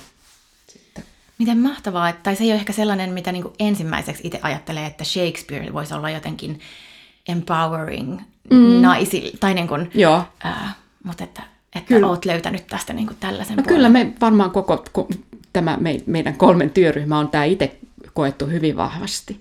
Sitten. 0.66 1.04
Miten 1.38 1.58
mahtavaa, 1.58 2.08
että, 2.08 2.22
tai 2.22 2.36
se 2.36 2.44
ei 2.44 2.50
ole 2.50 2.58
ehkä 2.58 2.72
sellainen, 2.72 3.12
mitä 3.12 3.32
niin 3.32 3.44
ensimmäiseksi 3.58 4.22
itse 4.26 4.38
ajattelee, 4.42 4.86
että 4.86 5.04
Shakespeare 5.04 5.72
voisi 5.72 5.94
olla 5.94 6.10
jotenkin 6.10 6.60
empowering 7.28 8.20
mm. 8.50 8.82
naisille, 8.82 9.32
tai 9.40 9.54
niin 9.54 9.68
kuin, 9.68 9.90
Joo. 9.94 10.24
Äh, 10.46 10.76
mutta 11.04 11.24
että 11.24 11.42
että 11.74 11.88
kyllä. 11.88 12.08
olet 12.08 12.24
löytänyt 12.24 12.66
tästä 12.66 12.92
niin 12.92 13.06
kuin 13.06 13.16
tällaisen 13.20 13.56
no 13.56 13.62
Kyllä 13.62 13.88
me 13.88 14.12
varmaan 14.20 14.50
koko, 14.50 14.84
ko, 14.92 15.08
tämä 15.52 15.76
me, 15.80 16.00
meidän 16.06 16.34
kolmen 16.34 16.70
työryhmä 16.70 17.18
on 17.18 17.28
tämä 17.28 17.44
itse 17.44 17.78
koettu 18.14 18.46
hyvin 18.46 18.76
vahvasti. 18.76 19.40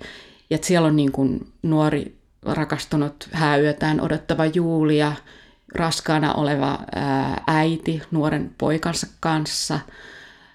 Ja 0.50 0.56
että 0.56 0.68
siellä 0.68 0.88
on 0.88 0.96
niin 0.96 1.12
kuin 1.12 1.48
nuori 1.64 2.16
rakastunut 2.46 3.30
hääyötään 3.32 4.02
odottava 4.02 4.46
Julia, 4.46 5.14
raskaana 5.76 6.34
oleva 6.34 6.80
ää, 6.96 7.44
äiti 7.48 8.02
nuoren 8.12 8.52
poikansa 8.58 9.08
kanssa, 9.20 9.80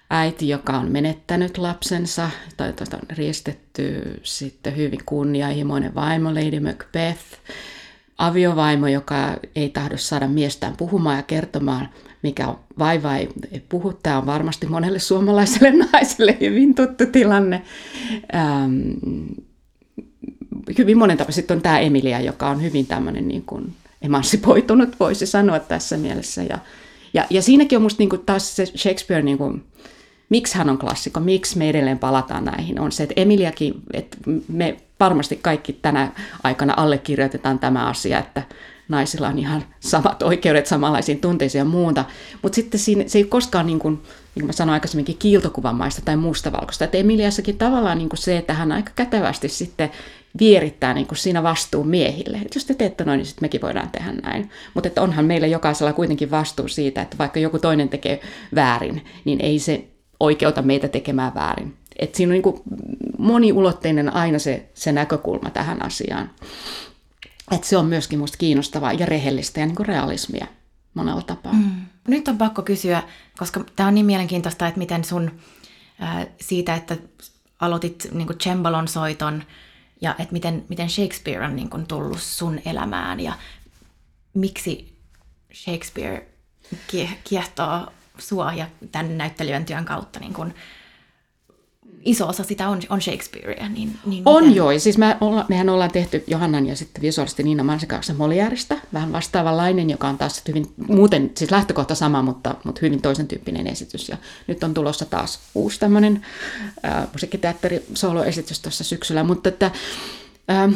äiti, 0.09 0.49
joka 0.49 0.77
on 0.77 0.91
menettänyt 0.91 1.57
lapsensa, 1.57 2.29
tai 2.57 2.73
tuota, 2.73 2.97
riistetty 3.17 4.19
sitten 4.23 4.75
hyvin 4.75 4.99
kunnianhimoinen 5.05 5.95
vaimo 5.95 6.29
Lady 6.29 6.59
Macbeth, 6.59 7.23
aviovaimo, 8.17 8.87
joka 8.87 9.37
ei 9.55 9.69
tahdo 9.69 9.97
saada 9.97 10.27
miestään 10.27 10.77
puhumaan 10.77 11.17
ja 11.17 11.23
kertomaan, 11.23 11.89
mikä 12.23 12.47
on 12.47 12.59
vaiva 12.79 13.15
ei 13.15 13.29
puhu. 13.69 13.93
Tämä 13.93 14.17
on 14.17 14.25
varmasti 14.25 14.67
monelle 14.67 14.99
suomalaiselle 14.99 15.71
naiselle 15.91 16.37
hyvin 16.41 16.75
tuttu 16.75 17.05
tilanne. 17.05 17.61
Ähm, 18.35 18.71
hyvin 20.77 20.97
monen 20.97 21.17
tapa. 21.17 21.31
Sitten 21.31 21.57
on 21.57 21.63
tämä 21.63 21.79
Emilia, 21.79 22.19
joka 22.19 22.49
on 22.49 22.61
hyvin 22.61 22.85
tämmöinen 22.85 23.27
niin 23.27 23.43
kuin 23.45 23.73
emansipoitunut, 24.01 24.99
voisi 24.99 25.25
sanoa 25.25 25.59
tässä 25.59 25.97
mielessä. 25.97 26.43
Ja, 26.43 26.59
ja, 27.13 27.25
ja 27.29 27.41
siinäkin 27.41 27.75
on 27.75 27.81
musta 27.81 28.01
niin 28.01 28.09
kuin 28.09 28.25
taas 28.25 28.55
se 28.55 28.65
Shakespeare, 28.65 29.23
niin 29.23 29.37
kuin, 29.37 29.63
miksi 30.29 30.57
hän 30.57 30.69
on 30.69 30.77
klassikko, 30.77 31.19
miksi 31.19 31.57
me 31.57 31.69
edelleen 31.69 31.99
palataan 31.99 32.45
näihin, 32.45 32.79
on 32.79 32.91
se, 32.91 33.03
että 33.03 33.21
Emiliakin, 33.21 33.73
että 33.93 34.17
me 34.47 34.77
varmasti 34.99 35.39
kaikki 35.41 35.73
tänä 35.73 36.11
aikana 36.43 36.73
allekirjoitetaan 36.77 37.59
tämä 37.59 37.87
asia, 37.87 38.19
että 38.19 38.43
naisilla 38.89 39.27
on 39.27 39.39
ihan 39.39 39.63
samat 39.79 40.23
oikeudet 40.23 40.65
samanlaisiin 40.65 41.19
tunteisiin 41.19 41.59
ja 41.59 41.65
muuta. 41.65 42.05
Mutta 42.41 42.55
sitten 42.55 42.79
siinä, 42.79 43.03
se 43.07 43.17
ei 43.17 43.23
koskaan, 43.23 43.65
niin 43.65 43.79
kuin, 43.79 43.93
niin 43.93 44.03
kuin 44.41 44.45
mä 44.45 44.51
sanoin 44.51 44.73
aikaisemminkin, 44.73 45.17
kiiltokuvamaista 45.17 46.01
tai 46.05 46.17
mustavalkoista. 46.17 46.85
Että 46.85 46.97
Emiliassakin 46.97 47.57
tavallaan 47.57 47.97
niin 47.97 48.09
kuin 48.09 48.19
se, 48.19 48.37
että 48.37 48.53
hän 48.53 48.71
aika 48.71 48.91
kätevästi 48.95 49.49
sitten 49.49 49.91
vierittää 50.39 50.93
niin 50.93 51.07
kuin 51.07 51.17
siinä 51.17 51.43
vastuun 51.43 51.87
miehille. 51.87 52.37
Että 52.37 52.57
jos 52.57 52.65
te 52.65 52.73
teette 52.73 53.03
noin, 53.03 53.17
niin 53.17 53.25
sitten 53.25 53.43
mekin 53.43 53.61
voidaan 53.61 53.89
tehdä 53.89 54.11
näin. 54.11 54.49
Mutta 54.73 55.01
onhan 55.01 55.25
meillä 55.25 55.47
jokaisella 55.47 55.93
kuitenkin 55.93 56.31
vastuu 56.31 56.67
siitä, 56.67 57.01
että 57.01 57.17
vaikka 57.17 57.39
joku 57.39 57.59
toinen 57.59 57.89
tekee 57.89 58.21
väärin, 58.55 59.05
niin 59.25 59.41
ei 59.41 59.59
se 59.59 59.87
oikeuta 60.19 60.61
meitä 60.61 60.87
tekemään 60.87 61.35
väärin. 61.35 61.77
Et 61.99 62.15
siinä 62.15 62.29
on 62.29 62.33
niin 62.33 62.43
kuin 62.43 62.61
moniulotteinen 63.17 64.13
aina 64.13 64.39
se, 64.39 64.69
se 64.73 64.91
näkökulma 64.91 65.49
tähän 65.49 65.85
asiaan. 65.85 66.29
Et 67.51 67.63
se 67.63 67.77
on 67.77 67.85
myöskin 67.85 68.19
musta 68.19 68.37
kiinnostavaa 68.37 68.93
ja 68.93 69.05
rehellistä 69.05 69.59
ja 69.59 69.65
niin 69.65 69.75
kuin 69.75 69.87
realismia 69.87 70.47
monella 70.93 71.21
tapaa. 71.21 71.53
Mm. 71.53 71.85
Nyt 72.07 72.27
on 72.27 72.37
pakko 72.37 72.61
kysyä, 72.61 73.03
koska 73.37 73.65
tämä 73.75 73.87
on 73.87 73.95
niin 73.95 74.05
mielenkiintoista, 74.05 74.67
että 74.67 74.77
miten 74.77 75.03
sun 75.03 75.31
äh, 76.03 76.27
siitä, 76.41 76.75
että 76.75 76.97
aloitit 77.59 78.07
niin 78.11 78.27
kuin 78.27 78.39
cembalon 78.39 78.87
soiton 78.87 79.43
ja 80.01 80.15
että 80.19 80.33
miten, 80.33 80.65
miten 80.69 80.89
Shakespeare 80.89 81.45
on 81.45 81.55
niin 81.55 81.69
kuin 81.69 81.87
tullut 81.87 82.21
sun 82.21 82.59
elämään 82.65 83.19
ja 83.19 83.33
miksi 84.33 84.97
Shakespeare 85.53 86.27
kiehtoo 87.23 87.87
sua 88.17 88.53
ja 88.53 88.67
tämän 88.91 89.17
näyttelijän 89.17 89.65
työn 89.65 89.85
kautta 89.85 90.19
niin 90.19 90.33
kuin 90.33 90.53
iso 92.05 92.27
osa 92.27 92.43
sitä 92.43 92.69
on, 92.69 92.81
on 92.89 93.01
Shakespearea. 93.01 93.69
Niin, 93.69 93.97
niin 94.05 94.23
on 94.25 94.43
miten? 94.43 94.55
joo, 94.55 94.79
siis 94.79 94.97
me 94.97 95.17
olla, 95.21 95.45
mehän 95.49 95.69
ollaan 95.69 95.91
tehty 95.91 96.23
Johannan 96.27 96.65
ja 96.65 96.75
sitten 96.75 97.01
visuaalisesti 97.01 97.43
Niina 97.43 97.63
Mansikaksen 97.63 98.15
Moliäristä, 98.15 98.77
vähän 98.93 99.11
vastaavanlainen, 99.11 99.89
joka 99.89 100.07
on 100.07 100.17
taas 100.17 100.41
hyvin, 100.47 100.65
muuten 100.87 101.31
siis 101.35 101.51
lähtökohta 101.51 101.95
sama, 101.95 102.21
mutta, 102.21 102.55
mutta 102.63 102.79
hyvin 102.81 103.01
toisen 103.01 103.27
tyyppinen 103.27 103.67
esitys. 103.67 104.09
Ja 104.09 104.17
nyt 104.47 104.63
on 104.63 104.73
tulossa 104.73 105.05
taas 105.05 105.39
uusi 105.55 105.79
tämmöinen 105.79 106.25
äh, 106.85 107.07
musiikkiteatteri 107.13 107.85
soloesitys 107.93 108.59
tuossa 108.59 108.83
syksyllä, 108.83 109.23
mutta 109.23 109.49
että, 109.49 109.71
äh, 110.51 110.73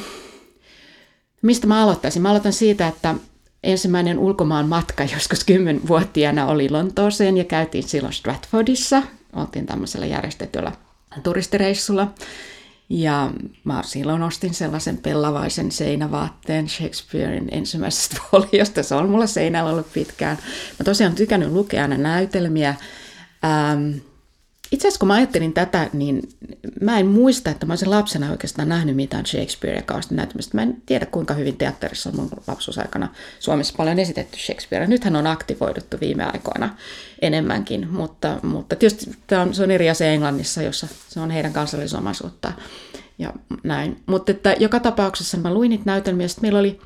mistä 1.41 1.67
mä 1.67 1.84
aloittaisin? 1.84 2.22
Mä 2.22 2.30
aloitan 2.30 2.53
siitä, 2.53 2.88
että 2.88 3.15
ensimmäinen 3.63 4.19
ulkomaan 4.19 4.69
matka 4.69 5.03
joskus 5.03 5.43
kymmenvuotiaana 5.43 6.47
oli 6.47 6.69
Lontooseen 6.69 7.38
ja 7.38 7.43
käytiin 7.43 7.84
silloin 7.84 8.13
Stratfordissa. 8.13 9.03
Oltiin 9.36 9.65
tämmöisellä 9.65 10.05
järjestetyllä 10.05 10.72
turistireissulla. 11.24 12.14
Ja 12.89 13.32
mä 13.64 13.84
silloin 13.86 14.24
ostin 14.24 14.53
sellaisen 14.53 14.97
pellavaisen 14.97 15.72
seinävaatteen 15.72 16.70
Shakespearein 16.70 17.49
ensimmäisestä 17.51 18.18
foliosta. 18.32 18.84
Se 18.84 18.95
on 18.95 19.09
mulla 19.09 19.28
seinällä 19.28 19.72
ollut 19.72 19.93
pitkään. 19.93 20.38
Mä 20.80 20.84
tosiaan 20.84 21.16
tykännyt 21.16 21.51
lukea 21.51 21.82
aina 21.82 21.97
näytelmiä. 21.97 22.76
Ähm, 23.45 23.97
itse 24.72 24.88
asiassa 24.88 24.99
kun 24.99 25.07
mä 25.07 25.13
ajattelin 25.13 25.53
tätä, 25.53 25.89
niin 25.93 26.30
mä 26.82 26.99
en 26.99 27.07
muista, 27.07 27.49
että 27.49 27.65
mä 27.65 27.72
olisin 27.74 27.89
lapsena 27.89 28.32
oikeastaan 28.32 28.69
nähnyt 28.69 28.95
mitään 28.95 29.26
Shakespearea 29.26 29.82
kauheasti 29.82 30.15
näyttämistä. 30.15 30.57
Mä 30.57 30.61
en 30.61 30.82
tiedä, 30.86 31.05
kuinka 31.05 31.34
hyvin 31.34 31.57
teatterissa 31.57 32.09
on 32.09 32.15
mun 32.15 32.30
lapsuusaikana 32.47 33.07
Suomessa 33.39 33.74
paljon 33.78 33.99
esitetty 33.99 34.38
Shakespearea. 34.38 34.88
Nythän 34.88 35.15
on 35.15 35.28
aktivoiduttu 35.28 35.97
viime 36.01 36.24
aikoina 36.24 36.76
enemmänkin, 37.22 37.88
mutta, 37.91 38.39
mutta 38.43 38.76
tietysti 38.76 39.11
tämä 39.28 39.41
on, 39.41 39.53
se 39.53 39.63
on 39.63 39.72
eri 39.72 39.89
asia 39.89 40.07
Englannissa, 40.07 40.61
jossa 40.61 40.88
se 41.09 41.19
on 41.19 41.32
heidän 41.32 41.53
kansallisomaisuuttaan 41.53 42.55
ja 43.19 43.34
näin. 43.63 44.01
Mutta 44.05 44.32
että 44.32 44.55
joka 44.59 44.80
tapauksessa 44.80 45.38
mä 45.38 45.53
luin 45.53 45.69
niitä 45.69 45.84
näytelmiä, 45.86 46.28
meillä 46.41 46.59
oli 46.59 46.80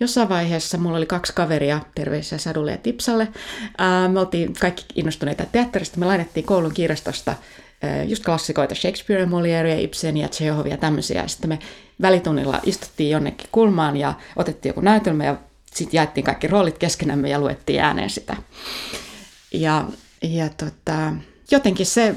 jossain 0.00 0.28
vaiheessa 0.28 0.78
mulla 0.78 0.96
oli 0.96 1.06
kaksi 1.06 1.32
kaveria, 1.32 1.80
terveisiä 1.94 2.38
Sadulle 2.38 2.70
ja 2.70 2.78
Tipsalle. 2.78 3.28
Me 4.12 4.20
oltiin 4.20 4.52
kaikki 4.60 4.84
innostuneita 4.94 5.46
teatterista. 5.52 6.00
Me 6.00 6.06
lainattiin 6.06 6.46
koulun 6.46 6.74
kirjastosta 6.74 7.34
just 8.06 8.24
klassikoita, 8.24 8.74
Shakespeare, 8.74 9.24
Molière, 9.24 9.80
Ibsen 9.80 10.16
ja 10.16 10.28
Chekhov 10.28 10.66
ja 10.66 10.76
tämmöisiä. 10.76 11.22
Ja 11.22 11.28
sitten 11.28 11.48
me 11.48 11.58
välitunnilla 12.02 12.60
istuttiin 12.64 13.10
jonnekin 13.10 13.48
kulmaan 13.52 13.96
ja 13.96 14.14
otettiin 14.36 14.70
joku 14.70 14.80
näytelmä 14.80 15.24
ja 15.24 15.36
sitten 15.74 15.98
jaettiin 15.98 16.24
kaikki 16.24 16.46
roolit 16.46 16.78
keskenämme 16.78 17.28
ja 17.28 17.38
luettiin 17.38 17.80
ääneen 17.80 18.10
sitä. 18.10 18.36
Ja, 19.52 19.84
ja 20.22 20.48
tota, 20.48 21.12
jotenkin 21.50 21.86
se, 21.86 22.14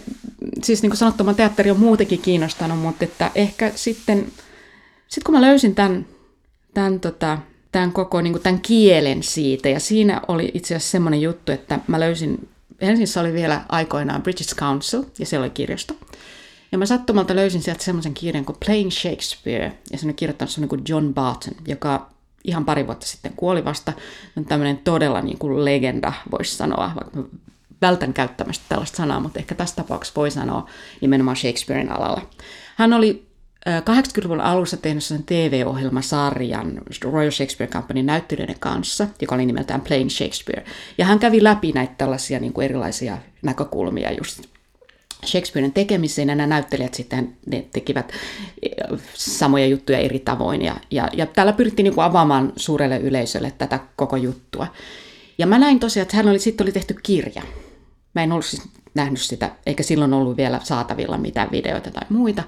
siis 0.64 0.82
niin 0.82 0.90
kuin 0.90 0.98
sanottu, 0.98 1.34
teatteri 1.34 1.72
on 1.72 1.80
muutenkin 1.80 2.22
kiinnostanut, 2.22 2.80
mutta 2.80 3.06
että 3.06 3.32
ehkä 3.36 3.72
sitten, 3.76 4.32
sit 5.08 5.24
kun 5.24 5.36
mä 5.36 5.42
löysin 5.42 5.76
tämän, 5.76 6.06
tämän, 6.78 7.00
tota, 7.00 7.38
tämän 7.72 7.92
koko 7.92 8.22
niin 8.22 8.34
kuin 8.34 8.44
tämän 8.44 8.62
kielen 8.62 9.24
siitä, 9.24 9.70
ja 9.70 9.80
siinä 9.80 10.22
oli 10.28 10.52
itse 10.54 10.76
asiassa 10.76 10.92
semmoinen 10.92 11.22
juttu, 11.22 11.52
että 11.52 11.80
mä 11.88 12.00
löysin, 12.00 12.50
Helsingissä 12.82 13.22
oli 13.22 13.34
vielä 13.34 13.62
aikoinaan 13.70 14.24
British 14.24 14.56
Council, 14.56 15.04
ja 15.20 15.26
siellä 15.26 15.44
oli 15.44 15.50
kirjasto, 15.50 15.96
ja 16.72 16.78
mä 16.78 16.86
sattumalta 16.86 17.36
löysin 17.36 17.62
sieltä 17.62 17.84
semmoisen 17.84 18.14
kirjan 18.14 18.46
kuin 18.46 18.58
Playing 18.66 18.92
Shakespeare, 18.92 19.78
ja 19.92 19.98
se 19.98 20.08
on 20.08 20.14
kirjoittanut 20.14 20.52
semmoinen 20.52 20.70
kuin 20.70 20.82
John 20.90 21.14
Barton, 21.14 21.54
joka 21.68 22.10
ihan 22.44 22.66
pari 22.66 22.88
vuotta 22.88 23.06
sitten 23.06 23.34
kuoli 23.36 23.66
vasta. 23.66 23.94
On 24.38 24.46
tämmöinen 24.46 24.78
todella 24.78 25.22
niin 25.22 25.38
kuin 25.38 25.66
legenda, 25.66 26.14
voisi 26.32 26.56
sanoa, 26.56 26.92
vaikka 26.96 27.38
vältän 27.82 28.14
käyttämästä 28.14 28.66
tällaista 28.70 28.98
sanaa, 28.98 29.20
mutta 29.20 29.40
ehkä 29.40 29.56
tässä 29.56 29.76
tapauksessa 29.76 30.22
voi 30.22 30.32
sanoa 30.32 30.70
nimenomaan 31.02 31.38
Shakespearein 31.38 31.92
alalla. 31.92 32.22
Hän 32.76 32.94
oli 32.94 33.27
80-luvun 33.68 34.42
alussa 34.42 34.78
tehnyt 34.78 35.04
sen 35.04 35.24
TV-ohjelmasarjan 35.24 36.82
Royal 37.04 37.32
Shakespeare 37.32 37.74
Company 37.74 38.04
näyttelijöiden 38.04 38.60
kanssa, 38.60 39.08
joka 39.22 39.36
oli 39.36 39.46
nimeltään 39.46 39.82
Plain 39.82 40.10
Shakespeare. 40.10 40.66
Ja 40.98 41.06
hän 41.06 41.20
kävi 41.20 41.44
läpi 41.44 41.72
näitä 41.72 41.94
tällaisia 41.98 42.40
niin 42.40 42.54
kuin 42.54 42.66
erilaisia 42.66 43.18
näkökulmia 43.42 44.12
just 44.12 44.42
Shakespearen 45.26 45.72
tekemiseen, 45.72 46.30
ja 46.30 46.36
nämä 46.36 46.48
näyttelijät 46.48 46.94
sitten 46.94 47.38
ne 47.46 47.66
tekivät 47.74 48.12
samoja 49.14 49.68
juttuja 49.68 49.98
eri 49.98 50.20
tavoin. 50.20 50.62
Ja, 50.62 50.76
ja, 50.92 51.10
ja 51.14 51.26
täällä 51.26 51.54
pyrittiin 51.54 51.84
niin 51.84 51.96
kuin 51.96 52.06
avaamaan 52.06 52.54
suurelle 52.56 52.98
yleisölle 52.98 53.54
tätä 53.58 53.80
koko 53.96 54.16
juttua. 54.16 54.68
Ja 55.38 55.48
mä 55.48 55.60
näin 55.60 55.80
tosiaan, 55.80 56.04
että 56.04 56.18
hän 56.18 56.28
oli, 56.28 56.40
sitten 56.40 56.66
oli 56.66 56.72
tehty 56.72 56.96
kirja, 57.04 57.44
Mä 58.18 58.24
en 58.24 58.32
ollut 58.32 58.46
siis 58.46 58.64
nähnyt 58.94 59.22
sitä, 59.22 59.52
eikä 59.66 59.84
silloin 59.84 60.14
ollut 60.14 60.38
vielä 60.38 60.60
saatavilla 60.64 61.18
mitään 61.18 61.52
videoita 61.52 61.92
tai 61.92 62.04
muita. 62.10 62.44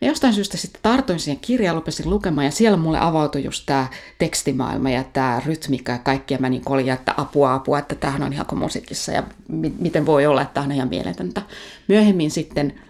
Ja 0.00 0.08
jostain 0.08 0.34
syystä 0.34 0.56
sitten 0.56 0.82
tartuin 0.82 1.20
siihen 1.20 1.40
kirjaan, 1.40 1.76
lupesin 1.76 2.10
lukemaan 2.10 2.44
ja 2.44 2.50
siellä 2.50 2.76
mulle 2.76 2.98
avautui 3.00 3.44
just 3.44 3.62
tämä 3.66 3.86
tekstimaailma 4.18 4.90
ja 4.90 5.04
tämä 5.04 5.42
rytmiikka 5.46 5.92
ja 5.92 5.98
kaikki. 5.98 6.34
Ja 6.34 6.38
mä 6.40 6.48
niin 6.48 6.62
olin, 6.66 6.88
että 6.88 7.14
apua, 7.16 7.54
apua, 7.54 7.78
että 7.78 7.94
tämähän 7.94 8.22
on 8.22 8.32
ihan 8.32 8.46
kuin 8.46 8.58
musiikissa 8.58 9.12
ja 9.12 9.22
mi- 9.48 9.74
miten 9.78 10.06
voi 10.06 10.26
olla, 10.26 10.42
että 10.42 10.54
tämä 10.54 10.64
on 10.64 10.72
ihan 10.72 10.88
mieletöntä. 10.88 11.42
Myöhemmin 11.88 12.30
sitten 12.30 12.80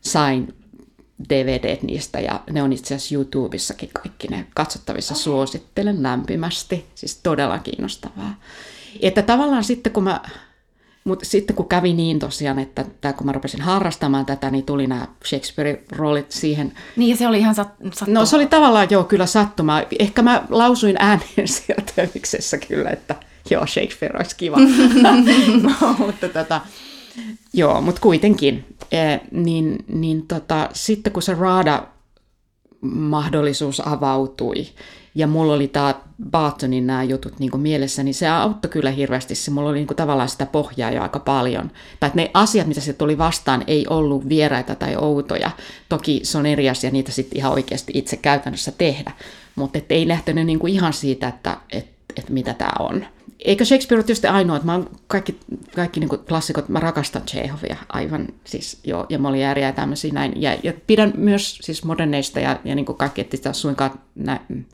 sain 0.00 0.54
DVD 1.28 1.78
niistä 1.82 2.20
ja 2.20 2.40
ne 2.50 2.62
on 2.62 2.72
itse 2.72 2.94
asiassa 2.94 3.14
YouTubessakin 3.14 3.90
kaikki 3.92 4.28
ne 4.28 4.46
katsottavissa. 4.54 5.14
Suosittelen 5.14 6.02
lämpimästi, 6.02 6.86
siis 6.94 7.16
todella 7.22 7.58
kiinnostavaa. 7.58 8.34
Että 9.00 9.22
tavallaan 9.22 9.64
sitten 9.64 9.92
kun 9.92 10.04
mä 10.04 10.20
mutta 11.10 11.24
sitten 11.24 11.56
kun 11.56 11.68
kävi 11.68 11.92
niin 11.92 12.18
tosiaan, 12.18 12.58
että 12.58 12.84
tää, 13.00 13.12
kun 13.12 13.26
mä 13.26 13.32
rupesin 13.32 13.60
harrastamaan 13.60 14.26
tätä, 14.26 14.50
niin 14.50 14.64
tuli 14.64 14.86
nämä 14.86 15.06
Shakespeare-roolit 15.24 16.26
siihen. 16.28 16.72
Niin 16.96 17.10
ja 17.10 17.16
se 17.16 17.28
oli 17.28 17.38
ihan 17.38 17.54
sat- 17.54 17.92
sattuma. 17.92 18.20
No 18.20 18.26
se 18.26 18.36
oli 18.36 18.46
tavallaan 18.46 18.86
joo 18.90 19.04
kyllä 19.04 19.26
sattuma. 19.26 19.82
Ehkä 19.98 20.22
mä 20.22 20.42
lausuin 20.48 20.96
ääneen 20.98 21.48
siellä 21.66 21.84
tömiksessä 21.96 22.58
kyllä, 22.58 22.90
että 22.90 23.14
joo 23.50 23.66
Shakespeare 23.66 24.18
olisi 24.18 24.36
kiva. 24.36 24.56
no, 25.80 25.94
mutta 25.98 26.28
tota, 26.28 26.60
joo, 27.52 27.80
mutta 27.80 28.00
kuitenkin. 28.00 28.64
E, 28.92 29.18
niin, 29.30 29.84
niin 29.88 30.26
tota, 30.26 30.68
sitten 30.72 31.12
kun 31.12 31.22
se 31.22 31.34
Raada 31.34 31.86
mahdollisuus 32.80 33.82
avautui, 33.86 34.66
ja 35.14 35.26
mulla 35.26 35.52
oli 35.52 35.68
tämä 35.68 35.94
Bartonin 36.30 36.86
nämä 36.86 37.02
jutut 37.02 37.38
niin 37.38 37.60
mielessä, 37.60 38.02
niin 38.02 38.14
se 38.14 38.28
auttoi 38.28 38.70
kyllä 38.70 38.90
hirveästi. 38.90 39.34
Se 39.34 39.50
mulla 39.50 39.70
oli 39.70 39.76
niin 39.76 39.86
kuin 39.86 39.96
tavallaan 39.96 40.28
sitä 40.28 40.46
pohjaa 40.46 40.90
jo 40.90 41.02
aika 41.02 41.18
paljon. 41.18 41.70
Tai 42.00 42.06
että 42.06 42.16
ne 42.16 42.30
asiat, 42.34 42.66
mitä 42.66 42.80
se 42.80 42.92
tuli 42.92 43.18
vastaan, 43.18 43.64
ei 43.66 43.86
ollut 43.90 44.28
vieraita 44.28 44.74
tai 44.74 44.96
outoja. 44.96 45.50
Toki 45.88 46.20
se 46.22 46.38
on 46.38 46.46
eri 46.46 46.70
asia 46.70 46.90
niitä 46.90 47.12
sitten 47.12 47.38
ihan 47.38 47.52
oikeasti 47.52 47.92
itse 47.96 48.16
käytännössä 48.16 48.72
tehdä. 48.78 49.12
Mutta 49.54 49.78
ei 49.88 50.08
lähtenyt 50.08 50.46
niin 50.46 50.68
ihan 50.68 50.92
siitä, 50.92 51.28
että, 51.28 51.56
että, 51.72 51.99
että 52.16 52.32
mitä 52.32 52.54
tämä 52.54 52.72
on. 52.78 53.06
Eikä 53.44 53.64
Shakespeare 53.64 53.98
ole 53.98 54.04
tietysti 54.04 54.26
ainoa, 54.26 54.56
että 54.56 54.66
mä 54.66 54.72
oon 54.72 54.90
kaikki, 55.06 55.40
kaikki 55.74 56.00
niin 56.00 56.08
kuin 56.08 56.20
klassikot, 56.28 56.68
mä 56.68 56.80
rakastan 56.80 57.22
Chehovia 57.22 57.76
aivan, 57.88 58.28
siis 58.44 58.80
joo, 58.84 59.06
ja 59.08 59.18
Molièrea 59.18 59.58
ja 59.58 59.72
tämmöisiä 59.72 60.12
näin. 60.12 60.42
Ja, 60.42 60.58
ja 60.62 60.72
pidän 60.86 61.12
myös 61.16 61.58
siis 61.62 61.84
moderneista 61.84 62.40
ja, 62.40 62.60
ja 62.64 62.74
niin 62.74 62.86
kuin 62.86 62.98
kaikki, 62.98 63.20
että 63.20 63.36
sitä 63.36 63.52
suinkaan 63.52 63.90
näin, 64.14 64.66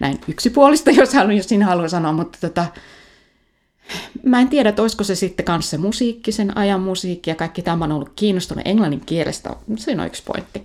näin 0.00 0.18
yksipuolista, 0.28 0.90
jos, 1.00 1.14
haluan, 1.14 1.36
jos 1.36 1.48
siinä 1.48 1.66
haluaa 1.66 1.88
sanoa, 1.88 2.12
mutta 2.12 2.38
tota, 2.40 2.66
mä 4.22 4.40
en 4.40 4.48
tiedä, 4.48 4.68
että 4.68 4.82
olisiko 4.82 5.04
se 5.04 5.14
sitten 5.14 5.44
kanssa 5.44 5.70
se 5.70 5.78
musiikki, 5.78 6.32
sen 6.32 6.56
ajan 6.56 6.80
musiikki 6.80 7.30
ja 7.30 7.36
kaikki 7.36 7.62
tämä 7.62 7.84
on 7.84 7.92
ollut 7.92 8.12
kiinnostunut 8.16 8.66
englannin 8.66 9.02
kielestä, 9.06 9.50
se 9.76 9.90
on 10.00 10.06
yksi 10.06 10.22
pointti. 10.26 10.64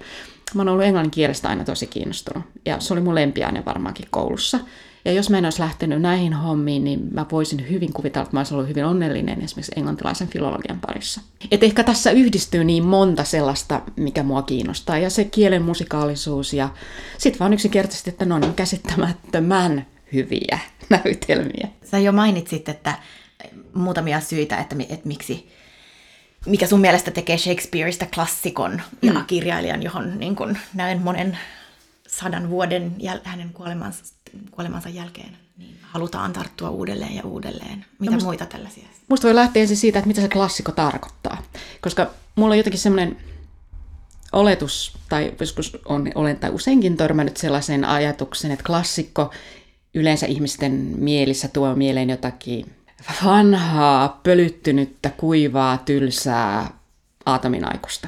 Mä 0.56 0.62
oon 0.62 0.70
ollut 0.70 0.86
englannin 0.86 1.12
kielestä 1.12 1.50
aina 1.50 1.64
tosi 1.64 1.88
kiinnostunut 1.88 2.44
ja 2.66 2.80
se 2.80 2.94
oli 2.94 3.02
mun 3.02 3.16
lempiaine 3.16 3.66
varmaankin 3.66 4.08
koulussa. 4.10 4.60
Ja 5.06 5.12
jos 5.12 5.30
mä 5.30 5.38
en 5.38 5.46
olisi 5.46 5.62
lähtenyt 5.62 6.02
näihin 6.02 6.34
hommiin, 6.34 6.84
niin 6.84 7.00
mä 7.12 7.26
voisin 7.32 7.70
hyvin 7.70 7.94
kuvitella, 7.94 8.24
että 8.24 8.36
mä 8.36 8.40
olisin 8.40 8.56
ollut 8.56 8.70
hyvin 8.70 8.86
onnellinen 8.86 9.44
esimerkiksi 9.44 9.72
englantilaisen 9.76 10.28
filologian 10.28 10.80
parissa. 10.80 11.22
Et 11.52 11.64
ehkä 11.64 11.84
tässä 11.84 12.12
yhdistyy 12.12 12.64
niin 12.64 12.84
monta 12.84 13.24
sellaista, 13.24 13.82
mikä 13.96 14.24
mua 14.24 14.42
kiinnostaa. 14.42 14.98
Ja 14.98 15.10
se 15.10 15.24
kielen 15.24 15.62
musikaalisuus 15.62 16.54
ja 16.54 16.70
sitten 17.18 17.40
vaan 17.40 17.54
yksinkertaisesti, 17.54 18.10
että 18.10 18.26
ne 18.26 18.34
on 18.34 18.42
niin 18.42 18.54
käsittämättömän 18.54 19.86
hyviä 20.14 20.60
näytelmiä. 20.90 21.68
Sä 21.84 22.00
jo 22.00 22.12
mainitsit, 22.12 22.70
että 22.70 22.94
muutamia 23.74 24.20
syitä, 24.20 24.58
että, 24.58 24.76
että 24.90 25.08
miksi 25.08 25.50
mikä 26.46 26.68
sun 26.68 26.82
mielestä 26.82 27.12
tekee 27.12 27.38
Shakespeareista 27.38 28.06
klassikon 28.16 28.82
ja 29.02 29.14
mm. 29.14 29.26
kirjailijan, 29.26 29.84
johon 29.84 30.20
niin 30.20 30.36
kun 30.36 30.58
näin 30.74 31.02
monen 31.02 31.38
sadan 32.20 32.50
vuoden 32.50 32.96
jäl- 33.00 33.22
hänen 33.24 33.50
kuolemansa, 33.54 34.04
kuolemansa 34.52 34.90
jälkeen 34.90 35.38
niin 35.58 35.78
halutaan 35.82 36.34
tarttua 36.34 36.70
uudelleen 36.70 37.16
ja 37.16 37.24
uudelleen. 37.24 37.86
Mitä 38.00 38.12
no 38.12 38.16
musta, 38.16 38.28
muita 38.28 38.46
tällaisia? 38.46 38.88
Musta 39.08 39.28
voi 39.28 39.36
lähteä 39.36 39.62
ensin 39.62 39.78
siitä, 39.78 40.00
että 40.00 40.08
mitä 40.08 40.22
se 40.22 40.30
klassikko 40.30 40.72
tarkoittaa. 40.72 41.44
Koska 41.82 42.08
mulla 42.36 42.54
on 42.54 42.58
jotenkin 42.58 42.80
semmoinen 42.80 43.18
oletus, 44.32 44.98
tai 45.10 45.34
joskus 45.40 45.78
on, 45.86 46.12
olen 46.16 46.40
tai 46.40 46.50
useinkin 46.50 46.98
törmännyt 46.98 47.38
sellaisen 47.38 47.86
ajatuksen, 47.86 48.52
että 48.52 48.64
klassikko 48.64 49.32
yleensä 49.94 50.26
ihmisten 50.26 50.72
mielissä 50.98 51.48
tuo 51.48 51.76
mieleen 51.76 52.10
jotakin 52.10 52.66
vanhaa, 53.26 54.20
pölyttynyttä, 54.24 55.10
kuivaa, 55.10 55.78
tylsää 55.78 56.72
aatominaikusta. 57.26 58.08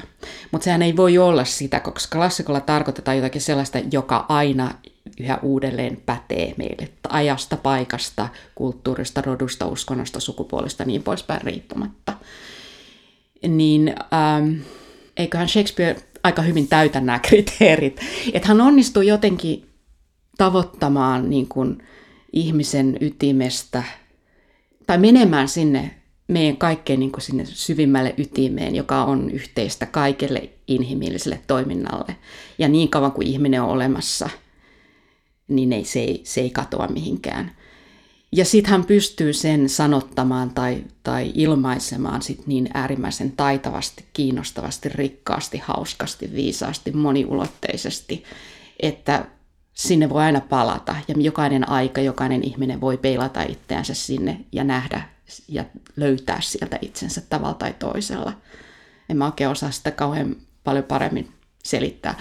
Mutta 0.50 0.64
sehän 0.64 0.82
ei 0.82 0.96
voi 0.96 1.18
olla 1.18 1.44
sitä, 1.44 1.80
koska 1.80 2.18
klassikolla 2.18 2.60
tarkoitetaan 2.60 3.16
jotakin 3.16 3.40
sellaista, 3.40 3.78
joka 3.92 4.26
aina 4.28 4.74
yhä 5.20 5.38
uudelleen 5.42 6.02
pätee 6.06 6.54
meille 6.56 6.88
ajasta, 7.08 7.56
paikasta, 7.56 8.28
kulttuurista, 8.54 9.22
rodusta, 9.22 9.66
uskonnosta, 9.66 10.20
sukupuolesta 10.20 10.84
niin 10.84 11.02
poispäin 11.02 11.42
riippumatta. 11.42 12.12
Niin 13.48 13.94
ähm, 14.14 14.60
eiköhän 15.16 15.48
Shakespeare 15.48 16.00
aika 16.22 16.42
hyvin 16.42 16.68
täytä 16.68 17.00
nämä 17.00 17.18
kriteerit. 17.28 18.00
Että 18.32 18.48
hän 18.48 18.60
onnistuu 18.60 19.02
jotenkin 19.02 19.70
tavoittamaan 20.38 21.30
niin 21.30 21.48
kuin 21.48 21.82
ihmisen 22.32 22.96
ytimestä 23.00 23.82
tai 24.86 24.98
menemään 24.98 25.48
sinne 25.48 25.99
meidän 26.30 26.56
kaikkein 26.56 27.00
niin 27.00 27.12
kuin 27.12 27.22
sinne 27.22 27.44
syvimmälle 27.46 28.14
ytimeen, 28.18 28.74
joka 28.74 29.04
on 29.04 29.30
yhteistä 29.30 29.86
kaikelle 29.86 30.50
inhimilliselle 30.68 31.40
toiminnalle. 31.46 32.16
Ja 32.58 32.68
niin 32.68 32.88
kauan 32.88 33.12
kuin 33.12 33.26
ihminen 33.26 33.62
on 33.62 33.68
olemassa, 33.68 34.30
niin 35.48 35.72
ei, 35.72 35.84
se, 35.84 36.00
ei, 36.00 36.20
se 36.24 36.40
ei 36.40 36.50
katoa 36.50 36.86
mihinkään. 36.86 37.50
Ja 38.32 38.44
sitten 38.44 38.70
hän 38.70 38.84
pystyy 38.84 39.32
sen 39.32 39.68
sanottamaan 39.68 40.50
tai, 40.50 40.84
tai 41.02 41.32
ilmaisemaan 41.34 42.22
sit 42.22 42.46
niin 42.46 42.68
äärimmäisen 42.74 43.32
taitavasti, 43.32 44.04
kiinnostavasti, 44.12 44.88
rikkaasti, 44.88 45.58
hauskasti, 45.58 46.30
viisaasti, 46.34 46.92
moniulotteisesti, 46.92 48.24
että 48.80 49.26
sinne 49.74 50.08
voi 50.08 50.22
aina 50.22 50.40
palata 50.40 50.96
ja 51.08 51.14
jokainen 51.18 51.68
aika, 51.68 52.00
jokainen 52.00 52.44
ihminen 52.44 52.80
voi 52.80 52.96
peilata 52.96 53.42
itseänsä 53.42 53.94
sinne 53.94 54.40
ja 54.52 54.64
nähdä 54.64 55.02
ja 55.48 55.64
löytää 55.96 56.40
sieltä 56.40 56.78
itsensä 56.82 57.22
tavalla 57.28 57.54
tai 57.54 57.74
toisella. 57.78 58.32
En 59.08 59.16
mä 59.16 59.26
oikein 59.26 59.50
osaa 59.50 59.70
sitä 59.70 59.90
kauhean 59.90 60.36
paljon 60.64 60.84
paremmin 60.84 61.32
selittää. 61.64 62.18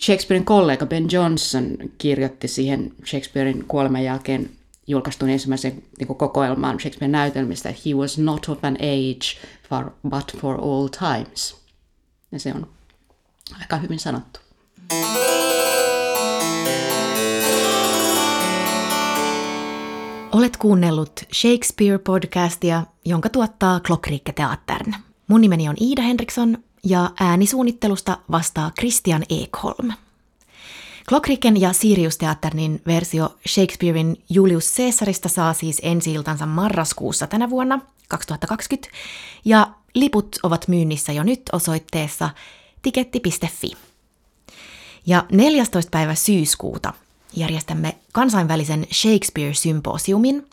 Shakespearein 0.00 0.44
kollega 0.44 0.86
Ben 0.86 1.06
Johnson 1.10 1.76
kirjoitti 1.98 2.48
siihen 2.48 2.92
Shakespearein 3.06 3.64
kuoleman 3.68 4.04
jälkeen 4.04 4.50
julkaistun 4.86 5.30
ensimmäisen 5.30 5.82
niin 5.98 6.16
kokoelman 6.16 6.80
Shakespearein 6.80 7.12
näytelmistä, 7.12 7.68
he 7.68 7.94
was 7.94 8.18
not 8.18 8.48
of 8.48 8.64
an 8.64 8.74
age 8.74 9.38
for, 9.68 9.90
but 10.08 10.40
for 10.40 10.60
all 10.60 10.88
times. 10.88 11.56
Ja 12.32 12.38
se 12.38 12.52
on 12.54 12.68
aika 13.60 13.76
hyvin 13.76 13.98
sanottu. 13.98 14.40
Olet 20.32 20.56
kuunnellut 20.56 21.20
Shakespeare-podcastia, 21.34 22.82
jonka 23.04 23.28
tuottaa 23.28 23.80
Klockrikke 23.80 24.32
Teattern. 24.32 24.94
Mun 25.28 25.40
nimeni 25.40 25.68
on 25.68 25.74
Iida 25.80 26.02
Henriksson 26.02 26.58
ja 26.84 27.10
äänisuunnittelusta 27.20 28.18
vastaa 28.30 28.70
Christian 28.78 29.22
Ekholm. 29.28 29.92
Klockriken 31.08 31.60
ja 31.60 31.72
Sirius 31.72 32.18
Teatternin 32.18 32.82
versio 32.86 33.36
Shakespearein 33.48 34.16
Julius 34.30 34.74
Caesarista 34.76 35.28
saa 35.28 35.52
siis 35.52 35.80
ensi 35.82 36.14
marraskuussa 36.46 37.26
tänä 37.26 37.50
vuonna 37.50 37.80
2020, 38.08 38.90
ja 39.44 39.68
liput 39.94 40.36
ovat 40.42 40.68
myynnissä 40.68 41.12
jo 41.12 41.22
nyt 41.22 41.42
osoitteessa 41.52 42.30
tiketti.fi. 42.82 43.72
Ja 45.06 45.24
14. 45.32 45.90
päivä 45.90 46.14
syyskuuta 46.14 46.92
järjestämme 47.36 47.96
kansainvälisen 48.12 48.86
Shakespeare-symposiumin, 48.92 50.46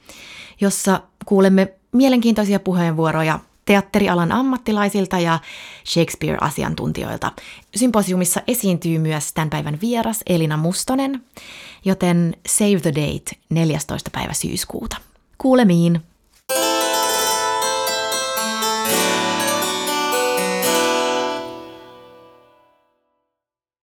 jossa 0.61 0.99
kuulemme 1.25 1.73
mielenkiintoisia 1.91 2.59
puheenvuoroja 2.59 3.39
teatterialan 3.65 4.31
ammattilaisilta 4.31 5.19
ja 5.19 5.39
Shakespeare-asiantuntijoilta. 5.87 7.31
Symposiumissa 7.75 8.41
esiintyy 8.47 8.99
myös 8.99 9.33
tämän 9.33 9.49
päivän 9.49 9.77
vieras 9.81 10.19
Elina 10.27 10.57
Mustonen, 10.57 11.23
joten 11.85 12.35
save 12.47 12.79
the 12.79 12.91
date 12.91 13.35
14. 13.49 14.09
päivä 14.13 14.33
syyskuuta. 14.33 14.97
Kuulemiin! 15.37 16.01